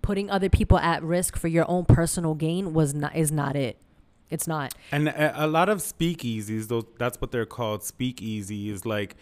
putting 0.02 0.30
other 0.30 0.50
people 0.50 0.78
at 0.78 1.04
risk 1.04 1.36
for 1.36 1.48
your 1.50 1.70
own 1.70 1.86
personal 1.86 2.36
gain 2.36 2.74
was 2.74 2.94
not 2.94 3.16
is 3.16 3.32
not 3.32 3.56
it. 3.56 3.82
It's 4.30 4.48
not. 4.48 4.74
And 4.92 5.08
a, 5.08 5.46
a 5.46 5.48
lot 5.48 5.70
of 5.70 5.80
speakeasies, 5.80 6.68
those 6.68 6.84
that's 6.98 7.20
what 7.22 7.32
they're 7.32 7.46
called. 7.46 7.82
Speakeasies, 7.82 8.86
like 8.86 9.16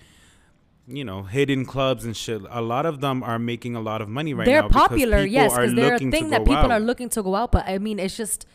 you 0.88 1.04
know, 1.04 1.24
hidden 1.24 1.66
clubs 1.66 2.06
and 2.06 2.16
shit. 2.16 2.42
A 2.50 2.62
lot 2.62 2.86
of 2.86 3.02
them 3.02 3.24
are 3.24 3.40
making 3.40 3.76
a 3.76 3.82
lot 3.82 4.02
of 4.02 4.10
money 4.10 4.34
right 4.34 4.46
now. 4.46 4.52
they're 4.52 4.62
now. 4.62 4.68
because 4.68 4.88
popular, 4.88 5.18
people 5.24 5.34
yes, 5.34 5.52
because 5.54 5.74
they're 5.74 5.96
a 5.96 6.00
thing 6.00 6.30
that 6.30 6.42
people 6.42 6.56
out. 6.56 6.72
are 6.72 6.80
looking 6.80 7.10
to 7.10 7.24
go 7.24 7.36
out. 7.36 7.52
But 7.52 7.66
I 7.68 7.78
mean, 7.78 8.00
it's 8.00 8.16
just. 8.16 8.46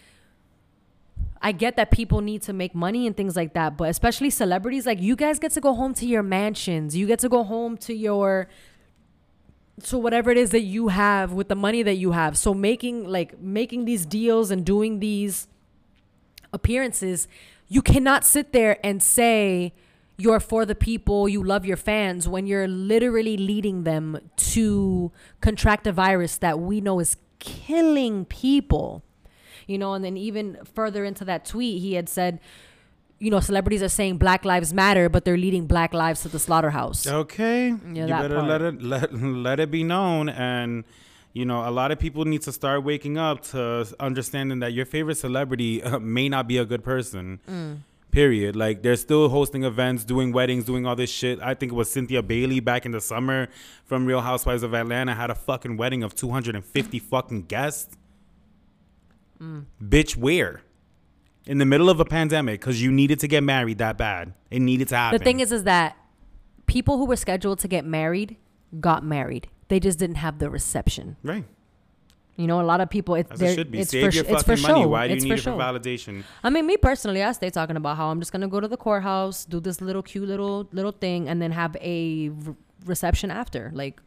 I 1.42 1.53
get 1.53 1.76
that 1.76 1.90
people 1.90 2.20
need 2.20 2.42
to 2.42 2.53
make 2.53 2.74
money 2.74 3.07
and 3.07 3.16
things 3.16 3.34
like 3.34 3.55
that, 3.55 3.78
but 3.78 3.88
especially 3.88 4.28
celebrities, 4.28 4.84
like 4.84 5.01
you 5.01 5.16
guys 5.16 5.38
get 5.38 5.53
to 5.53 5.61
go 5.62 5.72
home 5.72 5.94
to 5.94 6.05
your 6.05 6.22
mansions. 6.22 6.94
You 6.94 7.07
get 7.07 7.18
to 7.20 7.30
go 7.30 7.44
home 7.44 7.78
to 7.78 7.94
your 7.94 8.48
to 9.84 9.96
whatever 9.96 10.30
it 10.30 10.36
is 10.36 10.51
that 10.51 10.61
you 10.61 10.88
have 10.88 11.32
with 11.32 11.48
the 11.48 11.55
money 11.55 11.82
that 11.82 11.94
you 11.94 12.12
have. 12.12 12.36
So 12.36 12.53
making 12.53 13.09
like 13.09 13.40
making 13.40 13.86
these 13.86 14.05
deals 14.05 14.51
and 14.51 14.66
doing 14.66 15.01
these 15.01 15.48
appearances, 16.53 17.28
you 17.68 17.82
cannot 17.82 18.24
sit 18.24 18.53
there 18.53 18.78
and 18.84 19.03
say 19.03 19.72
you're 20.16 20.40
for 20.40 20.66
the 20.66 20.74
people, 20.74 21.28
you 21.28 21.42
love 21.42 21.64
your 21.64 21.76
fans 21.76 22.28
when 22.28 22.46
you're 22.46 22.68
literally 22.68 23.36
leading 23.36 23.84
them 23.84 24.18
to 24.36 25.11
contract 25.40 25.86
a 25.86 25.92
virus 25.92 26.36
that 26.38 26.59
we 26.59 26.80
know 26.80 27.01
is 27.01 27.16
killing 27.38 28.24
people. 28.26 29.03
You 29.66 29.78
know, 29.78 29.94
and 29.94 30.05
then 30.05 30.16
even 30.16 30.59
further 30.74 31.05
into 31.05 31.24
that 31.26 31.44
tweet, 31.44 31.80
he 31.80 31.94
had 31.94 32.09
said, 32.09 32.40
you 33.20 33.30
know, 33.30 33.38
celebrities 33.38 33.82
are 33.82 33.88
saying 33.88 34.18
Black 34.18 34.44
Lives 34.44 34.72
Matter, 34.72 35.09
but 35.09 35.24
they're 35.24 35.36
leading 35.36 35.66
Black 35.66 35.94
lives 35.94 36.22
to 36.22 36.28
the 36.28 36.38
slaughterhouse. 36.38 37.07
Okay. 37.07 37.68
Yeah, 37.68 38.07
you 38.07 38.09
better 38.09 38.36
part. 38.36 38.48
let 38.48 38.62
it 38.62 38.82
let, 38.82 39.14
let 39.14 39.61
it 39.61 39.70
be 39.70 39.84
known 39.84 40.28
and 40.28 40.84
you 41.33 41.45
know, 41.45 41.68
a 41.68 41.70
lot 41.70 41.93
of 41.93 41.99
people 41.99 42.24
need 42.24 42.43
to 42.43 42.53
start 42.53 42.83
waking 42.83 43.16
up 43.16 43.43
to 43.49 43.87
understanding 44.01 44.61
that 44.61 44.72
your 44.72 44.85
favorite 44.85 45.16
celebrity 45.16 45.83
uh, 45.83 45.99
may 45.99 46.28
not 46.28 46.49
be 46.49 46.59
a 46.59 46.64
good 46.64 46.85
person. 46.85 47.41
Mm. 47.49 47.78
Period. 48.11 48.57
Like 48.57 48.83
they're 48.83 48.97
still 48.97 49.28
hosting 49.28 49.62
events, 49.62 50.05
doing 50.05 50.33
weddings, 50.33 50.64
doing 50.64 50.85
all 50.85 50.97
this 50.97 51.11
shit. 51.11 51.41
I 51.41 51.55
think 51.55 51.70
it 51.70 51.76
was 51.76 51.89
Cynthia 51.89 52.22
Bailey 52.22 52.59
back 52.59 52.85
in 52.85 52.91
the 52.91 53.01
summer 53.01 53.49
from 53.85 54.05
Real 54.05 54.20
Housewives 54.20 54.64
of 54.64 54.74
Atlanta 54.74 55.14
had 55.14 55.31
a 55.31 55.35
fucking 55.37 55.76
wedding 55.76 56.03
of 56.03 56.16
250 56.16 56.99
fucking 56.99 57.43
guests. 57.43 57.97
Mm. 59.41 59.66
Bitch, 59.81 60.16
where? 60.16 60.62
In 61.47 61.59
the 61.59 61.64
middle 61.64 61.89
of 61.89 62.01
a 62.01 62.05
pandemic 62.05 62.61
because 62.61 62.83
you 62.83 62.91
needed 62.91 63.20
to 63.20 63.28
get 63.28 63.45
married 63.45 63.78
that 63.78 63.97
bad. 63.97 64.35
It 64.51 64.61
needed 64.61 64.89
to 64.89 64.97
happen. 64.97 65.18
The 65.18 65.24
thing 65.24 65.39
is, 65.39 65.53
is 65.53 65.62
that 65.64 65.97
people 66.66 66.99
who 66.99 67.07
were 67.07 67.16
scheduled 67.16 67.61
to 67.61 67.68
get 67.68 67.85
married 67.85 68.37
got 68.81 69.05
married. 69.05 69.49
They 69.71 69.81
just 69.81 69.99
didn't 69.99 70.16
have 70.16 70.39
the 70.39 70.51
reception. 70.51 71.16
right. 71.23 71.45
You 72.37 72.47
know, 72.47 72.61
a 72.61 72.68
lot 72.73 72.81
of 72.81 72.89
people. 72.89 73.16
It's 73.16 73.31
As 73.33 73.43
it 73.43 73.55
should 73.55 73.71
be. 73.71 73.81
It's 73.81 73.91
Save 73.91 74.11
for, 74.11 74.16
your 74.16 74.25
it's 74.25 74.43
fucking 74.45 74.62
money. 74.62 74.83
show. 74.83 74.89
Why 74.89 75.07
do 75.07 75.11
you 75.12 75.16
it's 75.16 75.25
need 75.25 75.31
for 75.31 75.35
it 75.35 75.39
for 75.41 75.51
show. 75.51 75.59
validation? 75.59 76.25
I 76.43 76.49
mean, 76.49 76.64
me 76.66 76.77
personally, 76.79 77.23
I 77.23 77.33
stay 77.33 77.51
talking 77.51 77.77
about 77.77 77.99
how 77.99 78.07
I'm 78.11 78.18
just 78.18 78.33
gonna 78.33 78.49
go 78.49 78.61
to 78.61 78.68
the 78.68 78.79
courthouse, 78.79 79.45
do 79.45 79.61
this 79.61 79.81
little 79.83 80.03
cute 80.03 80.27
little 80.27 80.66
little 80.73 80.93
thing, 80.93 81.29
and 81.29 81.43
then 81.43 81.53
have 81.53 81.77
a 81.83 82.31
r- 82.47 82.57
reception 82.87 83.31
after. 83.31 83.71
Like, 83.75 84.01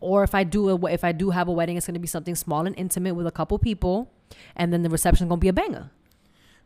or 0.00 0.24
if 0.24 0.34
I 0.34 0.42
do 0.42 0.68
a, 0.70 0.86
if 0.90 1.04
I 1.04 1.12
do 1.12 1.30
have 1.30 1.46
a 1.46 1.52
wedding, 1.52 1.76
it's 1.76 1.86
gonna 1.86 2.00
be 2.00 2.08
something 2.08 2.34
small 2.34 2.66
and 2.66 2.74
intimate 2.76 3.14
with 3.14 3.26
a 3.26 3.30
couple 3.32 3.56
people, 3.60 4.10
and 4.56 4.72
then 4.72 4.82
the 4.82 4.90
reception 4.90 5.28
gonna 5.28 5.38
be 5.38 5.48
a 5.48 5.52
banger. 5.52 5.90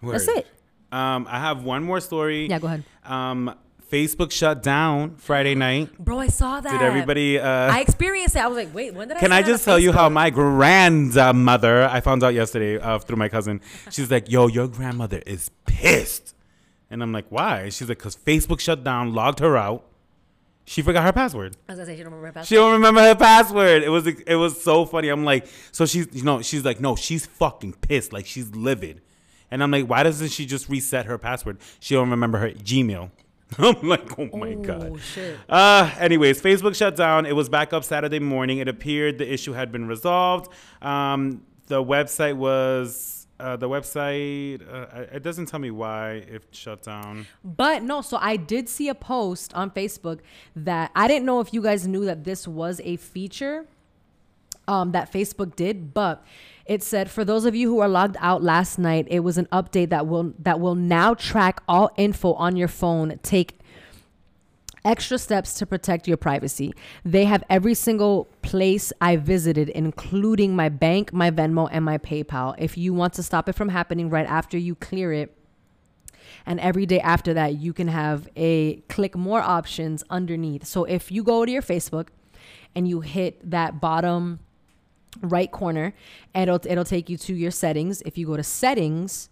That's 0.03 0.27
it. 0.29 0.47
Um, 0.91 1.27
I 1.29 1.39
have 1.39 1.65
one 1.65 1.83
more 1.85 2.01
story. 2.01 2.49
Yeah, 2.49 2.61
go 2.61 2.67
ahead, 2.69 2.85
Um, 3.05 3.55
Facebook 3.91 4.31
shut 4.31 4.63
down 4.63 5.17
Friday 5.17 5.55
night. 5.55 5.97
bro. 5.99 6.19
I 6.19 6.27
saw 6.29 6.61
that. 6.61 6.71
Did 6.73 6.83
everybody? 6.83 7.39
Uh, 7.39 7.49
I 7.73 7.81
experienced 7.81 8.37
it. 8.37 8.41
I 8.41 8.47
was 8.47 8.57
like, 8.57 8.75
wait, 8.75 8.95
when 8.95 9.09
did 9.09 9.17
I? 9.17 9.21
can 9.21 9.33
I 9.33 9.43
just 9.43 9.65
tell 9.65 9.79
you 9.79 9.93
how 9.93 10.09
Facebook? 10.09 10.13
my 10.13 10.31
grandmother? 10.31 11.85
I 11.91 12.01
found 12.01 12.23
out 12.23 12.35
yesterday 12.35 12.79
uh, 12.79 12.99
through 12.99 13.17
my 13.17 13.29
cousin. 13.29 13.61
She's 13.91 14.11
like, 14.11 14.31
"Yo, 14.31 14.47
your 14.47 14.69
grandmother 14.69 15.23
is 15.27 15.51
pissed," 15.67 16.35
and 16.91 17.03
I'm 17.03 17.13
like, 17.13 17.27
"Why?" 17.31 17.69
She's 17.71 17.89
like, 17.89 17.99
"Cause 17.99 18.17
Facebook 18.17 18.61
shut 18.61 18.85
down, 18.85 19.15
logged 19.15 19.41
her 19.41 19.57
out. 19.57 19.85
She 20.67 20.83
forgot 20.83 21.03
her 21.05 21.15
password. 21.15 21.57
I 21.67 21.73
was 21.73 21.79
gonna 21.79 21.87
say 21.87 21.97
she 21.97 22.03
don't 22.03 22.13
remember 22.13 22.27
her 22.27 22.33
password. 22.33 22.49
She 22.49 22.55
don't 22.57 22.73
remember 22.73 23.01
her 23.01 23.15
password. 23.15 23.83
It 23.83 23.89
was 23.89 24.07
it 24.07 24.35
was 24.35 24.63
so 24.63 24.85
funny. 24.85 25.09
I'm 25.09 25.25
like, 25.25 25.47
so 25.73 25.87
she's 25.87 26.09
you 26.13 26.23
know 26.25 26.43
she's 26.43 26.65
like, 26.65 26.79
no, 26.79 26.95
she's 26.95 27.25
fucking 27.25 27.73
pissed. 27.81 28.13
Like 28.13 28.27
she's 28.27 28.55
livid. 28.55 29.01
And 29.51 29.63
I'm 29.63 29.71
like, 29.71 29.87
why 29.87 30.03
doesn't 30.03 30.29
she 30.29 30.45
just 30.45 30.69
reset 30.69 31.07
her 31.07 31.17
password? 31.17 31.57
She 31.81 31.95
don't 31.95 32.11
remember 32.11 32.37
her 32.37 32.51
Gmail. 32.51 33.11
I'm 33.59 33.81
like, 33.83 34.19
oh 34.19 34.29
my 34.37 34.53
oh 34.53 34.63
god. 34.63 35.01
shit. 35.01 35.39
Uh, 35.49 35.91
anyways, 35.99 36.43
Facebook 36.43 36.75
shut 36.75 36.97
down. 36.97 37.25
It 37.25 37.35
was 37.35 37.49
back 37.49 37.73
up 37.73 37.85
Saturday 37.85 38.19
morning. 38.19 38.59
It 38.59 38.69
appeared 38.69 39.19
the 39.19 39.33
issue 39.33 39.53
had 39.53 39.73
been 39.73 39.87
resolved. 39.87 40.53
Um, 40.83 41.43
the 41.67 41.83
website 41.83 42.37
was 42.37 43.27
uh, 43.41 43.57
the 43.57 43.69
website. 43.69 44.63
Uh, 44.71 45.07
it 45.13 45.23
doesn't 45.23 45.47
tell 45.47 45.61
me 45.61 45.71
why 45.71 46.25
it 46.29 46.45
shut 46.51 46.83
down. 46.83 47.27
But 47.43 47.83
no, 47.83 48.03
so 48.03 48.19
I 48.21 48.37
did 48.37 48.69
see 48.69 48.89
a 48.89 48.95
post 48.95 49.55
on 49.55 49.71
Facebook 49.71 50.21
that 50.55 50.91
I 50.95 51.09
didn't 51.09 51.25
know 51.25 51.41
if 51.41 51.55
you 51.55 51.63
guys 51.63 51.87
knew 51.87 52.05
that 52.05 52.25
this 52.25 52.47
was 52.47 52.81
a 52.85 52.97
feature 52.97 53.67
um, 54.67 54.93
that 54.93 55.11
Facebook 55.11 55.57
did, 55.57 55.95
but 55.95 56.25
it 56.69 56.83
said 56.83 57.11
for 57.11 57.25
those 57.25 57.47
of 57.47 57.57
you 57.57 57.69
who 57.71 57.81
are 57.81 57.89
logged 57.89 58.17
out 58.21 58.43
last 58.43 58.79
night, 58.79 59.07
it 59.11 59.21
was 59.21 59.39
an 59.39 59.47
update 59.47 59.89
that 59.89 60.07
will 60.07 60.35
that 60.39 60.61
will 60.61 60.75
now 60.75 61.15
track 61.15 61.63
all 61.67 61.91
info 61.97 62.35
on 62.35 62.57
your 62.57 62.69
phone. 62.69 63.19
Take 63.23 63.59
extra 64.85 65.19
steps 65.19 65.55
to 65.55 65.67
protect 65.67 66.07
your 66.07 66.19
privacy. 66.19 66.75
They 67.05 67.25
have 67.25 67.43
every 67.49 67.73
single 67.75 68.29
place 68.43 68.93
I 69.01 69.17
visited, 69.17 69.71
including 69.71 70.55
my 70.55 70.69
bank, 70.69 71.11
my 71.13 71.31
Venmo, 71.31 71.69
and 71.73 71.85
my 71.85 71.97
PayPal. 71.97 72.55
If 72.59 72.77
you 72.77 72.93
want 72.93 73.15
to 73.15 73.23
stop 73.23 73.49
it 73.49 73.55
from 73.55 73.71
happening 73.71 74.11
right 74.11 74.27
after 74.27 74.59
you 74.59 74.75
clear 74.75 75.13
it, 75.13 75.35
and 76.45 76.61
every 76.61 76.85
day 76.85 77.01
after 77.01 77.33
that, 77.33 77.55
you 77.55 77.73
can 77.73 77.89
have 77.89 78.29
a 78.37 78.77
click 78.89 79.17
more 79.17 79.41
options 79.41 80.05
underneath. 80.11 80.67
So 80.67 80.85
if 80.85 81.11
you 81.11 81.23
go 81.23 81.47
to 81.47 81.51
your 81.51 81.63
Facebook 81.63 82.09
and 82.75 82.87
you 82.87 83.01
hit 83.01 83.51
that 83.51 83.81
bottom 83.81 84.41
right 85.21 85.51
corner, 85.51 85.95
and 86.35 86.49
it'll 86.49 86.71
it'll 86.71 86.85
take 86.85 87.09
you 87.09 87.17
to 87.19 87.35
your 87.35 87.51
settings. 87.51 88.03
If 88.03 88.19
you 88.19 88.27
go 88.27 88.37
to 88.37 88.43
settings, 88.43 89.31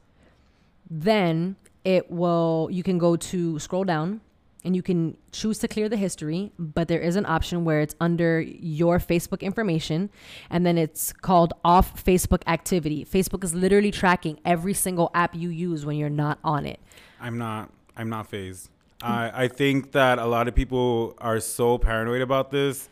then 0.90 1.56
it 1.84 2.10
will 2.10 2.68
you 2.70 2.82
can 2.82 2.98
go 2.98 3.16
to 3.16 3.58
scroll 3.58 3.84
down 3.84 4.20
and 4.66 4.74
you 4.74 4.82
can 4.82 5.16
choose 5.30 5.60
to 5.60 5.68
clear 5.68 5.88
the 5.88 5.96
history, 5.96 6.50
but 6.58 6.88
there 6.88 6.98
is 6.98 7.14
an 7.14 7.24
option 7.24 7.64
where 7.64 7.80
it's 7.80 7.94
under 8.00 8.40
your 8.40 8.98
Facebook 8.98 9.40
information 9.40 10.10
and 10.50 10.66
then 10.66 10.76
it's 10.76 11.12
called 11.12 11.52
off 11.64 12.04
Facebook 12.04 12.42
activity. 12.48 13.04
Facebook 13.04 13.44
is 13.44 13.54
literally 13.54 13.92
tracking 13.92 14.40
every 14.44 14.74
single 14.74 15.12
app 15.14 15.36
you 15.36 15.50
use 15.50 15.86
when 15.86 15.96
you're 15.96 16.10
not 16.10 16.40
on 16.42 16.66
it. 16.66 16.80
I'm 17.20 17.38
not. 17.38 17.70
I'm 17.96 18.08
not 18.08 18.26
fazed. 18.26 18.68
I 19.00 19.44
I 19.44 19.48
think 19.48 19.92
that 19.92 20.18
a 20.18 20.26
lot 20.26 20.48
of 20.48 20.54
people 20.56 21.14
are 21.18 21.38
so 21.38 21.78
paranoid 21.78 22.20
about 22.20 22.50
this. 22.50 22.88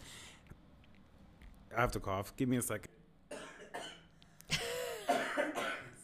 I 1.76 1.80
have 1.80 1.92
to 1.92 2.00
cough. 2.00 2.34
Give 2.36 2.48
me 2.48 2.56
a 2.56 2.62
second. 2.62 2.90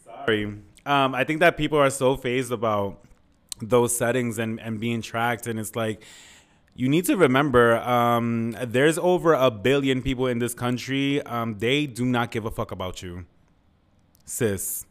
Sorry. 0.05 0.45
Um, 0.85 1.15
I 1.15 1.23
think 1.23 1.39
that 1.39 1.57
people 1.57 1.77
are 1.77 1.89
so 1.89 2.15
fazed 2.15 2.51
about 2.51 3.03
those 3.61 3.95
settings 3.95 4.39
and, 4.39 4.59
and 4.59 4.79
being 4.79 5.01
tracked, 5.01 5.47
and 5.47 5.59
it's 5.59 5.75
like 5.75 6.03
you 6.75 6.89
need 6.89 7.05
to 7.05 7.17
remember 7.17 7.77
um, 7.77 8.55
there's 8.63 8.97
over 8.97 9.33
a 9.33 9.51
billion 9.51 10.01
people 10.01 10.27
in 10.27 10.39
this 10.39 10.53
country. 10.53 11.21
Um, 11.23 11.59
they 11.59 11.85
do 11.85 12.05
not 12.05 12.31
give 12.31 12.45
a 12.45 12.51
fuck 12.51 12.71
about 12.71 13.01
you, 13.01 13.25
sis. 14.25 14.85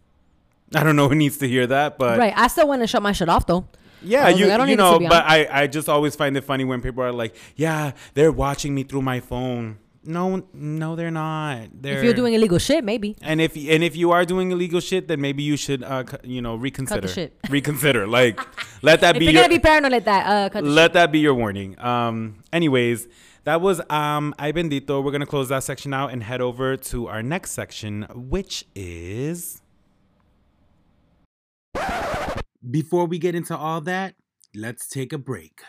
I 0.75 0.85
don't 0.85 0.95
know 0.95 1.09
who 1.09 1.17
needs 1.17 1.39
to 1.39 1.49
hear 1.49 1.67
that, 1.67 1.99
but 1.99 2.19
right. 2.19 2.33
I 2.37 2.47
still 2.47 2.69
want 2.69 2.83
to 2.83 2.87
shut 2.87 3.03
my 3.03 3.13
shit 3.13 3.29
off 3.29 3.47
though. 3.47 3.67
yeah, 4.03 4.27
I 4.27 4.29
you 4.31 4.45
like, 4.47 4.55
I 4.55 4.57
don't 4.57 4.69
you 4.69 4.77
need 4.77 4.83
it 4.83 4.87
to 4.87 4.99
know, 5.01 5.09
but. 5.09 5.25
I 5.27 5.49
I 5.51 5.67
just 5.67 5.89
always 5.89 6.15
find 6.15 6.37
it 6.37 6.45
funny 6.45 6.65
when 6.65 6.81
people 6.81 7.03
are 7.03 7.13
like, 7.13 7.35
yeah, 7.57 7.93
they're 8.15 8.33
watching 8.33 8.75
me 8.75 8.85
through 8.85 9.03
my 9.03 9.19
phone. 9.19 9.79
No, 10.03 10.43
no, 10.55 10.97
they're 10.97 11.11
not. 11.11 11.69
They're, 11.75 11.99
If 11.99 12.05
you're 12.05 12.15
doing 12.15 12.33
illegal 12.33 12.59
shit, 12.59 12.83
maybe. 12.85 13.17
and 13.21 13.39
if 13.41 13.55
and 13.55 13.85
if 13.85 13.95
you 13.97 14.13
are 14.13 14.25
doing 14.25 14.51
illegal 14.51 14.81
shit, 14.81 15.09
then 15.09 15.21
maybe 15.21 15.43
you 15.43 15.59
should 15.59 15.83
uh 15.85 16.05
you 16.25 16.41
know 16.41 16.55
reconsider. 16.57 17.07
shit. 17.07 17.37
Reconsider. 17.51 18.07
Like 18.07 18.41
let 18.83 19.03
that 19.03 19.17
If 19.17 19.21
be 19.21 19.25
you're 19.27 19.35
your 19.35 19.43
gonna 19.43 19.55
be 19.55 19.59
paranoid 19.59 19.93
like 19.93 20.05
that, 20.07 20.55
uh, 20.57 20.61
let 20.63 20.95
that 20.95 21.13
be 21.13 21.19
your 21.21 21.35
warning. 21.35 21.79
Um. 21.79 22.43
Anyways, 22.51 23.09
that 23.45 23.61
was 23.61 23.81
um. 23.91 24.35
I 24.39 24.53
bendito. 24.53 25.05
We're 25.05 25.13
gonna 25.13 25.27
close 25.27 25.51
that 25.51 25.65
section 25.65 25.93
out 25.93 26.13
and 26.13 26.23
head 26.23 26.41
over 26.41 26.79
to 26.79 27.07
our 27.09 27.23
next 27.23 27.51
section, 27.53 28.07
which 28.15 28.65
is. 28.75 29.61
Before 32.71 33.07
we 33.07 33.19
get 33.19 33.35
into 33.35 33.57
all 33.57 33.81
that, 33.83 34.15
let's 34.55 34.87
take 34.89 35.13
a 35.13 35.19
break. 35.19 35.61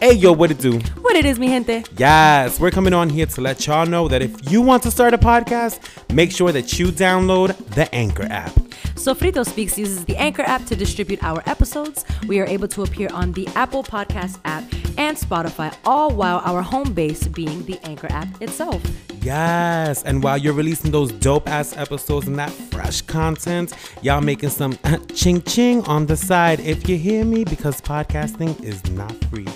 Hey 0.00 0.12
yo, 0.12 0.32
what 0.32 0.52
it 0.52 0.58
do? 0.58 0.78
What 1.02 1.16
it 1.16 1.24
is, 1.24 1.40
mi 1.40 1.48
gente? 1.48 1.82
Yes, 1.96 2.60
we're 2.60 2.70
coming 2.70 2.92
on 2.92 3.10
here 3.10 3.26
to 3.26 3.40
let 3.40 3.66
y'all 3.66 3.84
know 3.84 4.06
that 4.06 4.22
if 4.22 4.52
you 4.52 4.62
want 4.62 4.84
to 4.84 4.92
start 4.92 5.12
a 5.12 5.18
podcast, 5.18 5.80
make 6.14 6.30
sure 6.30 6.52
that 6.52 6.78
you 6.78 6.92
download 6.92 7.56
the 7.74 7.92
Anchor 7.92 8.28
app. 8.30 8.52
Sofrito 8.98 9.46
Speaks 9.46 9.78
uses 9.78 10.04
the 10.04 10.16
Anchor 10.16 10.42
app 10.42 10.64
to 10.66 10.74
distribute 10.74 11.22
our 11.22 11.40
episodes. 11.46 12.04
We 12.26 12.40
are 12.40 12.46
able 12.46 12.66
to 12.68 12.82
appear 12.82 13.08
on 13.12 13.30
the 13.30 13.46
Apple 13.54 13.84
Podcast 13.84 14.40
app 14.44 14.64
and 14.98 15.16
Spotify, 15.16 15.72
all 15.84 16.10
while 16.10 16.42
our 16.44 16.62
home 16.62 16.92
base 16.92 17.28
being 17.28 17.64
the 17.64 17.78
Anchor 17.84 18.08
app 18.10 18.42
itself. 18.42 18.82
Yes, 19.22 20.02
and 20.02 20.22
while 20.22 20.36
you're 20.36 20.52
releasing 20.52 20.90
those 20.90 21.12
dope 21.12 21.48
ass 21.48 21.76
episodes 21.76 22.26
and 22.26 22.36
that 22.40 22.50
fresh 22.50 23.02
content, 23.02 23.72
y'all 24.02 24.20
making 24.20 24.50
some 24.50 24.76
ching 25.14 25.42
ching 25.42 25.84
on 25.84 26.06
the 26.06 26.16
side. 26.16 26.58
If 26.60 26.88
you 26.88 26.98
hear 26.98 27.24
me, 27.24 27.44
because 27.44 27.80
podcasting 27.80 28.60
is 28.64 28.84
not 28.90 29.12
free. 29.26 29.46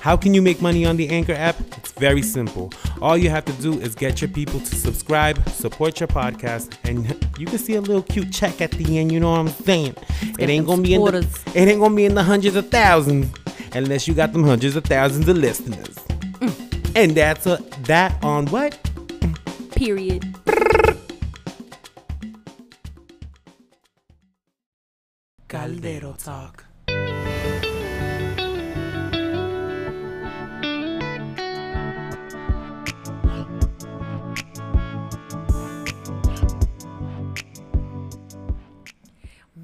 How 0.00 0.16
can 0.16 0.32
you 0.32 0.40
make 0.40 0.62
money 0.62 0.86
on 0.86 0.96
the 0.96 1.08
Anchor 1.08 1.32
app? 1.32 1.56
It's 1.76 1.92
very 1.92 2.22
simple. 2.22 2.72
All 3.02 3.16
you 3.16 3.30
have 3.30 3.44
to 3.46 3.52
do 3.54 3.80
is 3.80 3.94
get 3.94 4.20
your 4.20 4.30
people 4.30 4.60
to 4.60 4.74
subscribe, 4.74 5.46
support 5.48 6.00
your 6.00 6.06
podcast, 6.06 6.76
and 6.88 7.06
you 7.38 7.46
can 7.46 7.58
see 7.58 7.74
a 7.74 7.80
little 7.80 8.02
cute 8.02 8.32
check 8.32 8.60
at 8.60 8.70
the 8.72 8.98
end. 8.98 9.12
You 9.12 9.20
know 9.20 9.32
what 9.32 9.40
I'm 9.40 9.48
saying? 9.48 9.96
It 10.38 10.48
ain't 10.48 10.66
gonna 10.66 10.82
be 10.82 10.94
in 10.94 11.04
the, 11.04 11.42
it 11.54 11.68
ain't 11.68 11.80
gonna 11.80 11.94
be 11.94 12.04
in 12.04 12.14
the 12.14 12.22
hundreds 12.22 12.56
of 12.56 12.70
thousands 12.70 13.34
unless 13.74 14.06
you 14.06 14.14
got 14.14 14.32
them 14.32 14.44
hundreds 14.44 14.76
of 14.76 14.84
thousands 14.84 15.28
of 15.28 15.36
listeners. 15.36 15.96
Mm. 16.40 16.96
And 16.96 17.16
that's 17.16 17.46
a 17.46 17.56
that 17.82 18.22
on 18.22 18.46
what? 18.46 18.78
Period. 19.72 20.24
Caldero 25.48 26.12
Talk. 26.22 26.67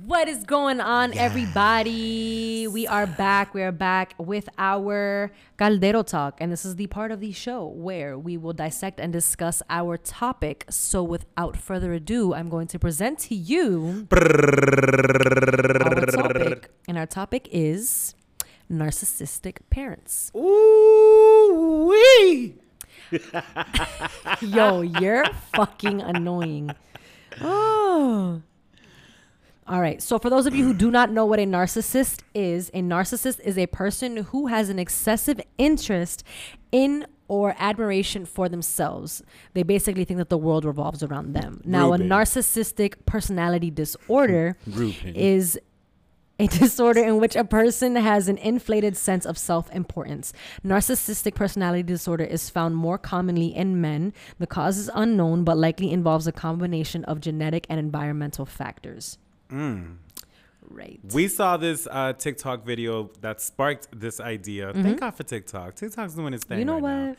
What 0.07 0.29
is 0.29 0.45
going 0.45 0.81
on, 0.83 1.17
everybody? 1.17 2.69
We 2.69 2.87
are 2.87 3.07
back. 3.07 3.55
We 3.55 3.63
are 3.63 3.73
back 3.73 4.15
with 4.19 4.51
our 4.59 5.31
Caldero 5.57 6.03
Talk. 6.07 6.37
And 6.43 6.53
this 6.53 6.67
is 6.67 6.77
the 6.77 6.89
part 6.89 7.11
of 7.11 7.21
the 7.21 7.33
show 7.33 7.65
where 7.65 8.19
we 8.19 8.37
will 8.37 8.53
dissect 8.53 9.01
and 9.01 9.11
discuss 9.15 9.63
our 9.71 9.97
topic. 9.97 10.67
So, 10.69 11.03
without 11.03 11.57
further 11.57 11.95
ado, 11.95 12.35
I'm 12.35 12.51
going 12.51 12.67
to 12.67 12.79
present 12.79 13.19
to 13.21 13.35
you 13.35 14.07
our 14.13 16.05
topic. 16.05 16.71
And 16.87 16.99
our 16.99 17.07
topic 17.07 17.49
is 17.51 18.15
narcissistic 18.71 19.57
parents. 19.71 20.31
Ooh 20.37 21.89
wee! 21.89 22.57
Yo, 24.43 24.83
you're 24.83 25.25
fucking 25.55 26.03
annoying. 26.03 26.73
Oh. 27.41 28.43
All 29.67 29.81
right. 29.81 30.03
So, 30.03 30.19
for 30.19 30.29
those 30.29 30.47
of 30.47 30.55
you 30.55 30.65
who 30.65 30.75
do 30.75 30.91
not 30.91 31.11
know 31.11 31.25
what 31.25 31.39
a 31.39 31.45
narcissist 31.45 32.21
is, 32.35 32.71
a 32.75 32.83
narcissist 32.83 33.41
is 33.41 33.57
a 33.57 33.67
person 33.67 34.19
who 34.19 34.49
has 34.49 34.69
an 34.69 34.79
excessive 34.79 35.41
interest 35.57 36.23
in 36.71 37.07
or 37.29 37.55
admiration 37.59 38.27
for 38.27 38.51
themselves. 38.51 39.23
They 39.55 39.63
basically 39.63 40.05
think 40.05 40.19
that 40.19 40.29
the 40.29 40.37
world 40.37 40.67
revolves 40.67 41.03
around 41.03 41.33
them. 41.33 41.63
Now, 41.65 41.95
a 41.95 41.99
narcissistic 41.99 43.07
personality 43.07 43.71
disorder 43.71 44.59
is 45.07 45.59
a 46.39 46.47
disorder 46.59 47.03
in 47.03 47.19
which 47.19 47.37
a 47.37 47.45
person 47.45 47.97
has 47.97 48.29
an 48.29 48.39
inflated 48.39 48.97
sense 48.97 49.25
of 49.25 49.39
self 49.39 49.71
importance. 49.71 50.33
Narcissistic 50.65 51.35
personality 51.35 51.83
disorder 51.83 52.25
is 52.25 52.51
found 52.51 52.77
more 52.77 52.99
commonly 52.99 53.55
in 53.55 53.81
men. 53.81 54.13
The 54.39 54.47
cause 54.47 54.77
is 54.77 54.91
unknown, 54.95 55.45
but 55.45 55.57
likely 55.57 55.91
involves 55.91 56.27
a 56.27 56.33
combination 56.33 57.05
of 57.05 57.21
genetic 57.21 57.67
and 57.71 57.81
environmental 57.81 58.45
factors. 58.45 59.17
Right. 60.69 61.01
We 61.13 61.29
saw 61.29 61.57
this 61.57 61.87
uh, 61.91 62.15
TikTok 62.15 62.65
video 62.65 63.11
that 63.21 63.41
sparked 63.41 63.89
this 63.93 64.19
idea. 64.19 64.73
Thank 64.73 65.01
God 65.01 65.13
for 65.13 65.23
TikTok. 65.23 65.75
TikTok's 65.75 66.15
doing 66.15 66.35
its 66.35 66.45
thing. 66.45 66.57
Mm-hmm. 66.57 66.59
you 66.61 66.81
know 66.81 66.87
right 66.87 67.17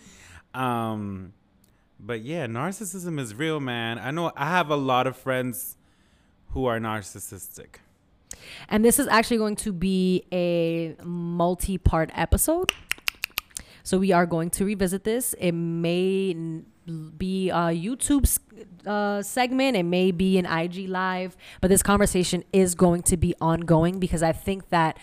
what? 0.53 0.61
Um, 0.61 1.33
but 1.99 2.21
yeah, 2.21 2.47
narcissism 2.47 3.19
is 3.19 3.35
real, 3.35 3.59
man. 3.59 3.99
I 3.99 4.11
know 4.11 4.31
I 4.35 4.45
have 4.49 4.69
a 4.69 4.75
lot 4.75 5.07
of 5.07 5.15
friends 5.15 5.77
who 6.49 6.65
are 6.65 6.79
narcissistic. 6.79 7.77
And 8.69 8.83
this 8.83 8.99
is 8.99 9.07
actually 9.07 9.37
going 9.37 9.55
to 9.57 9.71
be 9.71 10.25
a 10.31 10.95
multi 11.03 11.77
part 11.77 12.11
episode. 12.13 12.71
So 13.83 13.97
we 13.97 14.11
are 14.11 14.25
going 14.25 14.49
to 14.51 14.65
revisit 14.65 15.03
this. 15.03 15.33
It 15.33 15.51
may 15.51 16.35
be 17.17 17.49
a 17.49 17.71
YouTube 17.73 18.37
uh, 18.85 19.21
segment, 19.21 19.75
it 19.75 19.83
may 19.83 20.11
be 20.11 20.37
an 20.37 20.45
IG 20.45 20.87
live, 20.89 21.35
but 21.61 21.69
this 21.69 21.81
conversation 21.83 22.43
is 22.53 22.75
going 22.75 23.01
to 23.03 23.17
be 23.17 23.33
ongoing 23.41 23.99
because 23.99 24.21
I 24.23 24.31
think 24.31 24.69
that 24.69 24.97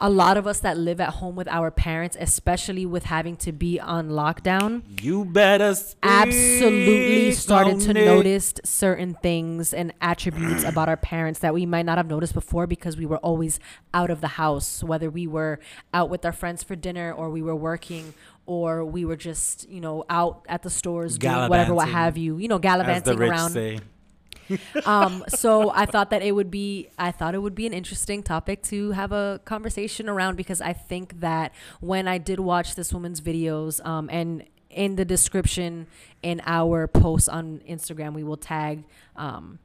a 0.00 0.08
lot 0.08 0.36
of 0.36 0.46
us 0.46 0.60
that 0.60 0.78
live 0.78 1.00
at 1.00 1.14
home 1.14 1.34
with 1.34 1.48
our 1.48 1.72
parents, 1.72 2.16
especially 2.20 2.86
with 2.86 3.04
having 3.06 3.36
to 3.38 3.50
be 3.50 3.80
on 3.80 4.10
lockdown, 4.10 4.82
You 5.02 5.24
better 5.24 5.74
absolutely 6.04 7.32
started 7.32 7.80
to 7.80 7.90
it. 7.90 8.04
notice 8.06 8.54
certain 8.64 9.14
things 9.14 9.74
and 9.74 9.92
attributes 10.00 10.62
about 10.62 10.88
our 10.88 10.96
parents 10.96 11.40
that 11.40 11.52
we 11.52 11.66
might 11.66 11.84
not 11.84 11.98
have 11.98 12.06
noticed 12.06 12.32
before 12.32 12.68
because 12.68 12.96
we 12.96 13.06
were 13.06 13.18
always 13.18 13.58
out 13.92 14.08
of 14.10 14.20
the 14.20 14.28
house, 14.28 14.84
whether 14.84 15.10
we 15.10 15.26
were 15.26 15.58
out 15.92 16.08
with 16.10 16.24
our 16.24 16.32
friends 16.32 16.62
for 16.62 16.76
dinner 16.76 17.12
or 17.12 17.28
we 17.28 17.42
were 17.42 17.56
working 17.56 18.14
or 18.48 18.82
we 18.82 19.04
were 19.04 19.14
just, 19.14 19.68
you 19.68 19.78
know, 19.78 20.06
out 20.08 20.46
at 20.48 20.62
the 20.62 20.70
stores 20.70 21.18
doing 21.18 21.50
whatever, 21.50 21.74
what 21.74 21.86
have 21.86 22.16
you, 22.16 22.38
you 22.38 22.48
know, 22.48 22.58
gallivanting 22.58 23.20
around. 23.20 23.50
say. 23.50 23.78
Um, 24.86 25.24
so 25.28 25.70
I 25.74 25.84
thought 25.84 26.08
that 26.08 26.22
it 26.22 26.32
would 26.32 26.50
be, 26.50 26.88
I 26.98 27.10
thought 27.10 27.34
it 27.34 27.42
would 27.42 27.54
be 27.54 27.66
an 27.66 27.74
interesting 27.74 28.22
topic 28.22 28.62
to 28.62 28.92
have 28.92 29.12
a 29.12 29.42
conversation 29.44 30.08
around 30.08 30.36
because 30.36 30.62
I 30.62 30.72
think 30.72 31.20
that 31.20 31.52
when 31.80 32.08
I 32.08 32.16
did 32.16 32.40
watch 32.40 32.74
this 32.74 32.90
woman's 32.90 33.20
videos, 33.20 33.84
um, 33.84 34.08
and 34.10 34.44
in 34.70 34.96
the 34.96 35.04
description 35.04 35.86
in 36.22 36.40
our 36.46 36.86
post 36.86 37.28
on 37.28 37.60
Instagram, 37.68 38.14
we 38.14 38.24
will 38.24 38.38
tag, 38.38 38.84
um, 39.16 39.58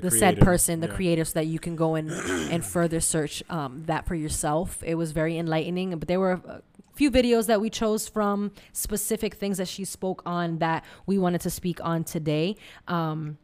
the, 0.00 0.10
said 0.10 0.40
person, 0.40 0.80
the 0.80 0.86
Yeah. 0.88 0.94
creator, 0.94 1.24
so 1.24 1.34
that 1.34 1.46
you 1.46 1.58
can 1.58 1.76
go 1.76 1.94
and 1.94 2.10
and 2.10 2.64
further 2.76 3.00
search 3.00 3.42
um, 3.50 3.84
that 3.86 4.06
for 4.06 4.14
yourself. 4.14 4.82
It 4.84 4.94
was 4.96 5.12
very 5.12 5.36
enlightening, 5.38 5.98
but 5.98 6.08
there 6.08 6.20
were 6.20 6.32
a 6.32 6.62
few 6.94 7.10
videos 7.10 7.46
that 7.46 7.60
we 7.60 7.70
chose 7.70 8.08
from 8.08 8.52
specific 8.72 9.34
things 9.34 9.58
that 9.58 9.68
she 9.68 9.84
spoke 9.84 10.22
on 10.26 10.58
that 10.58 10.84
we 11.06 11.18
wanted 11.18 11.40
to 11.42 11.50
speak 11.50 11.78
on 11.82 12.04
today. 12.04 12.56
Um, 12.88 13.38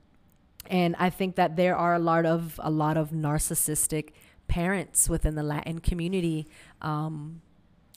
and 0.70 0.94
I 0.98 1.10
think 1.10 1.36
that 1.36 1.56
there 1.56 1.76
are 1.76 1.94
a 1.94 1.98
lot 1.98 2.26
of 2.26 2.58
a 2.62 2.70
lot 2.70 2.96
of 2.96 3.10
narcissistic 3.10 4.10
parents 4.48 5.08
within 5.08 5.34
the 5.34 5.42
Latin 5.42 5.78
community. 5.80 6.46
Um, 6.82 7.40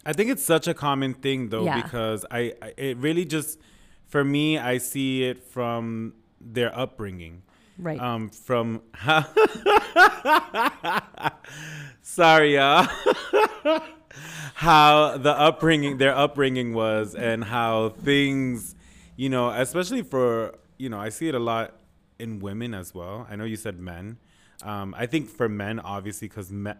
I 0.05 0.13
think 0.13 0.29
it's 0.31 0.43
such 0.43 0.67
a 0.67 0.73
common 0.73 1.13
thing 1.13 1.49
though 1.49 1.65
Yeah. 1.65 1.81
because 1.81 2.25
I, 2.31 2.53
I 2.61 2.73
it 2.77 2.97
really 2.97 3.25
just 3.25 3.59
for 4.07 4.23
me 4.23 4.57
I 4.57 4.77
see 4.79 5.23
it 5.23 5.43
from 5.43 6.13
their 6.39 6.75
upbringing. 6.77 7.43
Right. 7.82 7.99
Um 7.99 8.29
from 8.29 8.82
how, 8.93 9.25
Sorry, 12.01 12.55
y'all. 12.55 12.88
how 14.55 15.17
the 15.17 15.32
upbringing 15.32 15.97
their 15.97 16.15
upbringing 16.15 16.73
was 16.73 17.15
and 17.15 17.43
how 17.43 17.89
things, 17.89 18.75
you 19.15 19.29
know, 19.29 19.49
especially 19.49 20.01
for, 20.01 20.55
you 20.77 20.89
know, 20.89 20.99
I 20.99 21.09
see 21.09 21.27
it 21.27 21.36
a 21.36 21.39
lot 21.39 21.75
in 22.19 22.39
women 22.39 22.73
as 22.73 22.93
well. 22.93 23.27
I 23.29 23.36
know 23.36 23.43
you 23.43 23.55
said 23.55 23.79
men. 23.79 24.17
Um, 24.63 24.93
I 24.97 25.07
think 25.07 25.29
for 25.29 25.49
men, 25.49 25.79
obviously, 25.79 26.27
because 26.27 26.51
me, 26.51 26.73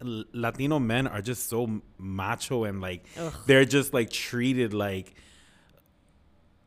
Latino 0.00 0.78
men 0.78 1.06
are 1.06 1.20
just 1.20 1.48
so 1.48 1.82
macho 1.98 2.64
and 2.64 2.80
like 2.80 3.04
they're 3.46 3.64
just 3.64 3.92
like 3.92 4.10
treated 4.10 4.72
like 4.72 5.14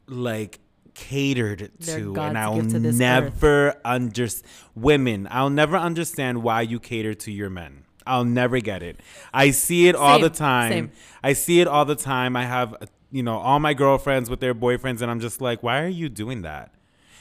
like 0.08 0.60
catered 0.94 1.72
They're 1.80 2.00
to, 2.00 2.14
God's 2.14 2.30
and 2.30 2.38
I'll 2.38 2.62
to 2.62 2.80
never 2.80 3.76
understand 3.84 4.44
women. 4.76 5.28
I'll 5.32 5.50
never 5.50 5.78
understand 5.78 6.44
why 6.44 6.62
you 6.62 6.80
cater 6.80 7.14
to 7.14 7.32
your 7.32 7.50
men. 7.50 7.84
I'll 8.06 8.26
never 8.26 8.60
get 8.60 8.84
it. 8.84 9.00
I 9.34 9.52
see 9.52 9.88
it 9.88 9.96
all 9.96 10.20
the 10.20 10.30
time. 10.30 10.72
same. 10.72 10.92
I 11.24 11.34
see 11.34 11.62
it 11.62 11.68
all 11.68 11.86
the 11.86 11.96
time. 11.96 12.36
I 12.36 12.46
have, 12.46 12.76
you 13.12 13.24
know, 13.24 13.38
all 13.38 13.60
my 13.60 13.74
girlfriends 13.74 14.30
with 14.30 14.40
their 14.40 14.56
boyfriends, 14.56 15.02
and 15.02 15.12
I'm 15.12 15.20
just 15.20 15.42
like, 15.42 15.62
why 15.62 15.82
are 15.84 15.88
you 15.88 16.10
doing 16.10 16.42
that? 16.42 16.74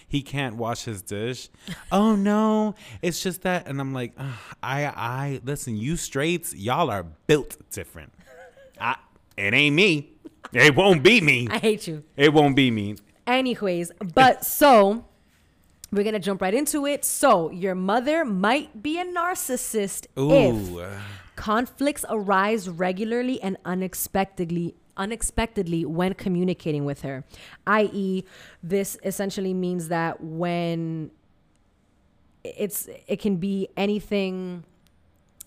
He 0.09 0.23
can't 0.23 0.57
wash 0.57 0.85
his 0.85 1.03
dish. 1.03 1.49
oh 1.93 2.17
no, 2.17 2.75
it's 3.01 3.23
just 3.23 3.43
that, 3.43 3.69
and 3.69 3.81
I'm 3.81 3.93
like, 3.93 4.13
I, 4.63 4.87
I 4.87 5.41
listen. 5.45 5.77
You 5.77 5.97
straights, 5.97 6.55
y'all 6.55 6.91
are 6.91 7.05
built 7.05 7.57
different. 7.71 8.13
I, 8.81 8.97
it 9.37 9.55
ain't 9.55 9.77
me. 9.77 10.11
It 10.53 10.75
won't 10.75 11.05
be 11.05 11.21
me. 11.21 11.47
I 11.49 11.59
hate 11.59 11.87
you. 11.87 12.03
It 12.17 12.33
won't 12.33 12.57
be 12.57 12.71
me. 12.73 12.97
Anyways, 13.31 13.93
but 14.15 14.45
so 14.45 15.05
we're 15.93 16.05
gonna 16.05 16.19
jump 16.19 16.43
right 16.43 16.55
into 16.55 16.87
it. 16.87 17.05
So 17.05 17.51
your 17.51 17.75
mother 17.75 18.25
might 18.25 18.83
be 18.83 18.99
a 18.99 19.05
narcissist 19.05 20.07
if 20.17 21.01
conflicts 21.37 22.05
arise 22.11 22.69
regularly 22.69 23.41
and 23.41 23.57
unexpectedly 23.65 24.75
unexpectedly 24.97 25.87
when 25.87 26.13
communicating 26.13 26.85
with 26.85 27.01
her 27.01 27.25
i.e 27.67 28.23
this 28.63 28.99
essentially 29.03 29.55
means 29.55 29.89
that 29.89 30.23
when 30.23 31.11
it's 32.45 32.87
it 33.07 33.19
can 33.19 33.37
be 33.37 33.67
anything 33.79 34.63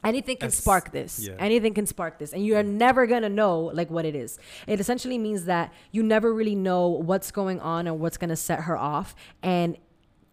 anything 0.03 0.37
can 0.37 0.51
spark 0.51 0.91
this. 0.91 1.19
yeah. 1.19 1.33
anything 1.39 1.73
can 1.73 1.85
spark 1.85 2.19
this. 2.19 2.33
And 2.33 2.45
you're 2.45 2.63
never 2.63 3.07
gonna 3.07 3.29
know 3.29 3.71
like 3.73 3.89
what 3.89 4.05
it 4.05 4.15
is. 4.15 4.37
It 4.67 4.79
essentially 4.79 5.17
means 5.17 5.45
that 5.45 5.73
you 5.91 6.03
never 6.03 6.33
really 6.33 6.55
know 6.55 6.87
what's 6.87 7.31
going 7.31 7.59
on 7.59 7.87
and 7.87 7.99
what's 7.99 8.17
gonna 8.17 8.35
set 8.35 8.61
her 8.61 8.77
off. 8.77 9.15
And 9.41 9.77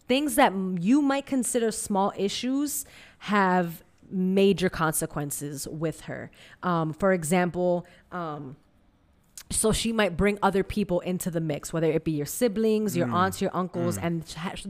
things 0.08 0.34
that 0.34 0.52
you 0.80 1.02
might 1.02 1.26
consider 1.26 1.70
small 1.70 2.12
issues 2.16 2.84
have 3.18 3.82
major 4.10 4.68
consequences 4.68 5.68
with 5.68 6.02
her. 6.02 6.30
Um, 6.62 6.92
for 6.92 7.12
example 7.12 7.86
um, 8.10 8.56
so 9.52 9.72
she 9.72 9.92
might 9.92 10.16
bring 10.16 10.38
other 10.42 10.62
people 10.62 11.00
into 11.00 11.28
the 11.30 11.40
mix 11.40 11.72
whether 11.72 11.90
it 11.90 12.04
be 12.04 12.12
your 12.12 12.24
siblings 12.26 12.96
your 12.96 13.10
aunts 13.10 13.40
your 13.42 13.50
uncles 13.52 13.98
and 13.98 14.22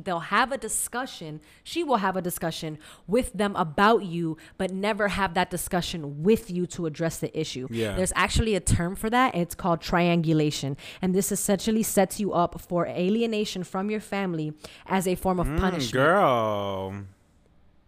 they'll 0.05 0.21
have 0.21 0.53
a 0.53 0.57
discussion 0.59 1.39
she 1.63 1.85
will 1.85 1.99
have 1.99 2.17
a 2.17 2.23
discussion 2.23 2.79
with 3.07 3.31
them 3.35 3.55
about 3.57 4.05
you 4.05 4.39
but 4.57 4.71
never 4.73 5.09
have 5.09 5.35
that 5.35 5.51
discussion 5.51 6.23
with 6.23 6.51
you 6.51 6.67
to 6.67 6.87
address 6.87 7.19
the 7.19 7.31
issue 7.39 7.69
Yeah. 7.71 7.95
there's 7.95 8.13
actually 8.17 8.55
a 8.55 8.61
term 8.61 8.97
for 8.97 9.11
that 9.11 9.35
it's 9.35 9.55
called 9.55 9.81
triangulation 9.83 10.77
and 11.03 11.15
this 11.15 11.31
essentially 11.31 11.83
sets 11.83 12.19
you 12.19 12.33
up 12.33 12.59
for 12.61 12.87
alienation 12.87 13.65
from 13.65 13.91
your 13.91 14.01
family 14.01 14.55
as 14.87 15.07
a 15.07 15.15
form 15.15 15.39
of 15.41 15.47
Mm, 15.47 15.59
punishment 15.61 15.93
girl. 15.93 16.95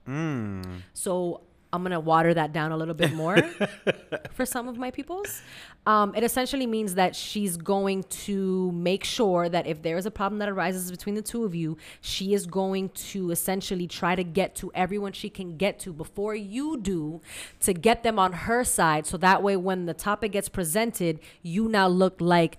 Mm. 0.09 0.83
so 0.93 1.41
I'm 1.73 1.83
gonna 1.83 2.01
water 2.01 2.35
that 2.35 2.53
down 2.53 2.71
a 2.71 2.77
little 2.77 2.95
bit 2.95 3.13
more 3.15 3.39
for 4.33 4.45
some 4.45 4.69
of 4.69 4.77
my 4.77 4.91
peoples. 4.91 5.41
Um, 5.87 6.15
it 6.15 6.23
essentially 6.23 6.67
means 6.67 6.95
that 6.95 7.17
she's 7.17 7.57
going 7.57 8.05
to 8.05 8.71
make 8.73 9.05
sure 9.05 9.49
that 9.49 9.67
if 9.67 9.83
there 9.83 9.97
is 9.97 10.07
a 10.07 10.11
problem 10.11 10.39
that 10.39 10.49
arises 10.49 10.91
between 10.91 11.15
the 11.15 11.23
two 11.23 11.45
of 11.45 11.55
you, 11.55 11.77
she 12.01 12.35
is 12.35 12.47
going 12.47 12.91
to 12.91 13.31
essentially 13.31 13.89
try 13.89 14.15
to 14.15 14.23
get 14.23 14.55
to 14.57 14.71
everyone 14.75 15.13
she 15.13 15.29
can 15.29 15.57
get 15.57 15.81
to 15.81 15.93
before 15.93 16.35
you 16.35 16.77
do 16.77 17.21
to 17.61 17.73
get 17.73 18.03
them 18.03 18.19
on 18.19 18.33
her 18.33 18.63
side. 18.65 19.07
So 19.07 19.17
that 19.19 19.43
way, 19.43 19.57
when 19.57 19.87
the 19.87 19.95
topic 19.95 20.33
gets 20.33 20.49
presented, 20.49 21.19
you 21.43 21.69
now 21.69 21.89
look 21.89 22.21
like 22.21 22.59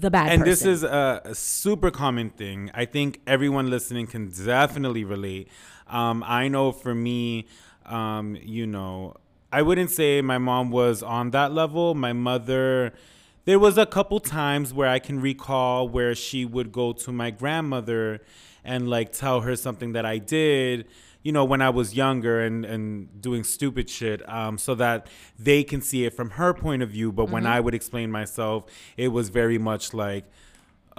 the 0.00 0.10
bad 0.10 0.30
and 0.30 0.42
person. 0.42 0.50
this 0.50 0.64
is 0.64 0.82
a, 0.82 1.22
a 1.24 1.34
super 1.34 1.90
common 1.90 2.30
thing. 2.30 2.70
I 2.74 2.84
think 2.84 3.20
everyone 3.26 3.70
listening 3.70 4.06
can 4.06 4.28
definitely 4.30 5.04
relate. 5.04 5.48
Um, 5.88 6.22
I 6.26 6.48
know 6.48 6.70
for 6.70 6.94
me, 6.94 7.46
um, 7.90 8.36
you 8.42 8.66
know, 8.66 9.14
I 9.52 9.62
wouldn't 9.62 9.90
say 9.90 10.20
my 10.22 10.38
mom 10.38 10.70
was 10.70 11.02
on 11.02 11.30
that 11.30 11.52
level. 11.52 11.94
My 11.94 12.12
mother, 12.12 12.92
there 13.44 13.58
was 13.58 13.76
a 13.78 13.86
couple 13.86 14.20
times 14.20 14.72
where 14.72 14.88
I 14.88 14.98
can 14.98 15.20
recall 15.20 15.88
where 15.88 16.14
she 16.14 16.44
would 16.44 16.72
go 16.72 16.92
to 16.92 17.12
my 17.12 17.30
grandmother 17.30 18.20
and 18.64 18.88
like 18.88 19.12
tell 19.12 19.40
her 19.40 19.56
something 19.56 19.92
that 19.92 20.06
I 20.06 20.18
did 20.18 20.86
you 21.22 21.32
know, 21.32 21.44
when 21.44 21.60
I 21.60 21.70
was 21.70 21.94
younger 21.94 22.40
and, 22.40 22.64
and 22.64 23.20
doing 23.20 23.44
stupid 23.44 23.90
shit, 23.90 24.26
um, 24.28 24.56
so 24.56 24.74
that 24.76 25.06
they 25.38 25.62
can 25.62 25.82
see 25.82 26.04
it 26.06 26.14
from 26.14 26.30
her 26.30 26.54
point 26.54 26.82
of 26.82 26.90
view. 26.90 27.12
But 27.12 27.30
when 27.30 27.46
I 27.46 27.60
would 27.60 27.74
explain 27.74 28.10
myself, 28.10 28.64
it 28.96 29.08
was 29.08 29.28
very 29.28 29.58
much 29.58 29.92
like, 29.92 30.24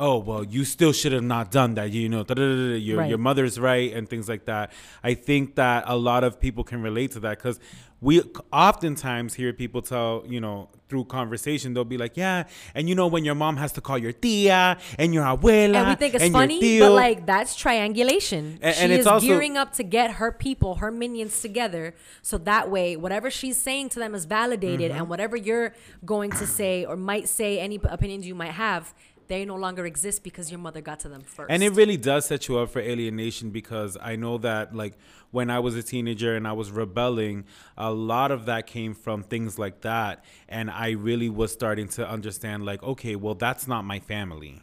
oh, 0.01 0.17
well, 0.17 0.43
you 0.43 0.65
still 0.65 0.91
should 0.91 1.11
have 1.11 1.23
not 1.23 1.51
done 1.51 1.75
that. 1.75 1.91
You 1.91 2.09
know, 2.09 2.25
your, 2.27 2.97
Right. 2.97 3.09
your 3.09 3.19
mother's 3.19 3.59
right 3.59 3.93
and 3.93 4.09
things 4.09 4.27
like 4.27 4.45
that. 4.45 4.71
I 5.03 5.13
think 5.13 5.55
that 5.55 5.83
a 5.85 5.95
lot 5.95 6.23
of 6.23 6.39
people 6.39 6.63
can 6.63 6.81
relate 6.81 7.11
to 7.11 7.19
that 7.21 7.37
because 7.37 7.59
we 8.01 8.19
oftentimes 8.51 9.35
hear 9.35 9.53
people 9.53 9.81
tell, 9.83 10.23
you 10.27 10.41
know, 10.41 10.69
through 10.89 11.05
conversation, 11.05 11.73
they'll 11.73 11.85
be 11.85 11.99
like, 11.99 12.17
yeah, 12.17 12.43
and 12.75 12.89
you 12.89 12.95
know, 12.95 13.07
when 13.07 13.23
your 13.23 13.35
mom 13.35 13.55
has 13.57 13.71
to 13.73 13.79
call 13.81 13.97
your 13.97 14.11
tia 14.11 14.77
and 14.97 15.13
your 15.13 15.23
abuela 15.23 15.75
and 15.75 15.87
we 15.89 15.95
think 15.95 16.15
it's 16.15 16.29
funny, 16.29 16.59
tío. 16.59 16.79
but 16.81 16.91
like 16.93 17.25
that's 17.25 17.55
triangulation. 17.55 18.57
And- 18.61 18.75
she 18.75 18.81
and 18.83 18.91
is 18.91 19.07
also- 19.07 19.25
gearing 19.27 19.55
up 19.55 19.73
to 19.73 19.83
get 19.83 20.13
her 20.13 20.31
people, 20.31 20.75
her 20.75 20.91
minions 20.91 21.39
together, 21.41 21.93
so 22.21 22.37
that 22.39 22.69
way, 22.69 22.95
whatever 22.97 23.29
she's 23.29 23.57
saying 23.57 23.89
to 23.89 23.99
them 23.99 24.15
is 24.15 24.25
validated, 24.25 24.91
Mm-hmm. 24.91 24.99
and 24.99 25.09
whatever 25.09 25.37
you're 25.37 25.73
going 26.05 26.31
to 26.31 26.47
say 26.47 26.83
or 26.85 26.95
might 26.97 27.29
say, 27.29 27.59
any 27.59 27.79
opinions 27.83 28.25
you 28.27 28.35
might 28.35 28.51
have, 28.53 28.93
they 29.31 29.45
no 29.45 29.55
longer 29.55 29.85
exist 29.85 30.23
because 30.23 30.51
your 30.51 30.59
mother 30.59 30.81
got 30.81 30.99
to 30.99 31.09
them 31.09 31.21
first. 31.21 31.49
And 31.49 31.63
it 31.63 31.69
really 31.69 31.95
does 31.95 32.25
set 32.25 32.49
you 32.49 32.59
up 32.59 32.69
for 32.69 32.79
alienation 32.79 33.49
because 33.49 33.97
I 34.01 34.17
know 34.17 34.37
that 34.39 34.75
like 34.75 34.97
when 35.31 35.49
I 35.49 35.59
was 35.59 35.75
a 35.75 35.83
teenager 35.83 36.35
and 36.35 36.45
I 36.45 36.51
was 36.51 36.69
rebelling, 36.69 37.45
a 37.77 37.91
lot 37.93 38.31
of 38.31 38.45
that 38.47 38.67
came 38.67 38.93
from 38.93 39.23
things 39.23 39.57
like 39.57 39.81
that. 39.81 40.25
And 40.49 40.69
I 40.69 40.91
really 40.91 41.29
was 41.29 41.53
starting 41.53 41.87
to 41.89 42.07
understand 42.07 42.65
like, 42.65 42.83
okay, 42.83 43.15
well, 43.15 43.35
that's 43.35 43.69
not 43.69 43.85
my 43.85 43.99
family. 43.99 44.61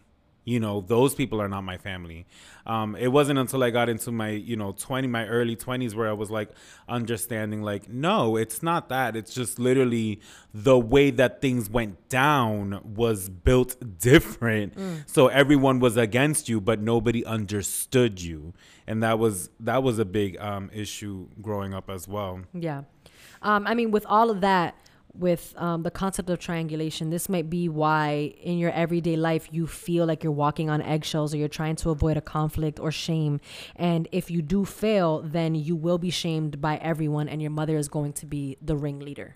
You 0.49 0.61
know, 0.61 0.81
those 0.81 1.15
people 1.15 1.43
are 1.43 1.49
not 1.49 1.63
my 1.63 1.77
family. 1.77 2.27
Um, 2.65 2.97
it 2.97 3.09
wasn't 3.09 3.39
until 3.39 3.63
I 3.63 3.69
got 3.69 3.91
into 3.91 4.11
my, 4.11 4.31
you 4.31 4.57
know, 4.57 4.73
20, 4.73 5.07
my 5.07 5.27
early 5.27 5.57
20s 5.57 5.95
where 5.95 6.09
I 6.09 6.15
was 6.15 6.31
like 6.31 6.49
understanding, 6.89 7.63
like, 7.63 7.89
no, 7.89 8.37
it's 8.37 8.63
not 8.63 8.89
that. 8.89 9.15
It's 9.15 9.35
just 9.35 9.59
literally 9.59 10.21
the 10.55 10.79
way 10.79 11.11
that 11.11 11.43
things 11.43 11.69
went 11.69 12.09
down 12.09 12.81
was 12.83 13.29
built 13.29 13.77
different. 13.99 14.73
So 15.07 15.29
everyone 15.29 15.81
was 15.81 15.99
against 15.99 16.49
you, 16.49 16.63
but 16.63 16.81
nobody 16.81 17.25
understood 17.27 18.21
you. 18.23 18.55
And 18.87 19.03
that 19.03 19.19
was 19.19 19.51
that 19.61 19.83
was 19.83 19.99
a 19.99 20.07
big 20.07 20.39
um, 20.39 20.71
issue 20.73 21.29
growing 21.43 21.75
up 21.75 21.91
as 21.91 22.09
well. 22.09 22.41
Yeah. 22.55 22.85
Um, 23.43 23.67
I 23.67 23.75
mean, 23.75 23.91
with 23.91 24.07
all 24.07 24.31
of 24.31 24.41
that, 24.41 24.75
with 25.19 25.55
um, 25.57 25.83
the 25.83 25.91
concept 25.91 26.31
of 26.31 26.39
triangulation, 26.39 27.11
this 27.11 27.29
might 27.29 27.51
be 27.51 27.69
why 27.69 28.35
in 28.41 28.59
your 28.59 28.71
everyday 28.71 29.17
life 29.17 29.49
you 29.51 29.67
feel 29.67 30.07
like 30.07 30.23
you're 30.23 30.33
walking 30.33 30.71
on 30.71 30.81
eggshells 30.81 31.35
or 31.35 31.39
you're 31.39 31.49
trying 31.49 31.77
to 31.77 31.91
avoid 31.91 32.17
a 32.17 32.21
conflict 32.21 32.79
or 32.79 32.91
shame. 32.91 33.41
And 33.77 34.09
if 34.13 34.31
you 34.31 34.43
do 34.43 34.65
fail, 34.65 35.21
then 35.21 35.55
you 35.55 35.77
will 35.77 35.99
be 35.99 36.11
shamed 36.11 36.61
by 36.61 36.77
everyone, 36.77 37.29
and 37.29 37.43
your 37.43 37.51
mother 37.51 37.77
is 37.77 37.89
going 37.89 38.13
to 38.15 38.27
be 38.27 38.57
the 38.63 38.77
ringleader. 38.77 39.35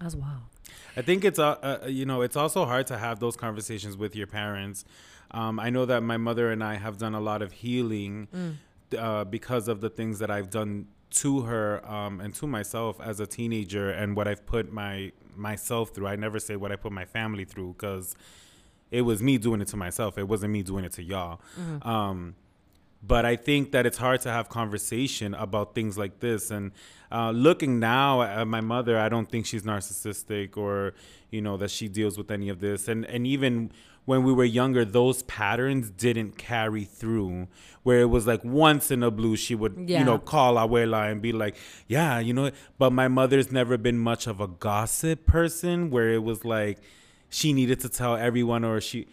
As 0.00 0.16
well. 0.16 0.48
I 0.96 1.02
think 1.02 1.24
it's 1.24 1.38
uh, 1.38 1.56
uh, 1.62 1.86
you 1.86 2.06
know 2.06 2.22
it's 2.22 2.36
also 2.36 2.64
hard 2.64 2.86
to 2.86 2.96
have 2.96 3.20
those 3.20 3.36
conversations 3.36 3.96
with 3.98 4.16
your 4.16 4.26
parents. 4.26 4.84
Um, 5.30 5.60
I 5.60 5.70
know 5.70 5.84
that 5.86 6.02
my 6.02 6.16
mother 6.16 6.50
and 6.50 6.64
I 6.64 6.76
have 6.76 6.98
done 6.98 7.14
a 7.14 7.20
lot 7.20 7.42
of 7.42 7.52
healing 7.52 8.28
uh, 8.98 9.24
because 9.24 9.68
of 9.68 9.80
the 9.80 9.90
things 9.90 10.18
that 10.18 10.30
I've 10.30 10.50
done 10.50 10.86
to 11.10 11.42
her 11.42 11.84
um, 11.90 12.20
and 12.20 12.34
to 12.36 12.46
myself 12.46 13.00
as 13.00 13.20
a 13.20 13.26
teenager 13.26 13.90
and 13.90 14.16
what 14.16 14.28
I've 14.28 14.46
put 14.46 14.72
my 14.72 15.12
myself 15.36 15.90
through. 15.90 16.06
I 16.06 16.16
never 16.16 16.38
say 16.38 16.56
what 16.56 16.70
I 16.72 16.76
put 16.76 16.92
my 16.92 17.04
family 17.04 17.44
through 17.44 17.74
because 17.74 18.14
it 18.90 19.02
was 19.02 19.22
me 19.22 19.38
doing 19.38 19.60
it 19.60 19.68
to 19.68 19.76
myself. 19.76 20.18
It 20.18 20.28
wasn't 20.28 20.52
me 20.52 20.62
doing 20.62 20.84
it 20.84 20.92
to 20.92 21.02
y'all. 21.02 21.40
Um, 21.82 22.34
but 23.02 23.24
I 23.24 23.36
think 23.36 23.72
that 23.72 23.86
it's 23.86 23.96
hard 23.96 24.20
to 24.22 24.30
have 24.30 24.48
conversation 24.48 25.32
about 25.34 25.74
things 25.74 25.96
like 25.96 26.20
this. 26.20 26.50
And 26.50 26.72
uh, 27.10 27.30
looking 27.30 27.78
now 27.78 28.22
at 28.22 28.46
my 28.46 28.60
mother, 28.60 28.98
I 28.98 29.08
don't 29.08 29.30
think 29.30 29.46
she's 29.46 29.62
narcissistic 29.62 30.56
or 30.56 30.94
you 31.30 31.40
know 31.40 31.56
that 31.56 31.70
she 31.70 31.88
deals 31.88 32.18
with 32.18 32.30
any 32.30 32.48
of 32.48 32.60
this. 32.60 32.88
And 32.88 33.04
and 33.06 33.26
even 33.26 33.72
when 34.10 34.22
we 34.28 34.32
were 34.32 34.44
younger, 34.60 34.84
those 34.84 35.18
patterns 35.38 35.84
didn't 36.04 36.32
carry 36.50 36.84
through. 37.00 37.46
Where 37.86 38.00
it 38.06 38.10
was 38.16 38.26
like 38.32 38.42
once 38.44 38.90
in 38.90 39.00
a 39.02 39.10
blue, 39.10 39.36
she 39.44 39.54
would 39.54 39.74
Yeah. 39.88 40.00
you 40.00 40.04
know 40.04 40.18
call 40.18 40.52
abuela 40.62 41.00
and 41.10 41.22
be 41.28 41.32
like, 41.42 41.54
yeah, 41.96 42.18
you 42.26 42.32
know. 42.34 42.50
But 42.80 42.90
my 42.92 43.08
mother's 43.08 43.50
never 43.60 43.78
been 43.78 43.98
much 44.10 44.26
of 44.32 44.36
a 44.40 44.48
gossip 44.68 45.18
person. 45.36 45.76
Where 45.94 46.10
it 46.18 46.22
was 46.30 46.44
like 46.56 46.76
she 47.38 47.48
needed 47.52 47.78
to 47.84 47.88
tell 48.00 48.14
everyone 48.28 48.62
or 48.70 48.80
she 48.80 49.06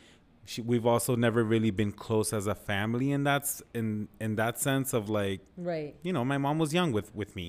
she, 0.52 0.62
we've 0.72 0.86
also 0.93 1.16
never 1.16 1.41
really 1.54 1.72
been 1.82 1.91
close 2.06 2.30
as 2.39 2.45
a 2.48 2.56
family 2.56 3.08
in 3.18 3.22
that 3.30 3.41
s- 3.43 3.62
in 3.80 4.08
in 4.26 4.32
that 4.41 4.54
sense 4.68 4.89
of 5.00 5.04
like 5.22 5.39
Right. 5.72 5.93
you 6.06 6.12
know 6.16 6.24
my 6.34 6.38
mom 6.45 6.58
was 6.64 6.72
young 6.80 6.89
with 6.98 7.10
with 7.22 7.32
me 7.39 7.48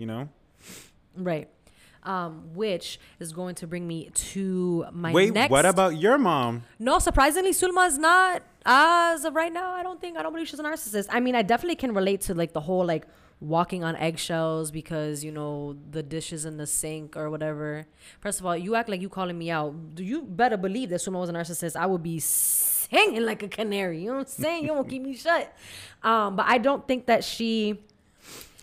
you 0.00 0.06
know 0.06 0.22
Right. 1.16 1.48
Um, 2.02 2.54
which 2.54 2.98
is 3.18 3.30
going 3.32 3.56
to 3.56 3.66
bring 3.66 3.86
me 3.86 4.08
to 4.14 4.86
my 4.90 5.10
next. 5.10 5.14
wait 5.14 5.34
next. 5.34 5.50
what 5.50 5.66
about 5.66 5.98
your 5.98 6.16
mom 6.16 6.62
No, 6.78 6.98
surprisingly, 6.98 7.50
Sulma 7.50 7.88
is 7.88 7.98
not 7.98 8.42
as 8.64 9.24
of 9.26 9.34
right 9.34 9.52
now. 9.52 9.72
I 9.72 9.82
don't 9.82 10.00
think 10.00 10.16
I 10.16 10.22
don't 10.22 10.32
believe 10.32 10.48
she's 10.48 10.58
a 10.58 10.62
narcissist. 10.62 11.08
I 11.10 11.20
mean, 11.20 11.34
I 11.34 11.42
definitely 11.42 11.76
can 11.76 11.92
relate 11.92 12.22
to 12.22 12.34
like 12.34 12.54
the 12.54 12.60
whole 12.60 12.86
like 12.86 13.06
walking 13.40 13.82
on 13.82 13.96
eggshells 13.96 14.70
because 14.70 15.24
you 15.24 15.32
know 15.32 15.76
the 15.90 16.02
dishes 16.02 16.44
in 16.44 16.56
the 16.56 16.66
sink 16.66 17.16
or 17.16 17.30
whatever. 17.30 17.86
First 18.20 18.40
of 18.40 18.46
all, 18.46 18.56
you 18.56 18.74
act 18.74 18.88
like 18.88 19.00
you 19.00 19.08
calling 19.08 19.38
me 19.38 19.50
out. 19.50 19.94
Do 19.94 20.04
you 20.04 20.22
better 20.22 20.56
believe 20.56 20.90
that 20.90 21.00
Sulma 21.00 21.20
was 21.20 21.28
a 21.28 21.32
narcissist. 21.32 21.76
I 21.76 21.86
would 21.86 22.02
be 22.02 22.18
singing 22.90 23.24
like 23.24 23.42
a 23.42 23.48
canary. 23.48 24.00
You 24.00 24.08
know 24.08 24.18
what 24.18 24.20
I'm 24.20 24.26
saying? 24.26 24.64
You 24.66 24.74
won't 24.74 24.88
keep 24.88 25.02
me 25.02 25.14
shut. 25.14 25.52
Um, 26.02 26.36
but 26.36 26.46
I 26.48 26.58
don't 26.58 26.86
think 26.86 27.06
that 27.06 27.24
she. 27.24 27.80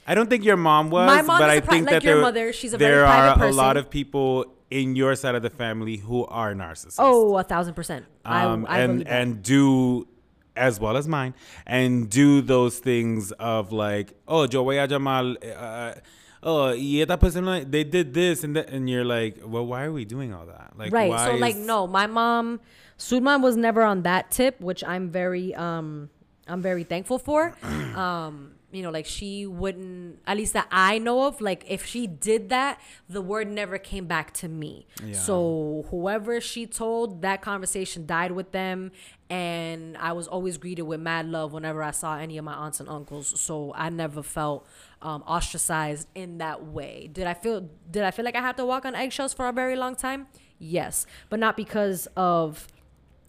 I 0.08 0.16
don't 0.16 0.30
think 0.30 0.44
your 0.46 0.58
mom 0.58 0.90
was 0.90 1.06
My 1.06 1.22
mom 1.22 1.40
but 1.40 1.50
is 1.50 1.58
I 1.58 1.60
pri- 1.60 1.74
think 1.76 1.86
like 1.88 1.94
that 1.96 2.04
your 2.04 2.16
there, 2.16 2.22
mother, 2.22 2.54
she's 2.54 2.74
a 2.74 2.78
very 2.78 2.92
there 2.96 3.06
are 3.06 3.36
private 3.36 3.52
a 3.52 3.56
lot 3.56 3.76
of 3.78 3.90
people 3.90 4.46
in 4.72 4.96
your 4.96 5.16
side 5.16 5.36
of 5.36 5.42
the 5.44 5.50
family 5.50 5.98
who 5.98 6.26
are 6.26 6.54
narcissists 6.54 6.96
Oh, 7.00 7.38
a 7.38 7.44
thousand 7.44 7.74
percent. 7.74 8.06
um, 8.26 8.66
I, 8.68 8.78
I 8.78 8.80
and 8.82 9.08
and 9.08 9.44
do 9.44 10.08
as 10.56 10.80
well 10.80 10.98
as 10.98 11.08
mine 11.08 11.34
and 11.66 12.10
do 12.10 12.42
those 12.42 12.80
things 12.80 13.32
of 13.34 13.72
like 13.72 14.14
oh 14.28 14.48
yo 14.50 14.64
voy 14.64 14.80
a 14.80 14.88
llamar 14.88 15.36
uh, 15.56 15.94
oh 16.42 16.70
y 16.72 17.00
esta 17.02 17.16
persona 17.18 17.64
they 17.64 17.84
did 17.84 18.12
this 18.14 18.44
and 18.44 18.56
that 18.56 18.68
and 18.70 18.90
you're 18.90 19.06
like 19.06 19.38
well 19.46 19.66
why 19.66 19.84
are 19.84 19.92
we 19.92 20.04
doing 20.04 20.34
all 20.34 20.48
that 20.48 20.74
like 20.76 20.92
right 20.92 21.14
so 21.28 21.36
like 21.36 21.56
no 21.56 21.86
my 21.86 22.08
mom 22.08 22.60
Sulman 22.98 23.44
was 23.44 23.56
never 23.56 23.84
on 23.84 24.02
that 24.02 24.32
tip 24.32 24.60
which 24.60 24.84
i'm 24.84 25.12
very 25.12 25.54
um 25.54 26.10
I'm 26.50 26.62
very 26.62 26.86
thankful 26.86 27.20
for. 27.20 27.54
Um, 27.98 28.54
you 28.72 28.84
know, 28.84 28.90
like 28.90 29.06
she 29.06 29.46
wouldn't, 29.46 30.20
at 30.28 30.36
least 30.36 30.52
that 30.54 30.68
I 30.72 30.98
know 30.98 31.24
of, 31.28 31.40
like 31.40 31.64
if 31.70 31.86
she 31.86 32.06
did 32.06 32.50
that, 32.50 32.82
the 33.08 33.22
word 33.22 33.48
never 33.50 33.78
came 33.78 34.08
back 34.08 34.34
to 34.36 34.50
me. 34.50 34.88
Yeah. 35.04 35.14
So 35.14 35.86
whoever 35.90 36.42
she 36.42 36.66
told, 36.68 37.22
that 37.22 37.42
conversation 37.42 38.06
died 38.06 38.34
with 38.34 38.52
them. 38.52 38.92
And 39.30 39.96
I 39.98 40.12
was 40.14 40.28
always 40.28 40.58
greeted 40.58 40.82
with 40.84 41.00
mad 41.00 41.28
love 41.30 41.54
whenever 41.54 41.82
I 41.82 41.92
saw 41.92 42.18
any 42.18 42.38
of 42.38 42.44
my 42.46 42.54
aunts 42.54 42.80
and 42.82 42.90
uncles. 42.90 43.40
So 43.40 43.74
I 43.74 43.90
never 43.90 44.22
felt 44.22 44.68
um, 45.02 45.24
ostracized 45.26 46.08
in 46.14 46.38
that 46.40 46.66
way. 46.66 47.10
Did 47.12 47.26
I 47.28 47.34
feel, 47.36 47.70
did 47.90 48.04
I 48.04 48.12
feel 48.12 48.26
like 48.26 48.36
I 48.36 48.42
had 48.42 48.58
to 48.58 48.66
walk 48.66 48.86
on 48.86 48.96
eggshells 48.96 49.34
for 49.34 49.48
a 49.48 49.54
very 49.54 49.76
long 49.78 49.96
time? 49.96 50.28
Yes. 50.60 51.06
But 51.30 51.40
not 51.40 51.56
because 51.56 52.08
of, 52.18 52.68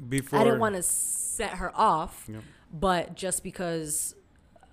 Before 0.08 0.40
I 0.40 0.44
didn't 0.44 0.60
want 0.60 0.74
to 0.74 0.82
set 0.82 1.50
her 1.52 1.70
off, 1.76 2.26
Yep. 2.28 2.42
but 2.72 3.14
just 3.14 3.42
because 3.44 4.14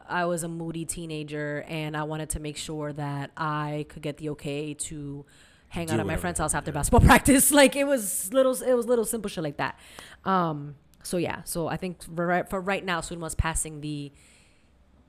I 0.10 0.26
was 0.26 0.44
a 0.44 0.48
moody 0.48 0.86
teenager 0.86 1.64
and 1.68 1.96
I 1.98 2.04
wanted 2.04 2.30
to 2.32 2.40
make 2.40 2.58
sure 2.58 2.94
that 2.94 3.32
I 3.38 3.86
could 3.90 4.02
get 4.02 4.18
the 4.18 4.30
okay 4.30 4.74
to 4.74 5.26
hang 5.70 5.88
Do 5.88 5.94
out 5.94 6.00
at 6.00 6.06
my 6.06 6.16
friend's 6.16 6.40
house 6.40 6.54
after 6.54 6.72
yeah. 6.72 6.76
basketball 6.76 7.02
practice. 7.08 7.52
Like 7.62 7.76
it 7.76 7.86
was 7.86 8.32
little, 8.34 8.54
it 8.62 8.74
was 8.74 8.86
little 8.86 9.06
simple 9.06 9.30
shit 9.30 9.44
like 9.44 9.58
that. 9.58 9.78
Um, 10.24 10.76
so 11.04 11.18
yeah, 11.18 11.42
so 11.44 11.68
I 11.68 11.78
think 11.78 12.02
for 12.04 12.26
right, 12.26 12.50
for 12.50 12.60
right 12.60 12.84
now, 12.84 13.02
Sulma's 13.02 13.36
passing 13.36 13.82
the. 13.82 14.12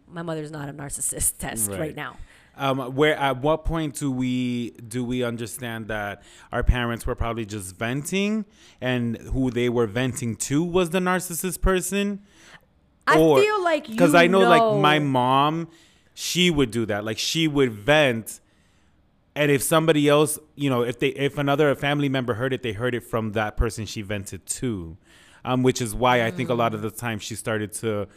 My 0.08 0.22
mother's 0.22 0.50
not 0.52 0.68
a 0.68 0.72
narcissist 0.72 1.36
test 1.38 1.70
right, 1.70 1.80
Right. 1.80 1.96
now. 1.96 2.16
Um, 2.58 2.94
where 2.94 3.16
at 3.16 3.42
what 3.42 3.64
point 3.66 3.96
do 3.96 4.10
we 4.10 4.70
do 4.70 5.04
we 5.04 5.22
understand 5.22 5.88
that 5.88 6.22
our 6.52 6.62
parents 6.62 7.06
were 7.06 7.14
probably 7.14 7.44
just 7.44 7.76
venting, 7.76 8.46
and 8.80 9.18
who 9.18 9.50
they 9.50 9.68
were 9.68 9.86
venting 9.86 10.36
to 10.36 10.62
was 10.64 10.90
the 10.90 11.00
narcissist 11.00 11.60
person? 11.60 12.22
I 13.06 13.18
Or- 13.18 13.40
feel 13.40 13.62
like 13.62 13.88
you. 13.88 13.94
Because 13.94 14.14
I 14.14 14.26
know, 14.26 14.40
like 14.40 14.80
my 14.80 14.98
mom, 14.98 15.68
she 16.14 16.50
would 16.50 16.70
do 16.70 16.86
that. 16.86 17.04
Like 17.04 17.18
she 17.18 17.46
would 17.46 17.72
vent, 17.72 18.40
and 19.34 19.50
if 19.50 19.62
somebody 19.62 20.08
else, 20.08 20.38
you 20.54 20.70
know, 20.70 20.82
if 20.82 20.98
they 20.98 21.08
if 21.08 21.38
another 21.38 21.74
family 21.74 22.08
member 22.08 22.34
heard 22.34 22.52
it, 22.52 22.62
they 22.62 22.72
heard 22.72 22.94
it 22.94 23.00
from 23.00 23.32
that 23.32 23.56
person 23.56 23.86
she 23.86 24.02
vented 24.02 24.46
to, 24.46 24.96
um, 25.44 25.62
which 25.62 25.80
is 25.80 25.94
why 25.94 26.24
I 26.24 26.30
think 26.30 26.48
a 26.48 26.54
lot 26.54 26.74
of 26.74 26.82
the 26.82 26.90
time 26.90 27.18
she 27.18 27.34
started 27.34 27.72
to 27.74 28.08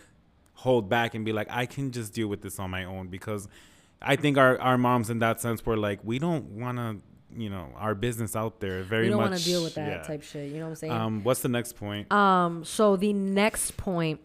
hold 0.54 0.90
back 0.90 1.16
and 1.16 1.24
be 1.24 1.32
like, 1.34 1.48
I 1.50 1.66
can 1.66 1.92
just 1.92 2.14
deal 2.14 2.28
with 2.28 2.42
this 2.42 2.60
on 2.60 2.70
my 2.70 2.84
own 2.84 3.08
because 3.08 3.48
I 4.02 4.16
think 4.16 4.38
our, 4.38 4.60
our 4.60 4.78
moms 4.78 5.10
in 5.10 5.20
that 5.20 5.40
sense 5.40 5.66
were 5.66 5.78
like, 5.78 6.00
we 6.04 6.20
don't 6.20 6.46
want 6.60 6.78
to, 6.78 6.98
you 7.38 7.50
know, 7.50 7.70
our 7.78 7.96
business 7.96 8.36
out 8.36 8.60
there 8.60 8.84
very 8.84 9.04
we 9.04 9.10
don't 9.10 9.20
much. 9.22 9.30
want 9.32 9.42
to 9.42 9.46
deal 9.46 9.64
with 9.64 9.76
that 9.76 9.88
yeah. 9.88 10.02
type 10.04 10.24
shit. 10.24 10.52
You 10.52 10.58
know 10.58 10.66
what 10.66 10.70
I'm 10.70 10.76
saying? 10.76 10.94
Um, 10.94 11.24
what's 11.24 11.42
the 11.42 11.50
next 11.50 11.74
point? 11.78 12.12
Um, 12.12 12.66
so 12.66 12.96
the 12.96 13.14
next 13.14 13.78
point 13.78 14.20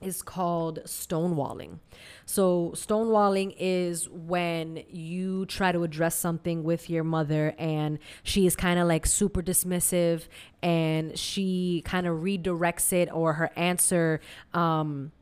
is 0.00 0.22
called 0.22 0.80
stonewalling. 0.84 1.78
So 2.24 2.72
stonewalling 2.74 3.54
is 3.58 4.08
when 4.08 4.84
you 4.90 5.46
try 5.46 5.72
to 5.72 5.82
address 5.82 6.14
something 6.16 6.62
with 6.62 6.88
your 6.88 7.04
mother 7.04 7.54
and 7.58 7.98
she 8.22 8.46
is 8.46 8.54
kind 8.54 8.78
of 8.78 8.86
like 8.86 9.06
super 9.06 9.42
dismissive 9.42 10.28
and 10.62 11.18
she 11.18 11.82
kind 11.84 12.06
of 12.06 12.18
redirects 12.18 12.92
it 12.92 13.08
or 13.12 13.34
her 13.34 13.50
answer 13.56 14.20
um 14.54 15.12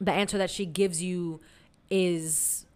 the 0.00 0.12
answer 0.12 0.38
that 0.38 0.50
she 0.50 0.66
gives 0.66 1.02
you 1.02 1.40
is 1.90 2.66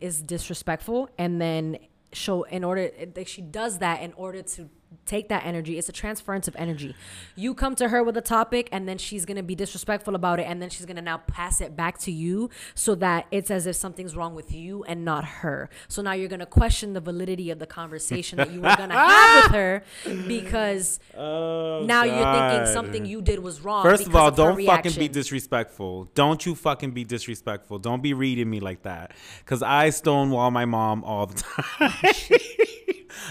is 0.00 0.20
disrespectful 0.22 1.08
and 1.18 1.40
then 1.40 1.78
show 2.12 2.42
in 2.44 2.64
order 2.64 2.90
like 3.16 3.28
she 3.28 3.42
does 3.42 3.78
that 3.78 4.02
in 4.02 4.12
order 4.14 4.42
to 4.42 4.68
take 5.04 5.28
that 5.28 5.44
energy 5.44 5.78
it's 5.78 5.88
a 5.88 5.92
transference 5.92 6.48
of 6.48 6.56
energy 6.56 6.94
you 7.36 7.54
come 7.54 7.74
to 7.74 7.88
her 7.88 8.02
with 8.02 8.16
a 8.16 8.20
topic 8.22 8.68
and 8.72 8.88
then 8.88 8.96
she's 8.98 9.24
gonna 9.24 9.42
be 9.42 9.54
disrespectful 9.54 10.14
about 10.14 10.40
it 10.40 10.44
and 10.44 10.62
then 10.62 10.70
she's 10.70 10.86
gonna 10.86 11.02
now 11.02 11.18
pass 11.18 11.60
it 11.60 11.76
back 11.76 11.98
to 11.98 12.10
you 12.10 12.48
so 12.74 12.94
that 12.94 13.26
it's 13.30 13.50
as 13.50 13.66
if 13.66 13.76
something's 13.76 14.16
wrong 14.16 14.34
with 14.34 14.52
you 14.52 14.84
and 14.84 15.04
not 15.04 15.24
her 15.24 15.68
so 15.88 16.00
now 16.02 16.12
you're 16.12 16.28
gonna 16.28 16.46
question 16.46 16.92
the 16.92 17.00
validity 17.00 17.50
of 17.50 17.58
the 17.58 17.66
conversation 17.66 18.36
that 18.38 18.50
you 18.50 18.60
were 18.60 18.74
gonna 18.76 18.94
have 18.98 19.44
with 19.44 19.52
her 19.52 19.82
because 20.26 21.00
Oh, 21.16 21.84
now 21.84 22.04
you're 22.04 22.32
thinking 22.32 22.72
something 22.72 23.04
you 23.04 23.20
did 23.20 23.38
was 23.40 23.60
wrong 23.60 23.82
First 23.82 24.06
of 24.06 24.14
all, 24.14 24.30
her 24.30 24.36
don't 24.36 24.64
fucking 24.64 24.92
be 24.94 25.08
disrespectful. 25.08 26.04
Don't 26.14 26.44
you 26.46 26.54
fucking 26.54 26.92
be 26.92 27.04
disrespectful. 27.04 27.78
Don't 27.78 28.02
be 28.02 28.12
reading 28.14 28.48
me 28.48 28.60
like 28.60 28.82
that. 28.82 29.12
Cause 29.46 29.62
I 29.62 29.90
stonewall 29.90 30.50
my 30.50 30.64
mom 30.64 31.04
all 31.04 31.26
the 31.26 31.34
time. 31.78 31.92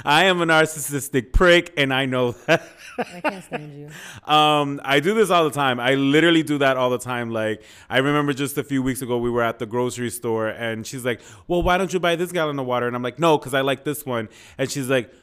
I 0.05 0.25
am 0.25 0.41
a 0.41 0.45
narcissistic 0.45 1.31
prick, 1.33 1.73
and 1.77 1.93
I 1.93 2.05
know 2.05 2.31
that. 2.47 2.63
i 2.97 3.21
can't 3.21 3.43
stand 3.43 3.73
you 3.79 4.31
Um, 4.31 4.81
I 4.83 4.99
do 4.99 5.13
this 5.13 5.29
all 5.29 5.43
the 5.43 5.51
time. 5.51 5.79
I 5.79 5.95
literally 5.95 6.43
do 6.43 6.57
that 6.59 6.77
all 6.77 6.89
the 6.89 6.97
time. 6.97 7.29
Like, 7.31 7.61
I 7.89 7.97
remember 7.99 8.33
just 8.33 8.57
a 8.57 8.63
few 8.63 8.81
weeks 8.81 9.01
ago, 9.01 9.17
we 9.17 9.29
were 9.29 9.43
at 9.43 9.59
the 9.59 9.65
grocery 9.65 10.09
store, 10.09 10.47
and 10.47 10.85
she's 10.85 11.05
like, 11.05 11.21
"Well, 11.47 11.61
why 11.61 11.77
don't 11.77 11.93
you 11.93 11.99
buy 11.99 12.15
this 12.15 12.31
gallon 12.31 12.57
of 12.59 12.65
water?" 12.65 12.87
And 12.87 12.95
I'm 12.95 13.03
like, 13.03 13.19
"No, 13.19 13.37
because 13.37 13.53
I 13.53 13.61
like 13.61 13.83
this 13.83 14.05
one." 14.05 14.29
And 14.57 14.69
she's 14.71 14.89
like, 14.89 15.13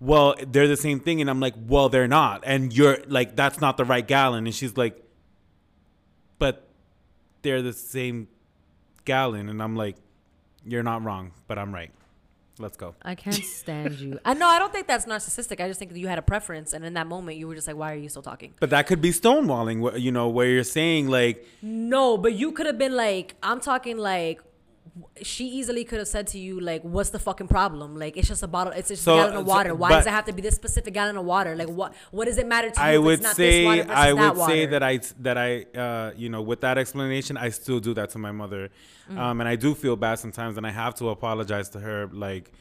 "Well, 0.00 0.34
they're 0.46 0.68
the 0.68 0.76
same 0.76 1.00
thing." 1.00 1.20
And 1.20 1.30
I'm 1.30 1.40
like, 1.40 1.54
"Well, 1.56 1.88
they're 1.88 2.08
not." 2.08 2.42
And 2.44 2.72
you're 2.72 2.98
like, 3.06 3.36
"That's 3.36 3.60
not 3.60 3.76
the 3.76 3.84
right 3.84 4.06
gallon." 4.06 4.46
And 4.46 4.54
she's 4.54 4.76
like, 4.76 5.02
"But 6.38 6.68
they're 7.42 7.62
the 7.62 7.72
same 7.72 8.28
gallon." 9.04 9.48
And 9.48 9.62
I'm 9.62 9.74
like, 9.76 9.96
"You're 10.66 10.82
not 10.82 11.02
wrong, 11.02 11.32
but 11.48 11.58
I'm 11.58 11.72
right." 11.72 11.90
Let's 12.62 12.76
go. 12.76 12.94
I 13.02 13.14
can't 13.14 13.34
stand 13.62 13.94
you. 13.96 14.18
I 14.24 14.34
know. 14.34 14.46
I 14.46 14.58
don't 14.58 14.72
think 14.72 14.86
that's 14.86 15.04
narcissistic. 15.04 15.60
I 15.62 15.68
just 15.68 15.78
think 15.78 15.92
that 15.92 15.98
you 15.98 16.08
had 16.08 16.18
a 16.18 16.22
preference, 16.22 16.72
and 16.72 16.84
in 16.84 16.94
that 16.94 17.06
moment, 17.06 17.36
you 17.36 17.46
were 17.48 17.54
just 17.54 17.66
like, 17.66 17.76
"Why 17.76 17.92
are 17.92 17.96
you 17.96 18.08
still 18.08 18.22
talking?" 18.22 18.54
But 18.60 18.70
that 18.70 18.86
could 18.86 19.00
be 19.00 19.10
stonewalling, 19.10 20.00
you 20.00 20.12
know, 20.12 20.28
where 20.28 20.48
you're 20.48 20.64
saying 20.64 21.08
like, 21.08 21.46
No, 21.60 22.16
but 22.16 22.34
you 22.34 22.52
could 22.52 22.66
have 22.66 22.78
been 22.78 22.96
like, 22.96 23.34
"I'm 23.42 23.60
talking 23.60 23.98
like." 23.98 24.40
She 25.22 25.46
easily 25.46 25.84
could 25.84 26.00
have 26.00 26.08
said 26.08 26.26
to 26.28 26.38
you 26.38 26.60
like, 26.60 26.82
"What's 26.82 27.08
the 27.08 27.18
fucking 27.18 27.48
problem? 27.48 27.96
Like, 27.96 28.18
it's 28.18 28.28
just 28.28 28.42
a 28.42 28.46
bottle. 28.46 28.74
It's 28.74 28.88
just 28.88 29.02
So- 29.02 29.14
a 29.14 29.16
gallon 29.22 29.36
of 29.36 29.46
water. 29.46 29.74
Why 29.74 29.88
does 29.92 30.06
it 30.06 30.10
have 30.10 30.26
to 30.26 30.34
be 30.34 30.42
this 30.42 30.54
specific 30.54 30.92
gallon 30.92 31.16
of 31.16 31.24
water? 31.24 31.56
Like, 31.56 31.68
what? 31.70 31.94
What 32.10 32.26
does 32.26 32.36
it 32.36 32.46
matter 32.46 32.68
to 32.68 32.78
you? 32.78 32.86
I 32.86 32.92
if 32.96 33.02
would 33.02 33.14
it's 33.14 33.22
not 33.22 33.36
say 33.36 33.50
this 33.50 33.64
water 33.64 33.82
versus 33.84 33.96
I 33.96 34.12
that 34.12 34.36
would 34.36 34.46
say 34.46 34.60
water? 34.66 34.70
that 34.72 34.82
I 34.82 35.00
that 35.20 35.38
I 35.38 35.50
uh, 35.78 36.12
you 36.14 36.28
know 36.28 36.42
with 36.42 36.60
that 36.60 36.76
explanation 36.76 37.38
I 37.38 37.48
still 37.48 37.80
do 37.80 37.94
that 37.94 38.10
to 38.10 38.18
my 38.18 38.32
mother, 38.32 38.68
Mm. 39.10 39.18
um, 39.18 39.40
and 39.40 39.48
I 39.48 39.56
do 39.56 39.74
feel 39.74 39.96
bad 39.96 40.18
sometimes, 40.18 40.58
and 40.58 40.66
I 40.66 40.70
have 40.70 40.94
to 40.96 41.08
apologize 41.08 41.70
to 41.70 41.80
her. 41.80 42.08
Like, 42.12 42.52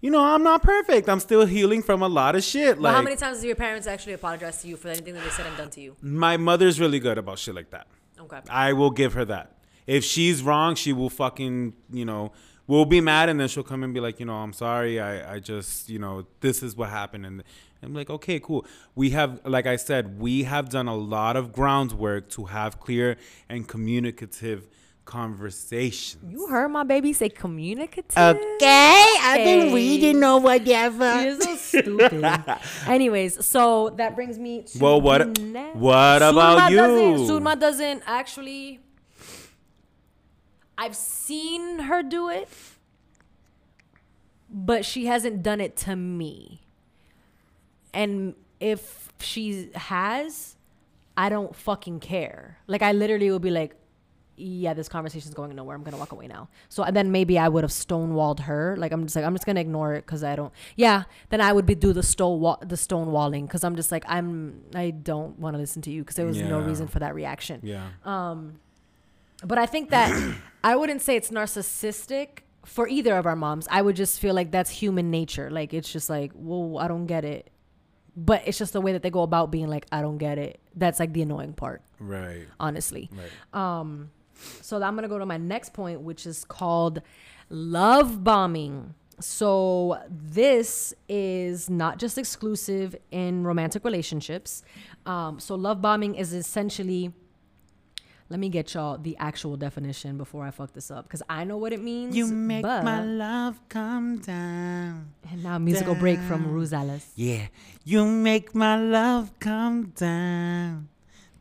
you 0.00 0.10
know, 0.12 0.22
I'm 0.22 0.44
not 0.44 0.62
perfect. 0.62 1.08
I'm 1.08 1.20
still 1.20 1.46
healing 1.46 1.82
from 1.82 2.00
a 2.02 2.08
lot 2.08 2.36
of 2.36 2.44
shit. 2.44 2.76
But 2.76 2.82
Like, 2.82 2.94
how 2.94 3.02
many 3.02 3.16
times 3.16 3.40
do 3.40 3.48
your 3.48 3.56
parents 3.56 3.88
actually 3.88 4.12
apologize 4.12 4.62
to 4.62 4.68
you 4.68 4.76
for 4.76 4.86
anything 4.88 5.14
that 5.14 5.24
they 5.24 5.30
said 5.30 5.46
and 5.46 5.56
done 5.56 5.70
to 5.70 5.80
you? 5.80 5.96
my 6.00 6.36
mother's 6.36 6.78
really 6.78 7.00
good 7.00 7.18
about 7.18 7.40
shit 7.40 7.56
like 7.56 7.70
that. 7.70 7.88
Okay. 8.20 8.38
I 8.48 8.72
will 8.72 8.90
give 8.90 9.14
her 9.14 9.24
that. 9.24 9.50
If 9.86 10.04
she's 10.04 10.42
wrong, 10.42 10.74
she 10.74 10.92
will 10.92 11.10
fucking, 11.10 11.72
you 11.92 12.04
know, 12.04 12.32
will 12.66 12.84
be 12.86 13.00
mad 13.00 13.28
and 13.28 13.38
then 13.40 13.48
she'll 13.48 13.62
come 13.64 13.82
and 13.82 13.92
be 13.92 14.00
like, 14.00 14.20
you 14.20 14.26
know, 14.26 14.34
I'm 14.36 14.52
sorry. 14.52 15.00
I, 15.00 15.34
I 15.34 15.38
just, 15.40 15.88
you 15.88 15.98
know, 15.98 16.26
this 16.40 16.62
is 16.62 16.76
what 16.76 16.88
happened. 16.90 17.26
And 17.26 17.42
I'm 17.82 17.92
like, 17.92 18.08
okay, 18.08 18.38
cool. 18.38 18.64
We 18.94 19.10
have, 19.10 19.40
like 19.44 19.66
I 19.66 19.74
said, 19.76 20.20
we 20.20 20.44
have 20.44 20.68
done 20.68 20.86
a 20.86 20.94
lot 20.94 21.36
of 21.36 21.52
groundwork 21.52 22.28
to 22.30 22.44
have 22.46 22.78
clear 22.78 23.16
and 23.48 23.66
communicative 23.66 24.68
conversations. 25.04 26.22
You 26.32 26.46
heard 26.46 26.68
my 26.68 26.84
baby 26.84 27.12
say 27.12 27.28
communicative. 27.28 28.16
Okay, 28.16 29.04
I've 29.20 29.38
been 29.44 29.68
Hey. 29.68 29.74
reading 29.74 30.22
or 30.22 30.40
whatever. 30.40 31.22
You're 31.24 31.40
so 31.40 31.56
stupid. 31.56 32.24
Anyways, 32.86 33.44
so 33.44 33.90
that 33.96 34.14
brings 34.14 34.38
me 34.38 34.62
to 34.62 34.78
Well, 34.78 35.00
what- 35.00 35.40
next- 35.40 35.76
what 35.76 36.22
about 36.22 36.70
you? 36.70 36.76
Doesn't, 36.76 37.26
Sulma 37.28 37.58
doesn't 37.58 38.02
actually. 38.06 38.78
I've 40.82 40.96
seen 40.96 41.78
her 41.78 42.02
do 42.02 42.28
it, 42.28 42.48
but 44.50 44.84
she 44.84 45.06
hasn't 45.06 45.40
done 45.40 45.60
it 45.60 45.76
to 45.76 45.94
me. 45.94 46.62
And 47.94 48.34
if 48.58 49.12
she 49.20 49.70
has, 49.76 50.56
I 51.16 51.28
don't 51.28 51.54
fucking 51.54 52.00
care. 52.00 52.58
Like 52.66 52.82
I 52.82 52.90
literally 52.90 53.30
would 53.30 53.42
be 53.42 53.52
like, 53.52 53.76
yeah, 54.36 54.74
this 54.74 54.88
conversation's 54.88 55.34
going 55.34 55.54
nowhere. 55.54 55.76
I'm 55.76 55.84
gonna 55.84 55.98
walk 55.98 56.10
away 56.10 56.26
now. 56.26 56.48
So 56.68 56.84
then 56.90 57.12
maybe 57.12 57.38
I 57.38 57.46
would 57.46 57.62
have 57.62 57.70
stonewalled 57.70 58.40
her. 58.40 58.74
Like 58.76 58.90
I'm 58.90 59.04
just 59.04 59.14
like 59.14 59.24
I'm 59.24 59.34
just 59.34 59.46
gonna 59.46 59.60
ignore 59.60 59.94
it 59.94 60.04
because 60.04 60.24
I 60.24 60.34
don't. 60.34 60.52
Yeah, 60.74 61.04
then 61.28 61.40
I 61.40 61.52
would 61.52 61.64
be 61.64 61.76
do 61.76 61.92
the 61.92 62.02
stone 62.02 62.40
wall, 62.40 62.58
the 62.60 62.74
stonewalling 62.74 63.42
because 63.42 63.62
I'm 63.62 63.76
just 63.76 63.92
like 63.92 64.02
I'm 64.08 64.64
I 64.74 64.90
don't 64.90 65.38
want 65.38 65.54
to 65.54 65.60
listen 65.60 65.80
to 65.82 65.92
you 65.92 66.02
because 66.02 66.16
there 66.16 66.26
was 66.26 66.42
no 66.42 66.58
reason 66.58 66.88
for 66.88 66.98
that 66.98 67.14
reaction. 67.14 67.60
Yeah. 67.62 67.86
Um, 68.04 68.58
but 69.44 69.58
I 69.58 69.66
think 69.66 69.90
that 69.90 70.10
I 70.64 70.76
wouldn't 70.76 71.02
say 71.02 71.16
it's 71.16 71.30
narcissistic 71.30 72.40
for 72.64 72.86
either 72.88 73.16
of 73.16 73.26
our 73.26 73.34
moms. 73.36 73.66
I 73.70 73.82
would 73.82 73.96
just 73.96 74.20
feel 74.20 74.34
like 74.34 74.50
that's 74.50 74.70
human 74.70 75.10
nature. 75.10 75.50
Like 75.50 75.74
it's 75.74 75.90
just 75.92 76.08
like, 76.08 76.32
whoa, 76.32 76.76
I 76.76 76.88
don't 76.88 77.06
get 77.06 77.24
it. 77.24 77.50
But 78.16 78.42
it's 78.46 78.58
just 78.58 78.72
the 78.74 78.80
way 78.80 78.92
that 78.92 79.02
they 79.02 79.10
go 79.10 79.22
about 79.22 79.50
being 79.50 79.68
like, 79.68 79.86
I 79.90 80.02
don't 80.02 80.18
get 80.18 80.38
it. 80.38 80.60
That's 80.76 81.00
like 81.00 81.12
the 81.14 81.22
annoying 81.22 81.54
part, 81.54 81.82
Right. 81.98 82.46
honestly. 82.60 83.10
Right. 83.12 83.58
Um, 83.58 84.10
so 84.60 84.76
I'm 84.82 84.94
gonna 84.94 85.08
go 85.08 85.18
to 85.18 85.26
my 85.26 85.38
next 85.38 85.72
point, 85.72 86.02
which 86.02 86.26
is 86.26 86.44
called 86.44 87.00
love 87.48 88.22
bombing. 88.22 88.94
So 89.20 89.98
this 90.10 90.92
is 91.08 91.70
not 91.70 91.98
just 91.98 92.18
exclusive 92.18 92.96
in 93.10 93.44
romantic 93.44 93.84
relationships. 93.84 94.62
Um, 95.06 95.38
so 95.40 95.54
love 95.54 95.80
bombing 95.80 96.14
is 96.16 96.32
essentially 96.32 97.12
Let 98.32 98.40
me 98.40 98.48
get 98.48 98.72
y'all 98.72 98.96
the 98.96 99.14
actual 99.18 99.58
definition 99.58 100.16
before 100.16 100.46
I 100.46 100.50
fuck 100.52 100.72
this 100.72 100.90
up 100.90 101.04
because 101.04 101.22
I 101.28 101.44
know 101.44 101.58
what 101.58 101.74
it 101.74 101.82
means. 101.82 102.16
You 102.16 102.26
make 102.28 102.64
my 102.64 103.04
love 103.04 103.60
come 103.68 104.20
down. 104.20 105.12
And 105.30 105.44
now 105.44 105.58
musical 105.58 105.94
break 105.94 106.18
from 106.20 106.44
down. 106.44 106.54
Rosales. 106.54 107.04
Yeah, 107.14 107.48
you 107.84 108.06
make 108.06 108.54
my 108.54 108.80
love 108.80 109.38
come 109.38 109.92
down. 109.94 110.88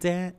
down. 0.02 0.34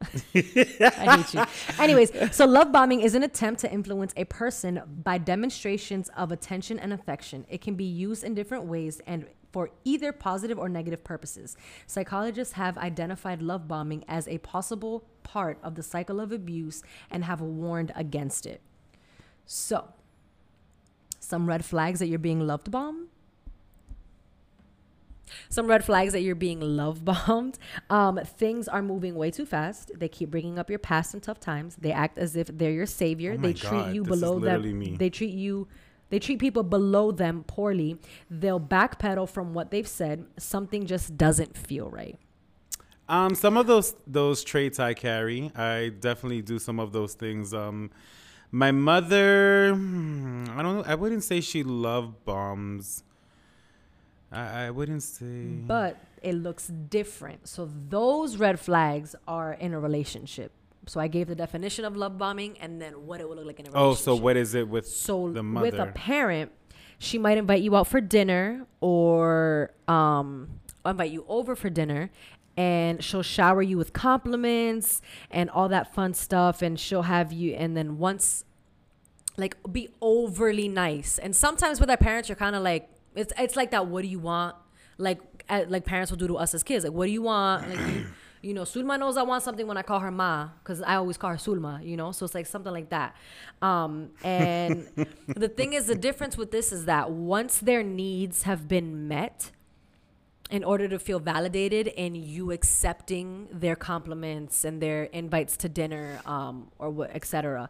I 0.34 1.22
hate 1.22 1.34
you. 1.34 1.44
Anyways, 1.78 2.34
so 2.34 2.46
love 2.46 2.72
bombing 2.72 3.02
is 3.02 3.14
an 3.14 3.22
attempt 3.22 3.60
to 3.60 3.70
influence 3.70 4.14
a 4.16 4.24
person 4.24 4.80
by 5.04 5.18
demonstrations 5.18 6.08
of 6.16 6.32
attention 6.32 6.78
and 6.78 6.94
affection. 6.94 7.44
It 7.50 7.60
can 7.60 7.74
be 7.74 7.84
used 7.84 8.24
in 8.24 8.34
different 8.34 8.64
ways 8.64 9.02
and 9.06 9.26
for 9.50 9.70
either 9.84 10.12
positive 10.12 10.58
or 10.58 10.68
negative 10.68 11.04
purposes. 11.04 11.56
Psychologists 11.86 12.54
have 12.54 12.76
identified 12.78 13.42
love 13.42 13.66
bombing 13.66 14.04
as 14.08 14.28
a 14.28 14.38
possible 14.38 15.04
part 15.22 15.58
of 15.62 15.74
the 15.74 15.82
cycle 15.82 16.20
of 16.20 16.32
abuse 16.32 16.82
and 17.10 17.24
have 17.24 17.40
warned 17.40 17.92
against 17.94 18.46
it. 18.46 18.60
So, 19.46 19.88
some 21.20 21.48
red 21.48 21.64
flags 21.64 21.98
that 22.00 22.08
you're 22.08 22.18
being 22.18 22.46
loved 22.46 22.70
bombed 22.70 23.08
some 25.48 25.66
red 25.66 25.84
flags 25.84 26.12
that 26.12 26.20
you're 26.20 26.34
being 26.34 26.60
love 26.60 27.04
bombed. 27.04 27.58
Um, 27.90 28.18
things 28.24 28.68
are 28.68 28.82
moving 28.82 29.14
way 29.14 29.30
too 29.30 29.46
fast. 29.46 29.92
They 29.94 30.08
keep 30.08 30.30
bringing 30.30 30.58
up 30.58 30.68
your 30.68 30.78
past 30.78 31.14
and 31.14 31.22
tough 31.22 31.40
times. 31.40 31.76
They 31.76 31.92
act 31.92 32.18
as 32.18 32.36
if 32.36 32.48
they're 32.48 32.72
your 32.72 32.86
savior. 32.86 33.34
Oh 33.34 33.40
they 33.40 33.52
treat 33.52 33.70
God, 33.70 33.94
you 33.94 34.02
below 34.04 34.38
them. 34.38 34.78
me. 34.78 34.96
They 34.96 35.10
treat 35.10 35.32
you. 35.32 35.68
They 36.10 36.18
treat 36.18 36.38
people 36.38 36.62
below 36.62 37.10
them 37.10 37.44
poorly. 37.46 37.98
They'll 38.30 38.60
backpedal 38.60 39.28
from 39.28 39.54
what 39.54 39.70
they've 39.70 39.88
said. 39.88 40.24
Something 40.38 40.86
just 40.86 41.16
doesn't 41.16 41.56
feel 41.56 41.90
right. 41.90 42.18
Um, 43.08 43.34
some 43.34 43.56
of 43.56 43.66
those 43.66 43.94
those 44.06 44.44
traits 44.44 44.78
I 44.78 44.94
carry. 44.94 45.50
I 45.56 45.88
definitely 45.88 46.42
do 46.42 46.58
some 46.58 46.78
of 46.78 46.92
those 46.92 47.14
things. 47.14 47.54
Um, 47.54 47.90
my 48.50 48.70
mother, 48.70 49.72
hmm, 49.74 50.44
I 50.54 50.62
don't 50.62 50.76
know. 50.78 50.84
I 50.86 50.94
wouldn't 50.94 51.24
say 51.24 51.40
she 51.40 51.62
love 51.62 52.24
bombs. 52.24 53.02
I, 54.30 54.66
I 54.66 54.70
wouldn't 54.70 55.02
say. 55.02 55.44
But 55.66 55.96
it 56.22 56.34
looks 56.34 56.68
different. 56.68 57.48
So 57.48 57.70
those 57.88 58.36
red 58.36 58.60
flags 58.60 59.14
are 59.26 59.52
in 59.54 59.72
a 59.72 59.80
relationship. 59.80 60.52
So 60.88 61.00
I 61.00 61.06
gave 61.08 61.28
the 61.28 61.34
definition 61.34 61.84
of 61.84 61.96
love 61.96 62.18
bombing 62.18 62.58
and 62.60 62.80
then 62.82 63.06
what 63.06 63.20
it 63.20 63.28
would 63.28 63.36
look 63.38 63.46
like 63.46 63.60
in 63.60 63.66
a 63.66 63.70
relationship. 63.70 64.00
oh, 64.08 64.16
so 64.16 64.16
what 64.16 64.36
is 64.36 64.54
it 64.54 64.68
with 64.68 64.86
So 64.86 65.30
the 65.30 65.42
mother? 65.42 65.64
with 65.66 65.74
a 65.74 65.86
parent, 65.92 66.50
she 66.98 67.18
might 67.18 67.38
invite 67.38 67.62
you 67.62 67.76
out 67.76 67.86
for 67.86 68.00
dinner 68.00 68.66
or 68.80 69.72
um 69.86 70.60
invite 70.86 71.10
you 71.10 71.24
over 71.28 71.54
for 71.54 71.68
dinner 71.70 72.10
and 72.56 73.04
she'll 73.04 73.22
shower 73.22 73.62
you 73.62 73.76
with 73.78 73.92
compliments 73.92 75.00
and 75.30 75.48
all 75.50 75.68
that 75.68 75.94
fun 75.94 76.14
stuff 76.14 76.60
and 76.62 76.80
she'll 76.80 77.02
have 77.02 77.32
you 77.32 77.52
and 77.54 77.76
then 77.76 77.98
once 77.98 78.44
like 79.36 79.56
be 79.70 79.88
overly 80.02 80.66
nice. 80.68 81.18
And 81.18 81.36
sometimes 81.36 81.78
with 81.78 81.90
our 81.90 81.96
parents 81.96 82.28
you're 82.28 82.36
kind 82.36 82.56
of 82.56 82.62
like 82.62 82.88
it's 83.14 83.32
it's 83.38 83.54
like 83.54 83.70
that 83.70 83.86
what 83.86 84.02
do 84.02 84.08
you 84.08 84.18
want? 84.18 84.56
Like 84.96 85.20
like 85.68 85.84
parents 85.84 86.10
will 86.10 86.18
do 86.18 86.26
to 86.28 86.36
us 86.36 86.54
as 86.54 86.62
kids. 86.64 86.84
Like 86.84 86.94
what 86.94 87.06
do 87.06 87.12
you 87.12 87.22
want? 87.22 87.68
Like 87.68 88.06
you, 88.42 88.54
know, 88.54 88.62
Sulma 88.62 88.98
knows 88.98 89.16
I 89.16 89.22
want 89.22 89.42
something 89.42 89.66
when 89.66 89.76
I 89.76 89.82
call 89.82 90.00
her 90.00 90.10
ma 90.10 90.48
cuz 90.64 90.80
I 90.82 90.96
always 90.96 91.16
call 91.16 91.30
her 91.30 91.36
Sulma, 91.36 91.84
you 91.84 91.96
know? 91.96 92.12
So 92.12 92.24
it's 92.24 92.34
like 92.34 92.46
something 92.46 92.72
like 92.72 92.90
that. 92.90 93.14
Um 93.62 94.10
and 94.22 94.88
the 95.26 95.48
thing 95.48 95.72
is 95.72 95.86
the 95.86 95.94
difference 95.94 96.36
with 96.36 96.50
this 96.50 96.72
is 96.72 96.84
that 96.86 97.10
once 97.10 97.58
their 97.58 97.82
needs 97.82 98.44
have 98.44 98.68
been 98.68 99.08
met, 99.08 99.52
in 100.50 100.64
order 100.64 100.88
to 100.88 100.98
feel 100.98 101.18
validated 101.20 101.88
and 101.96 102.16
you 102.16 102.50
accepting 102.52 103.48
their 103.52 103.76
compliments 103.76 104.64
and 104.64 104.80
their 104.80 105.04
invites 105.04 105.56
to 105.58 105.68
dinner 105.68 106.20
um, 106.24 106.70
or 106.78 106.90
what 106.90 107.10
etc 107.14 107.68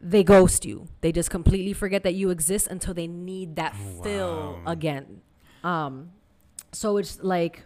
they 0.00 0.22
ghost 0.22 0.64
you 0.64 0.86
they 1.00 1.10
just 1.10 1.30
completely 1.30 1.72
forget 1.72 2.02
that 2.02 2.14
you 2.14 2.30
exist 2.30 2.66
until 2.66 2.92
they 2.92 3.06
need 3.06 3.56
that 3.56 3.74
fill 4.02 4.60
again 4.66 5.22
um, 5.64 6.10
so 6.72 6.98
it's 6.98 7.22
like 7.22 7.64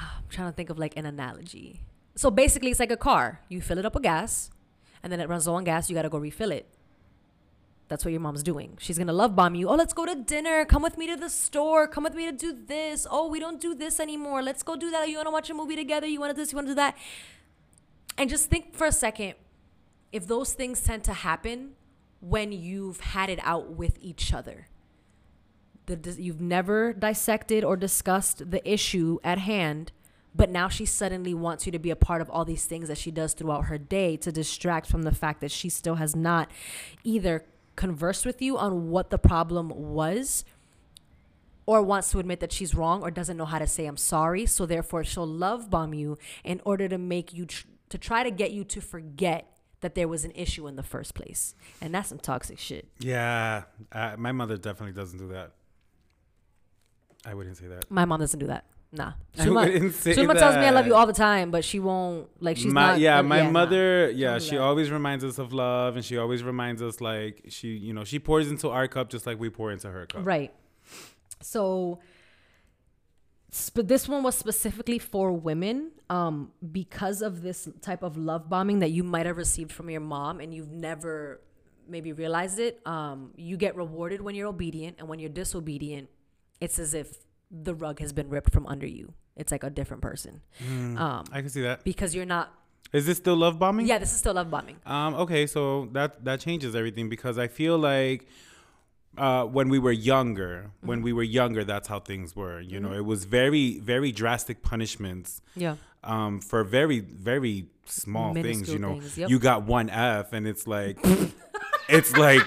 i'm 0.00 0.28
trying 0.28 0.48
to 0.48 0.56
think 0.56 0.70
of 0.70 0.78
like 0.78 0.96
an 0.96 1.06
analogy 1.06 1.82
so 2.14 2.30
basically 2.30 2.70
it's 2.70 2.80
like 2.80 2.90
a 2.90 2.96
car 2.96 3.40
you 3.48 3.60
fill 3.60 3.78
it 3.78 3.84
up 3.86 3.94
with 3.94 4.02
gas 4.02 4.50
and 5.02 5.12
then 5.12 5.20
it 5.20 5.28
runs 5.28 5.46
low 5.46 5.54
on 5.54 5.64
gas 5.64 5.88
you 5.88 5.94
got 5.94 6.02
to 6.02 6.08
go 6.08 6.18
refill 6.18 6.50
it 6.50 6.66
that's 7.88 8.04
what 8.04 8.10
your 8.10 8.20
mom's 8.20 8.42
doing. 8.42 8.76
She's 8.80 8.98
gonna 8.98 9.12
love 9.12 9.36
bomb 9.36 9.54
you. 9.54 9.68
Oh, 9.68 9.74
let's 9.76 9.92
go 9.92 10.04
to 10.06 10.14
dinner. 10.14 10.64
Come 10.64 10.82
with 10.82 10.98
me 10.98 11.06
to 11.06 11.16
the 11.16 11.28
store. 11.28 11.86
Come 11.86 12.02
with 12.02 12.14
me 12.14 12.26
to 12.26 12.32
do 12.32 12.52
this. 12.52 13.06
Oh, 13.08 13.28
we 13.28 13.38
don't 13.38 13.60
do 13.60 13.74
this 13.74 14.00
anymore. 14.00 14.42
Let's 14.42 14.62
go 14.62 14.74
do 14.76 14.90
that. 14.90 15.08
You 15.08 15.18
wanna 15.18 15.30
watch 15.30 15.50
a 15.50 15.54
movie 15.54 15.76
together? 15.76 16.06
You 16.06 16.18
wanna 16.18 16.34
do 16.34 16.42
this? 16.42 16.52
You 16.52 16.56
wanna 16.56 16.68
do 16.68 16.74
that? 16.74 16.96
And 18.18 18.28
just 18.28 18.50
think 18.50 18.74
for 18.74 18.86
a 18.86 18.92
second 18.92 19.34
if 20.10 20.26
those 20.26 20.52
things 20.52 20.80
tend 20.80 21.04
to 21.04 21.12
happen 21.12 21.72
when 22.20 22.50
you've 22.50 23.00
had 23.00 23.30
it 23.30 23.38
out 23.42 23.70
with 23.72 23.98
each 24.00 24.32
other. 24.32 24.66
The, 25.86 26.16
you've 26.18 26.40
never 26.40 26.92
dissected 26.92 27.64
or 27.64 27.76
discussed 27.76 28.50
the 28.50 28.68
issue 28.68 29.18
at 29.22 29.38
hand, 29.38 29.92
but 30.34 30.50
now 30.50 30.68
she 30.68 30.84
suddenly 30.84 31.32
wants 31.32 31.64
you 31.64 31.72
to 31.72 31.78
be 31.78 31.90
a 31.90 31.96
part 31.96 32.20
of 32.20 32.28
all 32.28 32.44
these 32.44 32.64
things 32.64 32.88
that 32.88 32.98
she 32.98 33.10
does 33.10 33.34
throughout 33.34 33.66
her 33.66 33.78
day 33.78 34.16
to 34.18 34.32
distract 34.32 34.88
from 34.88 35.02
the 35.02 35.14
fact 35.14 35.40
that 35.40 35.50
she 35.50 35.68
still 35.68 35.94
has 35.94 36.16
not 36.16 36.50
either 37.04 37.44
conversed 37.76 38.26
with 38.26 38.42
you 38.42 38.58
on 38.58 38.90
what 38.90 39.10
the 39.10 39.18
problem 39.18 39.68
was 39.68 40.44
or 41.66 41.82
wants 41.82 42.10
to 42.10 42.18
admit 42.18 42.40
that 42.40 42.52
she's 42.52 42.74
wrong 42.74 43.02
or 43.02 43.10
doesn't 43.10 43.36
know 43.36 43.44
how 43.44 43.58
to 43.58 43.66
say 43.66 43.86
I'm 43.86 43.96
sorry. 43.96 44.46
So 44.46 44.66
therefore, 44.66 45.04
she'll 45.04 45.26
love 45.26 45.68
bomb 45.68 45.94
you 45.94 46.16
in 46.44 46.60
order 46.64 46.88
to 46.88 46.98
make 46.98 47.32
you 47.32 47.46
tr- 47.46 47.66
to 47.90 47.98
try 47.98 48.22
to 48.22 48.30
get 48.30 48.52
you 48.52 48.64
to 48.64 48.80
forget 48.80 49.52
that 49.80 49.94
there 49.94 50.08
was 50.08 50.24
an 50.24 50.32
issue 50.34 50.66
in 50.66 50.76
the 50.76 50.82
first 50.82 51.14
place, 51.14 51.54
and 51.80 51.94
that's 51.94 52.08
some 52.08 52.18
toxic 52.18 52.58
shit. 52.58 52.88
Yeah, 52.98 53.64
uh, 53.92 54.16
my 54.16 54.32
mother 54.32 54.56
definitely 54.56 54.94
doesn't 54.94 55.18
do 55.18 55.28
that. 55.28 55.52
I 57.26 57.34
wouldn't 57.34 57.56
say 57.56 57.66
that. 57.66 57.90
My 57.90 58.04
mom 58.04 58.20
doesn't 58.20 58.38
do 58.38 58.46
that. 58.46 58.64
Nah. 58.92 59.12
I 59.36 59.46
Sulma, 59.46 59.72
wouldn't 59.72 59.94
say 60.04 60.14
Sulma 60.14 60.38
tells 60.38 60.54
me 60.54 60.62
I 60.62 60.70
love 60.70 60.86
you 60.86 60.94
all 60.94 61.06
the 61.06 61.12
time, 61.12 61.50
but 61.50 61.64
she 61.64 61.80
won't 61.80 62.28
like 62.40 62.56
she's 62.56 62.72
my, 62.72 62.92
not. 62.92 63.00
yeah, 63.00 63.18
uh, 63.18 63.22
my 63.22 63.42
nah. 63.42 63.50
mother, 63.50 64.10
yeah, 64.10 64.38
she 64.38 64.52
that. 64.56 64.62
always 64.62 64.90
reminds 64.90 65.24
us 65.24 65.38
of 65.38 65.52
love, 65.52 65.96
and 65.96 66.04
she 66.04 66.16
always 66.16 66.42
reminds 66.42 66.80
us 66.82 67.00
like 67.00 67.44
she, 67.48 67.68
you 67.68 67.92
know, 67.92 68.04
she 68.04 68.18
pours 68.18 68.48
into 68.48 68.70
our 68.70 68.86
cup 68.86 69.10
just 69.10 69.26
like 69.26 69.40
we 69.40 69.50
pour 69.50 69.72
into 69.72 69.90
her 69.90 70.06
cup. 70.06 70.24
Right. 70.24 70.54
So, 71.42 71.98
sp- 73.50 73.84
this 73.84 74.08
one 74.08 74.22
was 74.22 74.36
specifically 74.36 75.00
for 75.00 75.32
women 75.32 75.90
um, 76.08 76.52
because 76.72 77.22
of 77.22 77.42
this 77.42 77.68
type 77.82 78.02
of 78.04 78.16
love 78.16 78.48
bombing 78.48 78.78
that 78.78 78.92
you 78.92 79.02
might 79.02 79.26
have 79.26 79.36
received 79.36 79.72
from 79.72 79.90
your 79.90 80.00
mom 80.00 80.40
and 80.40 80.54
you've 80.54 80.70
never 80.70 81.40
maybe 81.88 82.12
realized 82.12 82.58
it. 82.58 82.80
Um, 82.86 83.32
you 83.36 83.56
get 83.56 83.76
rewarded 83.76 84.20
when 84.20 84.34
you're 84.34 84.48
obedient, 84.48 84.96
and 84.98 85.08
when 85.08 85.18
you're 85.18 85.28
disobedient, 85.30 86.08
it's 86.60 86.78
as 86.78 86.94
if 86.94 87.18
the 87.50 87.74
rug 87.74 88.00
has 88.00 88.12
been 88.12 88.28
ripped 88.28 88.52
from 88.52 88.66
under 88.66 88.86
you. 88.86 89.14
It's 89.36 89.52
like 89.52 89.62
a 89.64 89.70
different 89.70 90.02
person 90.02 90.40
um, 90.96 91.24
I 91.30 91.40
can 91.42 91.50
see 91.50 91.60
that. 91.62 91.84
because 91.84 92.14
you're 92.14 92.24
not. 92.24 92.52
Is 92.92 93.04
this 93.04 93.18
still 93.18 93.36
love 93.36 93.58
bombing? 93.58 93.86
Yeah, 93.86 93.98
this 93.98 94.12
is 94.12 94.18
still 94.18 94.32
love 94.34 94.50
bombing. 94.50 94.76
Um, 94.86 95.14
okay, 95.14 95.46
so 95.46 95.86
that 95.92 96.24
that 96.24 96.40
changes 96.40 96.74
everything 96.74 97.08
because 97.10 97.36
I 97.36 97.48
feel 97.48 97.76
like 97.76 98.26
uh, 99.18 99.44
when 99.44 99.68
we 99.68 99.78
were 99.78 99.92
younger, 99.92 100.70
when 100.80 100.98
Mm-hmm. 100.98 101.04
we 101.04 101.12
were 101.12 101.22
younger, 101.22 101.64
that's 101.64 101.88
how 101.88 102.00
things 102.00 102.34
were. 102.36 102.60
You 102.60 102.80
know, 102.80 102.92
it 102.92 103.04
was 103.04 103.24
very 103.24 103.78
very 103.80 104.12
drastic 104.12 104.62
punishments 104.62 105.40
Yeah. 105.54 105.76
um, 106.04 106.40
for 106.40 106.64
very 106.64 107.00
very 107.00 107.66
small 107.86 108.32
things. 108.34 108.72
You 108.72 108.78
know, 108.78 109.00
things, 109.00 109.18
yep. 109.18 109.30
you 109.30 109.38
got 109.38 109.64
one 109.64 109.90
F, 109.90 110.32
and 110.32 110.46
it's 110.46 110.66
like 110.66 110.98
it's 111.88 112.16
like 112.16 112.46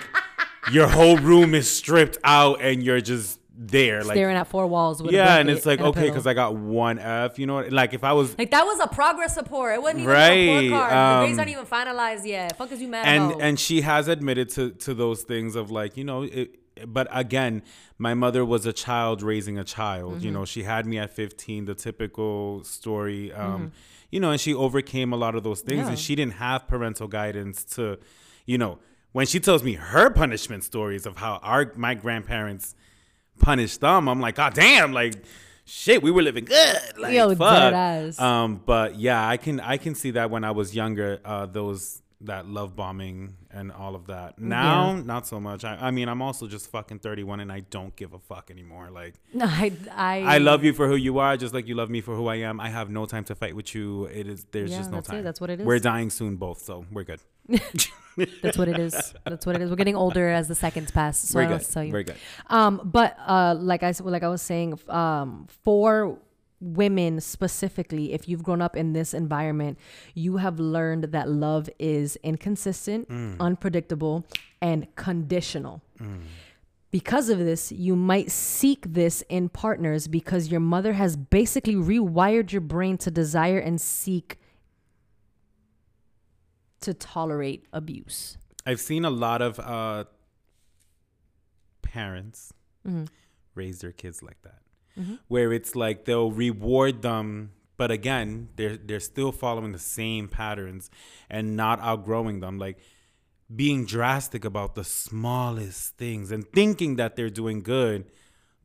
your 0.72 0.88
whole 0.88 1.18
room 1.18 1.54
is 1.54 1.70
stripped 1.70 2.18
out, 2.24 2.62
and 2.62 2.82
you're 2.84 3.02
just 3.02 3.39
there, 3.62 4.06
like 4.06 4.16
Staring 4.16 4.38
at 4.38 4.48
four 4.48 4.68
walls 4.68 5.04
with 5.04 5.12
a 5.12 5.16
yeah, 5.16 5.36
and 5.38 5.50
it's 5.50 5.66
like 5.66 5.80
and 5.80 5.90
okay, 5.90 6.08
because 6.08 6.26
I 6.26 6.34
got 6.34 6.56
one 6.56 6.98
F. 6.98 7.38
You 7.38 7.46
know, 7.46 7.56
what? 7.56 7.74
like 7.74 7.94
if 7.94 8.06
I 8.06 8.14
was 8.14 8.38
Like 8.40 8.52
that 8.52 8.64
was 8.66 8.80
a 8.80 8.88
progress 8.88 9.36
report. 9.36 9.76
It 9.76 9.82
wasn't 9.82 10.00
even 10.04 10.10
a 10.12 10.14
Right, 10.14 10.48
report 10.64 10.72
card. 10.72 10.92
the 10.92 11.26
grades 11.26 11.34
um, 11.34 11.40
aren't 11.40 11.52
even 11.52 11.66
finalized 11.66 12.26
yet. 12.26 12.58
Fuck 12.58 12.72
is 12.72 12.82
you 12.82 12.88
mad 12.88 13.06
and 13.06 13.32
about? 13.32 13.42
and 13.42 13.60
she 13.60 13.82
has 13.82 14.08
admitted 14.08 14.50
to 14.52 14.72
to 14.72 14.94
those 14.94 15.24
things 15.24 15.56
of 15.58 15.70
like 15.72 15.98
you 15.98 16.06
know 16.06 16.24
it, 16.24 16.56
but 16.88 17.10
again 17.12 17.62
my 17.98 18.14
mother 18.14 18.46
was 18.46 18.66
a 18.66 18.72
child 18.72 19.22
raising 19.22 19.58
a 19.60 19.66
child 19.66 20.14
Mm-hmm. 20.16 20.26
you 20.26 20.32
know 20.32 20.46
she 20.46 20.64
had 20.64 20.86
me 20.86 20.98
at 20.98 21.10
15 21.14 21.66
the 21.66 21.76
typical 21.76 22.64
story 22.64 23.34
um 23.34 23.52
Mm-hmm. 23.54 23.66
you 24.12 24.20
know 24.22 24.32
and 24.32 24.40
she 24.40 24.54
overcame 24.54 25.12
a 25.12 25.18
lot 25.18 25.36
of 25.36 25.44
those 25.44 25.60
things 25.60 25.80
Yeah. 25.82 25.90
and 25.90 26.00
she 26.00 26.16
didn't 26.16 26.36
have 26.36 26.66
parental 26.66 27.10
guidance 27.10 27.66
to 27.76 27.98
you 28.46 28.58
know 28.58 28.80
when 29.12 29.26
she 29.26 29.42
tells 29.42 29.64
me 29.64 29.74
her 29.74 30.10
punishment 30.10 30.64
stories 30.64 31.06
of 31.06 31.18
how 31.18 31.40
our 31.44 31.74
my 31.76 31.94
grandparents 31.94 32.74
punished 33.40 33.82
them 33.82 34.08
i'm 34.08 34.20
like 34.20 34.36
god 34.36 34.54
damn 34.54 34.92
like 34.94 35.16
shit 35.66 36.02
we 36.02 36.12
were 36.12 36.22
living 36.22 36.46
good 36.46 36.78
like 36.98 37.14
Yo, 37.14 37.34
fuck 37.36 38.20
um 38.20 38.62
but 38.66 38.96
yeah 39.00 39.28
i 39.28 39.38
can 39.38 39.60
i 39.60 39.78
can 39.78 39.96
see 39.96 40.12
that 40.12 40.30
when 40.30 40.44
i 40.44 40.52
was 40.52 40.76
younger 40.76 41.20
uh 41.26 41.46
those 41.46 42.02
that 42.22 42.46
love 42.48 42.76
bombing 42.76 43.34
and 43.50 43.72
all 43.72 43.96
of 43.96 44.08
that. 44.08 44.38
Now, 44.38 44.94
not 44.96 45.26
so 45.26 45.40
much. 45.40 45.64
I, 45.64 45.78
I 45.88 45.92
mean, 45.92 46.10
I'm 46.10 46.22
also 46.22 46.48
just 46.48 46.70
fucking 46.70 47.00
31 47.00 47.40
and 47.40 47.50
I 47.50 47.62
don't 47.62 47.96
give 47.96 48.12
a 48.14 48.20
fuck 48.20 48.52
anymore. 48.52 48.90
Like, 48.92 49.16
No, 49.34 49.46
I, 49.46 49.72
I, 49.96 50.36
I 50.36 50.38
love 50.40 50.66
you 50.66 50.74
for 50.74 50.88
who 50.88 50.96
you 50.96 51.20
are, 51.20 51.38
just 51.38 51.54
like 51.54 51.66
you 51.68 51.76
love 51.76 51.90
me 51.90 52.02
for 52.02 52.16
who 52.16 52.28
I 52.28 52.36
am. 52.36 52.60
I 52.60 52.68
have 52.70 52.90
no 52.90 53.06
time 53.06 53.24
to 53.26 53.36
fight 53.36 53.56
with 53.56 53.74
you. 53.74 54.06
It 54.06 54.28
is 54.28 54.46
there's 54.52 54.70
Yeah, 54.72 54.80
just 54.80 54.92
no 54.92 54.98
that's 54.98 55.08
it. 55.08 55.12
time. 55.14 55.24
That's 55.24 55.40
what 55.40 55.50
it 55.50 55.62
is. 55.62 55.66
We're 55.66 55.80
dying 55.80 56.10
soon, 56.10 56.36
both, 56.36 56.60
so 56.62 56.86
we're 56.92 57.06
good. 57.06 57.22
That's 58.42 58.58
what 58.58 58.68
it 58.68 58.80
is. 58.80 59.14
That's 59.26 59.46
what 59.46 59.56
it 59.56 59.62
is. 59.62 59.70
We're 59.70 59.76
getting 59.76 59.96
older 59.96 60.30
as 60.30 60.48
the 60.48 60.56
seconds 60.56 60.92
pass. 60.92 61.20
So 61.20 61.36
we're 61.36 61.44
I 61.44 61.46
don't 61.46 61.52
know 61.52 61.58
good. 61.58 61.66
what 61.68 61.74
tell 61.74 61.84
you. 61.84 61.94
We're 61.94 62.04
good. 62.04 62.18
Um, 62.48 62.82
but 62.84 63.18
uh, 63.26 63.56
like 63.58 63.84
I 63.84 63.94
like 64.02 64.24
I 64.24 64.28
was 64.28 64.42
saying, 64.42 64.80
um, 64.90 65.48
for 65.64 66.18
women 66.62 67.22
specifically, 67.22 68.12
if 68.14 68.28
you've 68.28 68.44
grown 68.44 68.62
up 68.62 68.76
in 68.76 68.94
this 68.94 69.14
environment, 69.14 69.80
you 70.14 70.38
have 70.38 70.60
learned 70.60 71.06
that 71.06 71.30
love 71.30 71.70
is 71.80 72.18
inconsistent, 72.18 73.08
unpredictable, 73.40 74.26
and 74.62 74.94
conditional. 74.96 75.82
Because 76.92 77.30
of 77.30 77.38
this, 77.38 77.72
you 77.72 77.96
might 77.96 78.32
seek 78.32 78.94
this 78.94 79.22
in 79.30 79.48
partners 79.50 80.08
because 80.08 80.48
your 80.48 80.60
mother 80.60 80.94
has 80.94 81.16
basically 81.16 81.76
rewired 81.76 82.52
your 82.52 82.62
brain 82.62 82.98
to 82.98 83.12
desire 83.12 83.60
and 83.60 83.80
seek 83.80 84.40
to 86.82 86.94
tolerate 86.94 87.66
abuse. 87.74 88.38
I've 88.66 88.80
seen 88.80 89.06
a 89.06 89.10
lot 89.10 89.42
of 89.42 89.60
uh, 89.60 90.06
parents 91.82 92.54
Mm-hmm. 92.88 93.06
raise 93.56 93.82
their 93.82 93.92
kids 93.92 94.24
like 94.24 94.42
that, 94.44 94.62
where 95.28 95.52
it's 95.52 95.76
like 95.76 96.06
they'll 96.06 96.32
reward 96.32 97.02
them, 97.02 97.52
but 97.76 97.92
again, 97.92 98.48
they're 98.56 98.78
they're 98.78 99.02
still 99.02 99.34
following 99.34 99.74
the 99.74 99.80
same 99.80 100.30
patterns 100.30 100.90
and 101.30 101.58
not 101.58 101.80
outgrowing 101.82 102.40
them. 102.40 102.58
Like 102.58 102.80
being 103.54 103.86
drastic 103.86 104.46
about 104.46 104.76
the 104.76 104.86
smallest 104.86 105.98
things 105.98 106.32
and 106.32 106.48
thinking 106.54 106.96
that 106.96 107.18
they're 107.18 107.30
doing 107.30 107.62
good, 107.62 108.06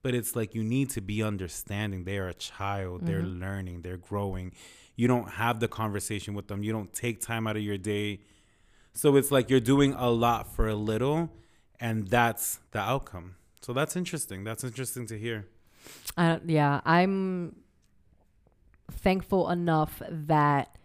but 0.02 0.14
it's 0.14 0.36
like 0.36 0.54
you 0.54 0.62
need 0.62 0.90
to 0.90 1.00
be 1.00 1.20
understanding. 1.22 2.04
They 2.04 2.18
are 2.18 2.28
a 2.28 2.34
child. 2.34 3.04
They're 3.06 3.22
learning. 3.22 3.82
They're 3.82 3.96
growing. 3.96 4.52
You 4.96 5.08
don't 5.08 5.28
have 5.28 5.60
the 5.60 5.68
conversation 5.68 6.34
with 6.34 6.48
them. 6.48 6.62
You 6.62 6.72
don't 6.72 6.92
take 6.92 7.20
time 7.20 7.46
out 7.46 7.56
of 7.56 7.62
your 7.62 7.78
day. 7.78 8.20
So 8.92 9.16
it's 9.16 9.30
like 9.30 9.50
you're 9.50 9.60
doing 9.60 9.92
a 9.94 10.08
lot 10.10 10.54
for 10.54 10.68
a 10.68 10.74
little, 10.74 11.30
and 11.80 12.06
that's 12.06 12.60
the 12.70 12.78
outcome. 12.78 13.34
So 13.60 13.72
that's 13.72 13.96
interesting. 13.96 14.44
That's 14.44 14.62
interesting 14.62 15.06
to 15.06 15.18
hear. 15.18 15.46
I 16.16 16.28
don't, 16.28 16.48
yeah, 16.48 16.80
I'm 16.84 17.56
thankful 18.90 19.50
enough 19.50 20.00
that 20.08 20.76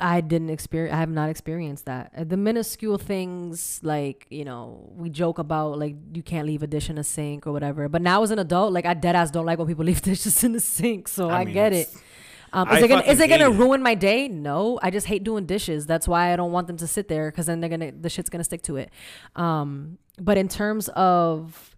I 0.00 0.20
didn't 0.20 0.50
experience. 0.50 0.94
I 0.94 0.98
have 0.98 1.10
not 1.10 1.28
experienced 1.28 1.86
that. 1.86 2.12
Uh, 2.16 2.24
The 2.24 2.36
minuscule 2.36 2.98
things, 2.98 3.80
like 3.82 4.26
you 4.30 4.44
know, 4.44 4.92
we 4.94 5.10
joke 5.10 5.38
about 5.38 5.78
like 5.78 5.96
you 6.12 6.22
can't 6.22 6.46
leave 6.46 6.62
a 6.62 6.66
dish 6.66 6.88
in 6.90 6.98
a 6.98 7.04
sink 7.04 7.46
or 7.46 7.52
whatever. 7.52 7.88
But 7.88 8.02
now 8.02 8.22
as 8.22 8.30
an 8.30 8.38
adult, 8.38 8.72
like 8.72 8.86
I 8.86 8.94
dead 8.94 9.16
ass 9.16 9.30
don't 9.30 9.46
like 9.46 9.58
when 9.58 9.66
people 9.66 9.84
leave 9.90 10.02
dishes 10.02 10.44
in 10.44 10.52
the 10.52 10.60
sink. 10.60 11.08
So 11.08 11.30
I, 11.30 11.44
mean, 11.44 11.54
get 11.54 11.72
it. 11.72 11.88
Um, 12.52 12.68
is 12.70 12.82
it 12.82 12.88
gonna 12.88 13.02
is 13.02 13.20
it 13.20 13.28
gonna 13.28 13.44
hate 13.44 13.54
it. 13.54 13.58
ruin 13.58 13.82
my 13.82 13.94
day? 13.94 14.28
No, 14.28 14.78
I 14.82 14.90
just 14.90 15.06
hate 15.06 15.24
doing 15.24 15.46
dishes. 15.46 15.86
That's 15.86 16.08
why 16.08 16.32
I 16.32 16.36
don't 16.36 16.52
want 16.52 16.66
them 16.66 16.76
to 16.78 16.86
sit 16.86 17.08
there 17.08 17.30
because 17.30 17.46
then 17.46 17.60
they're 17.60 17.70
gonna 17.70 17.92
the 17.92 18.08
shit's 18.08 18.30
gonna 18.30 18.44
stick 18.44 18.62
to 18.62 18.76
it. 18.76 18.90
Um, 19.36 19.98
but 20.18 20.38
in 20.38 20.48
terms 20.48 20.88
of 20.90 21.76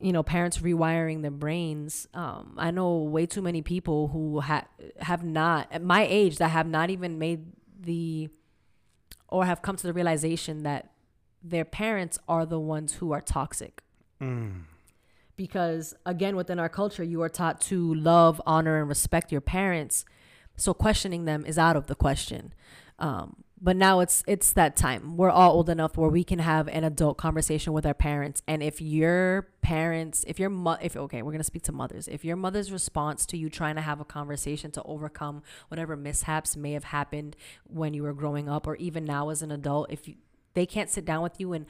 you 0.00 0.12
know 0.12 0.22
parents 0.22 0.58
rewiring 0.58 1.22
their 1.22 1.30
brains, 1.30 2.08
um, 2.14 2.54
I 2.58 2.70
know 2.70 2.96
way 2.98 3.26
too 3.26 3.42
many 3.42 3.62
people 3.62 4.08
who 4.08 4.40
ha- 4.40 4.66
have 4.98 5.24
not 5.24 5.68
at 5.70 5.82
my 5.82 6.06
age 6.08 6.38
that 6.38 6.48
have 6.48 6.66
not 6.66 6.90
even 6.90 7.18
made 7.18 7.46
the 7.80 8.28
or 9.28 9.44
have 9.44 9.62
come 9.62 9.76
to 9.76 9.86
the 9.86 9.92
realization 9.92 10.62
that 10.64 10.90
their 11.42 11.64
parents 11.64 12.18
are 12.28 12.46
the 12.46 12.58
ones 12.58 12.94
who 12.94 13.12
are 13.12 13.20
toxic 13.20 13.82
because 15.36 15.94
again 16.06 16.36
within 16.36 16.58
our 16.58 16.68
culture 16.68 17.04
you 17.04 17.22
are 17.22 17.28
taught 17.28 17.60
to 17.60 17.94
love 17.94 18.40
honor 18.46 18.78
and 18.78 18.88
respect 18.88 19.32
your 19.32 19.40
parents. 19.40 20.04
So 20.56 20.72
questioning 20.72 21.24
them 21.24 21.44
is 21.44 21.58
out 21.58 21.76
of 21.76 21.88
the 21.88 21.94
question. 21.94 22.54
Um, 22.98 23.44
but 23.60 23.76
now 23.76 24.00
it's 24.00 24.22
it's 24.26 24.52
that 24.52 24.76
time. 24.76 25.16
We're 25.16 25.30
all 25.30 25.52
old 25.52 25.70
enough 25.70 25.96
where 25.96 26.10
we 26.10 26.22
can 26.22 26.38
have 26.38 26.68
an 26.68 26.84
adult 26.84 27.16
conversation 27.16 27.72
with 27.72 27.86
our 27.86 27.94
parents. 27.94 28.42
And 28.46 28.62
if 28.62 28.80
your 28.80 29.48
parents 29.62 30.22
if 30.28 30.38
your 30.38 30.50
mo- 30.50 30.76
if 30.82 30.96
okay 30.96 31.22
we're 31.22 31.32
going 31.32 31.38
to 31.38 31.44
speak 31.44 31.62
to 31.62 31.72
mothers. 31.72 32.06
If 32.06 32.24
your 32.24 32.36
mother's 32.36 32.70
response 32.70 33.24
to 33.26 33.38
you 33.38 33.48
trying 33.48 33.76
to 33.76 33.80
have 33.80 34.00
a 34.00 34.04
conversation 34.04 34.70
to 34.72 34.82
overcome 34.82 35.42
whatever 35.68 35.96
mishaps 35.96 36.56
may 36.56 36.72
have 36.72 36.84
happened 36.84 37.36
when 37.66 37.94
you 37.94 38.02
were 38.02 38.12
growing 38.12 38.50
up 38.50 38.66
or 38.66 38.76
even 38.76 39.04
now 39.04 39.30
as 39.30 39.40
an 39.40 39.50
adult 39.50 39.90
if 39.90 40.06
you, 40.08 40.16
they 40.52 40.66
can't 40.66 40.90
sit 40.90 41.06
down 41.06 41.22
with 41.22 41.40
you 41.40 41.54
and 41.54 41.64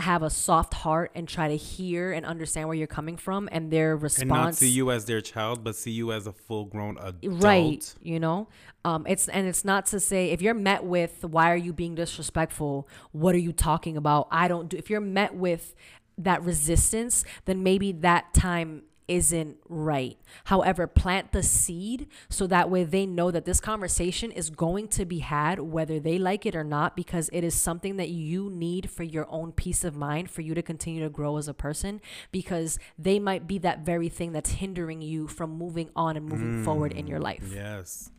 have 0.00 0.22
a 0.22 0.30
soft 0.30 0.74
heart 0.74 1.10
and 1.14 1.28
try 1.28 1.48
to 1.48 1.56
hear 1.56 2.12
and 2.12 2.24
understand 2.26 2.68
where 2.68 2.76
you're 2.76 2.86
coming 2.86 3.16
from 3.16 3.48
and 3.52 3.70
their 3.70 3.96
response 3.96 4.20
And 4.20 4.28
not 4.28 4.54
see 4.54 4.68
you 4.68 4.90
as 4.90 5.04
their 5.04 5.20
child, 5.20 5.62
but 5.62 5.76
see 5.76 5.90
you 5.90 6.12
as 6.12 6.26
a 6.26 6.32
full 6.32 6.64
grown 6.64 6.98
adult. 6.98 7.42
right 7.42 7.94
you 8.02 8.18
know? 8.18 8.48
Um 8.84 9.06
it's 9.06 9.28
and 9.28 9.46
it's 9.46 9.64
not 9.64 9.86
to 9.86 10.00
say 10.00 10.30
if 10.30 10.42
you're 10.42 10.54
met 10.54 10.84
with 10.84 11.24
why 11.24 11.50
are 11.50 11.56
you 11.56 11.72
being 11.72 11.94
disrespectful? 11.94 12.88
What 13.12 13.34
are 13.34 13.38
you 13.38 13.52
talking 13.52 13.96
about? 13.96 14.28
I 14.30 14.48
don't 14.48 14.68
do 14.68 14.76
if 14.76 14.90
you're 14.90 15.00
met 15.00 15.34
with 15.34 15.74
that 16.18 16.42
resistance 16.42 17.24
then 17.46 17.62
maybe 17.62 17.92
that 17.92 18.34
time 18.34 18.82
isn't 19.10 19.56
right 19.68 20.16
however 20.44 20.86
plant 20.86 21.32
the 21.32 21.42
seed 21.42 22.06
so 22.28 22.46
that 22.46 22.70
way 22.70 22.84
they 22.84 23.04
know 23.04 23.30
that 23.32 23.44
this 23.44 23.60
conversation 23.60 24.30
is 24.30 24.50
going 24.50 24.86
to 24.86 25.04
be 25.04 25.18
had 25.18 25.58
whether 25.58 25.98
they 25.98 26.16
like 26.16 26.46
it 26.46 26.54
or 26.54 26.62
not 26.62 26.94
because 26.94 27.28
it 27.32 27.42
is 27.42 27.54
something 27.54 27.96
that 27.96 28.08
you 28.08 28.48
need 28.48 28.88
for 28.88 29.02
your 29.02 29.26
own 29.28 29.50
peace 29.50 29.82
of 29.82 29.96
mind 29.96 30.30
for 30.30 30.42
you 30.42 30.54
to 30.54 30.62
continue 30.62 31.02
to 31.02 31.10
grow 31.10 31.36
as 31.38 31.48
a 31.48 31.54
person 31.54 32.00
because 32.30 32.78
they 32.96 33.18
might 33.18 33.48
be 33.48 33.58
that 33.58 33.80
very 33.80 34.08
thing 34.08 34.30
that's 34.30 34.52
hindering 34.52 35.02
you 35.02 35.26
from 35.26 35.50
moving 35.50 35.90
on 35.96 36.16
and 36.16 36.24
moving 36.24 36.62
mm, 36.62 36.64
forward 36.64 36.92
in 36.92 37.06
your 37.08 37.18
life 37.18 37.42
Yes. 37.52 38.10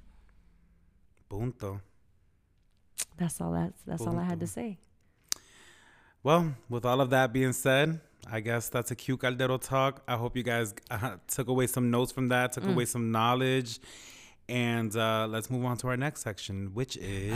Punto. 1.29 1.79
that's 3.17 3.39
all 3.39 3.53
that's 3.53 3.81
that's 3.87 4.01
all 4.05 4.19
i 4.19 4.23
had 4.23 4.39
to 4.41 4.47
say 4.47 4.77
Well, 6.23 6.53
with 6.69 6.85
all 6.85 7.01
of 7.01 7.09
that 7.09 7.33
being 7.33 7.53
said, 7.53 7.99
I 8.29 8.39
guess 8.39 8.69
that's 8.69 8.91
a 8.91 8.95
cute 8.95 9.19
Caldero 9.21 9.57
talk. 9.61 10.01
I 10.07 10.15
hope 10.17 10.35
you 10.37 10.43
guys 10.43 10.73
uh, 10.89 11.17
took 11.27 11.47
away 11.47 11.67
some 11.67 11.89
notes 11.91 12.11
from 12.11 12.29
that, 12.29 12.51
Mm. 12.51 12.53
took 12.55 12.65
away 12.65 12.85
some 12.85 13.11
knowledge. 13.11 13.79
And 14.49 14.93
uh, 14.95 15.27
let's 15.29 15.49
move 15.49 15.63
on 15.65 15.77
to 15.77 15.87
our 15.87 15.97
next 15.97 16.21
section, 16.21 16.71
which 16.73 16.97
is 16.97 17.33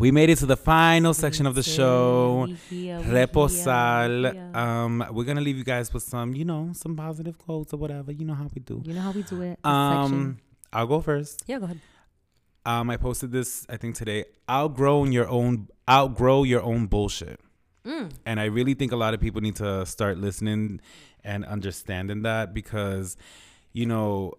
we 0.00 0.10
made 0.10 0.30
it 0.30 0.38
to 0.38 0.46
the 0.46 0.56
final 0.56 1.12
section 1.14 1.44
of 1.46 1.54
the 1.54 1.62
show. 1.62 2.48
Reposal. 2.70 4.26
Um, 4.56 5.04
we're 5.12 5.24
gonna 5.24 5.40
leave 5.40 5.56
you 5.58 5.64
guys 5.64 5.92
with 5.92 6.02
some, 6.02 6.34
you 6.34 6.44
know, 6.44 6.70
some 6.72 6.96
positive 6.96 7.36
quotes 7.38 7.72
or 7.74 7.76
whatever. 7.76 8.10
You 8.12 8.24
know 8.24 8.34
how 8.34 8.48
we 8.54 8.60
do. 8.60 8.82
you 8.84 8.94
know 8.94 9.00
how 9.02 9.12
we 9.12 9.22
do 9.22 9.42
it 9.42 9.58
Um, 9.64 9.92
section. 9.92 10.40
I'll 10.72 10.86
go 10.86 11.00
first. 11.00 11.42
yeah 11.46 11.58
go 11.58 11.64
ahead 11.66 11.80
Um, 12.64 12.90
I 12.90 12.96
posted 12.96 13.30
this 13.32 13.66
I 13.68 13.76
think 13.76 13.94
today. 13.94 14.24
Outgrow 14.48 15.04
your 15.04 15.28
own 15.28 15.68
outgrow 15.88 16.44
your 16.44 16.62
own 16.62 16.86
bullshit. 16.86 17.40
Mm. 17.84 18.10
And 18.26 18.38
I 18.40 18.44
really 18.44 18.74
think 18.74 18.92
a 18.92 18.96
lot 18.96 19.14
of 19.14 19.20
people 19.20 19.40
need 19.40 19.56
to 19.56 19.84
start 19.86 20.18
listening 20.18 20.80
and 21.24 21.44
understanding 21.44 22.22
that 22.22 22.52
because, 22.54 23.16
you 23.72 23.86
know, 23.86 24.34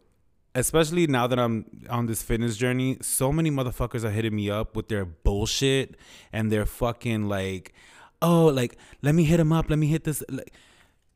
especially 0.56 1.08
now 1.08 1.28
that 1.28 1.40
I'm 1.40 1.66
on 1.90 2.08
this 2.08 2.22
fitness 2.22 2.58
journey, 2.58 2.98
so 3.02 3.32
many 3.32 3.52
motherfuckers 3.52 4.04
are 4.04 4.12
hitting 4.12 4.36
me 4.36 4.50
up 4.50 4.76
with 4.76 4.90
their 4.90 5.06
bullshit 5.06 5.96
and 6.34 6.52
they're 6.52 6.66
fucking 6.66 7.28
like, 7.28 7.74
oh, 8.22 8.46
like 8.48 8.78
let 9.02 9.16
me 9.16 9.24
hit 9.24 9.40
him 9.40 9.52
up, 9.52 9.70
let 9.70 9.80
me 9.80 9.88
hit 9.88 10.04
this. 10.04 10.24
Like, 10.30 10.54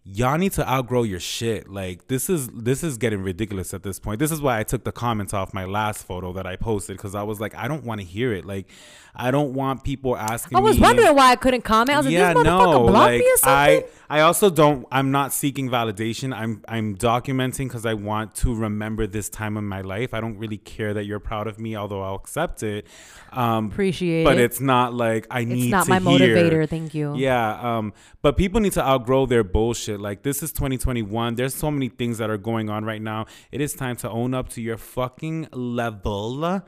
y'all 0.06 0.38
need 0.38 0.54
to 0.54 0.70
outgrow 0.70 1.04
your 1.04 1.20
shit. 1.20 1.68
Like 1.68 2.08
this 2.08 2.30
is 2.30 2.48
this 2.50 2.84
is 2.84 2.98
getting 2.98 3.22
ridiculous 3.22 3.74
at 3.74 3.84
this 3.84 4.00
point. 4.00 4.20
This 4.20 4.32
is 4.32 4.42
why 4.42 4.60
I 4.60 4.64
took 4.64 4.84
the 4.84 4.92
comments 4.92 5.34
off 5.34 5.54
my 5.54 5.66
last 5.66 6.06
photo 6.06 6.32
that 6.34 6.46
I 6.46 6.56
posted 6.56 6.98
because 6.98 7.16
I 7.16 7.24
was 7.24 7.40
like, 7.40 7.56
I 7.56 7.68
don't 7.68 7.84
want 7.84 8.02
to 8.02 8.08
hear 8.08 8.32
it. 8.32 8.46
Like, 8.46 8.70
I 9.18 9.32
don't 9.32 9.54
want 9.54 9.84
people 9.84 10.16
asking. 10.16 10.58
i 10.58 10.62
was 10.62 10.76
me, 10.76 10.82
wondering 10.82 11.16
why 11.16 11.32
i 11.32 11.36
couldn't 11.36 11.64
comment 11.64 11.96
i 11.96 11.98
was 11.98 12.06
like 12.06 12.14
yeah, 12.14 12.34
this 12.34 12.44
motherfucker 12.44 12.72
no, 12.74 12.88
blocked 12.88 12.94
like 12.94 13.20
me 13.20 13.26
or 13.32 13.38
something 13.38 13.56
I, 13.56 13.86
I 14.10 14.22
also 14.22 14.50
don't. 14.50 14.88
I'm 14.92 15.12
not 15.12 15.34
seeking 15.34 15.70
validation. 15.70 16.36
I'm, 16.36 16.64
I'm 16.68 16.96
documenting 16.96 17.68
because 17.68 17.86
I 17.86 17.96
want 17.96 18.36
to 18.36 18.54
remember 18.54 19.08
this 19.08 19.30
time 19.30 19.58
in 19.58 19.66
my 19.66 19.82
life. 19.82 20.14
I 20.14 20.22
don't 20.22 20.38
really 20.38 20.58
care 20.58 20.94
that 20.94 21.06
you're 21.06 21.20
proud 21.20 21.48
of 21.48 21.60
me, 21.60 21.76
although 21.76 22.02
I'll 22.02 22.16
accept 22.16 22.62
it. 22.64 22.86
Um, 23.32 23.68
appreciate 23.68 24.24
but 24.24 24.38
it 24.38 24.44
it's 24.44 24.62
not 24.62 24.94
like 24.94 25.28
I 25.32 25.44
need. 25.44 25.66
It's 25.66 25.72
not 25.72 25.88
my 25.88 26.00
hear. 26.00 26.36
motivator 26.36 26.70
thank 26.70 26.94
you 26.94 27.16
Yeah, 27.16 27.78
um, 27.78 27.94
but 28.22 28.38
people 28.38 28.62
need 28.62 28.74
to 28.74 28.86
outgrow 28.86 29.26
their 29.26 29.44
bullshit. 29.44 30.00
Like 30.00 30.24
this 30.24 30.44
is 30.44 30.52
2021. 30.52 31.36
There's 31.36 31.56
so 31.56 31.72
many 31.72 31.90
things 31.90 32.20
that 32.20 32.30
are 32.30 32.38
going 32.38 32.70
on 32.70 32.86
right 32.86 33.02
now. 33.02 33.26
It 33.52 33.62
is 33.62 33.74
time 33.74 33.96
to 33.98 34.10
own 34.10 34.34
up 34.34 34.50
to 34.50 34.62
your 34.62 34.78
fucking 34.78 35.50
level 35.52 36.64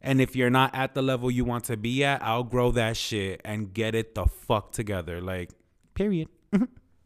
And 0.00 0.20
if 0.20 0.36
you're 0.36 0.50
not 0.50 0.74
at 0.74 0.94
the 0.94 1.02
level 1.02 1.30
you 1.30 1.44
want 1.44 1.64
to 1.64 1.76
be 1.76 2.04
at, 2.04 2.22
I'll 2.22 2.44
grow 2.44 2.70
that 2.72 2.96
shit 2.96 3.40
and 3.44 3.72
get 3.72 3.94
it 3.94 4.14
the 4.14 4.26
fuck 4.26 4.72
together. 4.72 5.20
Like, 5.20 5.50
period. 5.94 6.28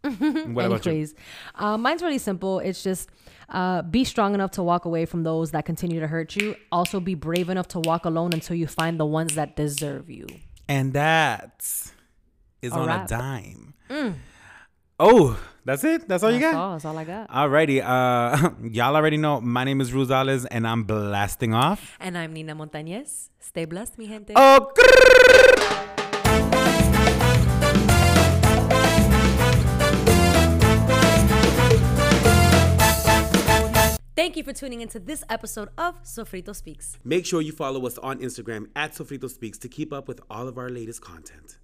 what 0.03 0.67
about 0.67 0.85
you? 0.87 1.09
Uh, 1.55 1.79
mine's 1.79 2.03
really 2.03 2.19
simple. 2.19 2.59
It's 2.59 2.83
just 2.83 3.09
uh, 3.49 3.83
be 3.83 4.05
strong 4.05 4.35
enough 4.35 4.51
to 4.53 4.63
walk 4.63 4.85
away 4.85 5.07
from 5.07 5.23
those 5.23 5.53
that 5.53 5.65
continue 5.65 6.01
to 6.01 6.07
hurt 6.07 6.37
you. 6.37 6.57
Also, 6.71 7.01
be 7.01 7.15
brave 7.15 7.49
enough 7.49 7.69
to 7.69 7.81
walk 7.81 8.05
alone 8.05 8.33
until 8.33 8.57
you 8.57 8.67
find 8.67 8.99
the 9.01 9.07
ones 9.07 9.35
that 9.37 9.57
deserve 9.57 10.11
you. 10.11 10.27
And 10.69 10.93
that 10.93 11.63
is 12.61 12.73
A 12.73 12.77
on 12.77 12.87
wrap. 12.89 13.05
a 13.07 13.09
dime. 13.09 13.75
Oh, 14.99 15.39
that's 15.65 15.85
it? 15.85 16.09
That's 16.09 16.23
all 16.23 16.31
you 16.31 16.41
That's 16.41 16.53
got? 16.55 16.61
all. 16.61 16.73
That's 16.73 16.85
all 16.85 16.99
I 16.99 17.05
got. 17.05 17.29
Alrighty. 17.31 17.83
Uh, 17.85 18.51
y'all 18.69 18.97
already 18.97 19.17
know 19.17 19.41
my 19.41 19.65
name 19.65 19.81
is 19.81 19.93
Rosales 19.93 20.47
and 20.51 20.67
I'm 20.67 20.85
blasting 20.85 21.55
off. 21.55 21.97
And 22.01 22.19
I'm 22.19 22.33
Nina 22.33 22.55
Montañez. 22.55 23.29
Stay 23.39 23.65
blessed, 23.65 23.99
mi 23.99 24.07
gente. 24.07 24.33
Oh, 24.37 24.73
grrr. 24.77 24.93
Thank 34.15 34.37
you 34.37 34.45
for 34.45 34.53
tuning 34.53 34.83
into 34.83 35.01
this 35.01 35.25
episode 35.31 35.71
of 35.79 36.01
Sofrito 36.05 36.55
Speaks. 36.55 36.99
Make 37.03 37.27
sure 37.27 37.41
you 37.41 37.51
follow 37.51 37.87
us 37.87 37.99
on 37.99 38.19
Instagram 38.21 38.67
at 38.77 38.93
Sofrito 38.93 39.29
Speaks 39.29 39.59
to 39.59 39.69
keep 39.69 39.93
up 39.93 40.07
with 40.07 40.21
all 40.31 40.49
of 40.49 40.59
our 40.59 40.69
latest 40.69 41.01
content. 41.01 41.59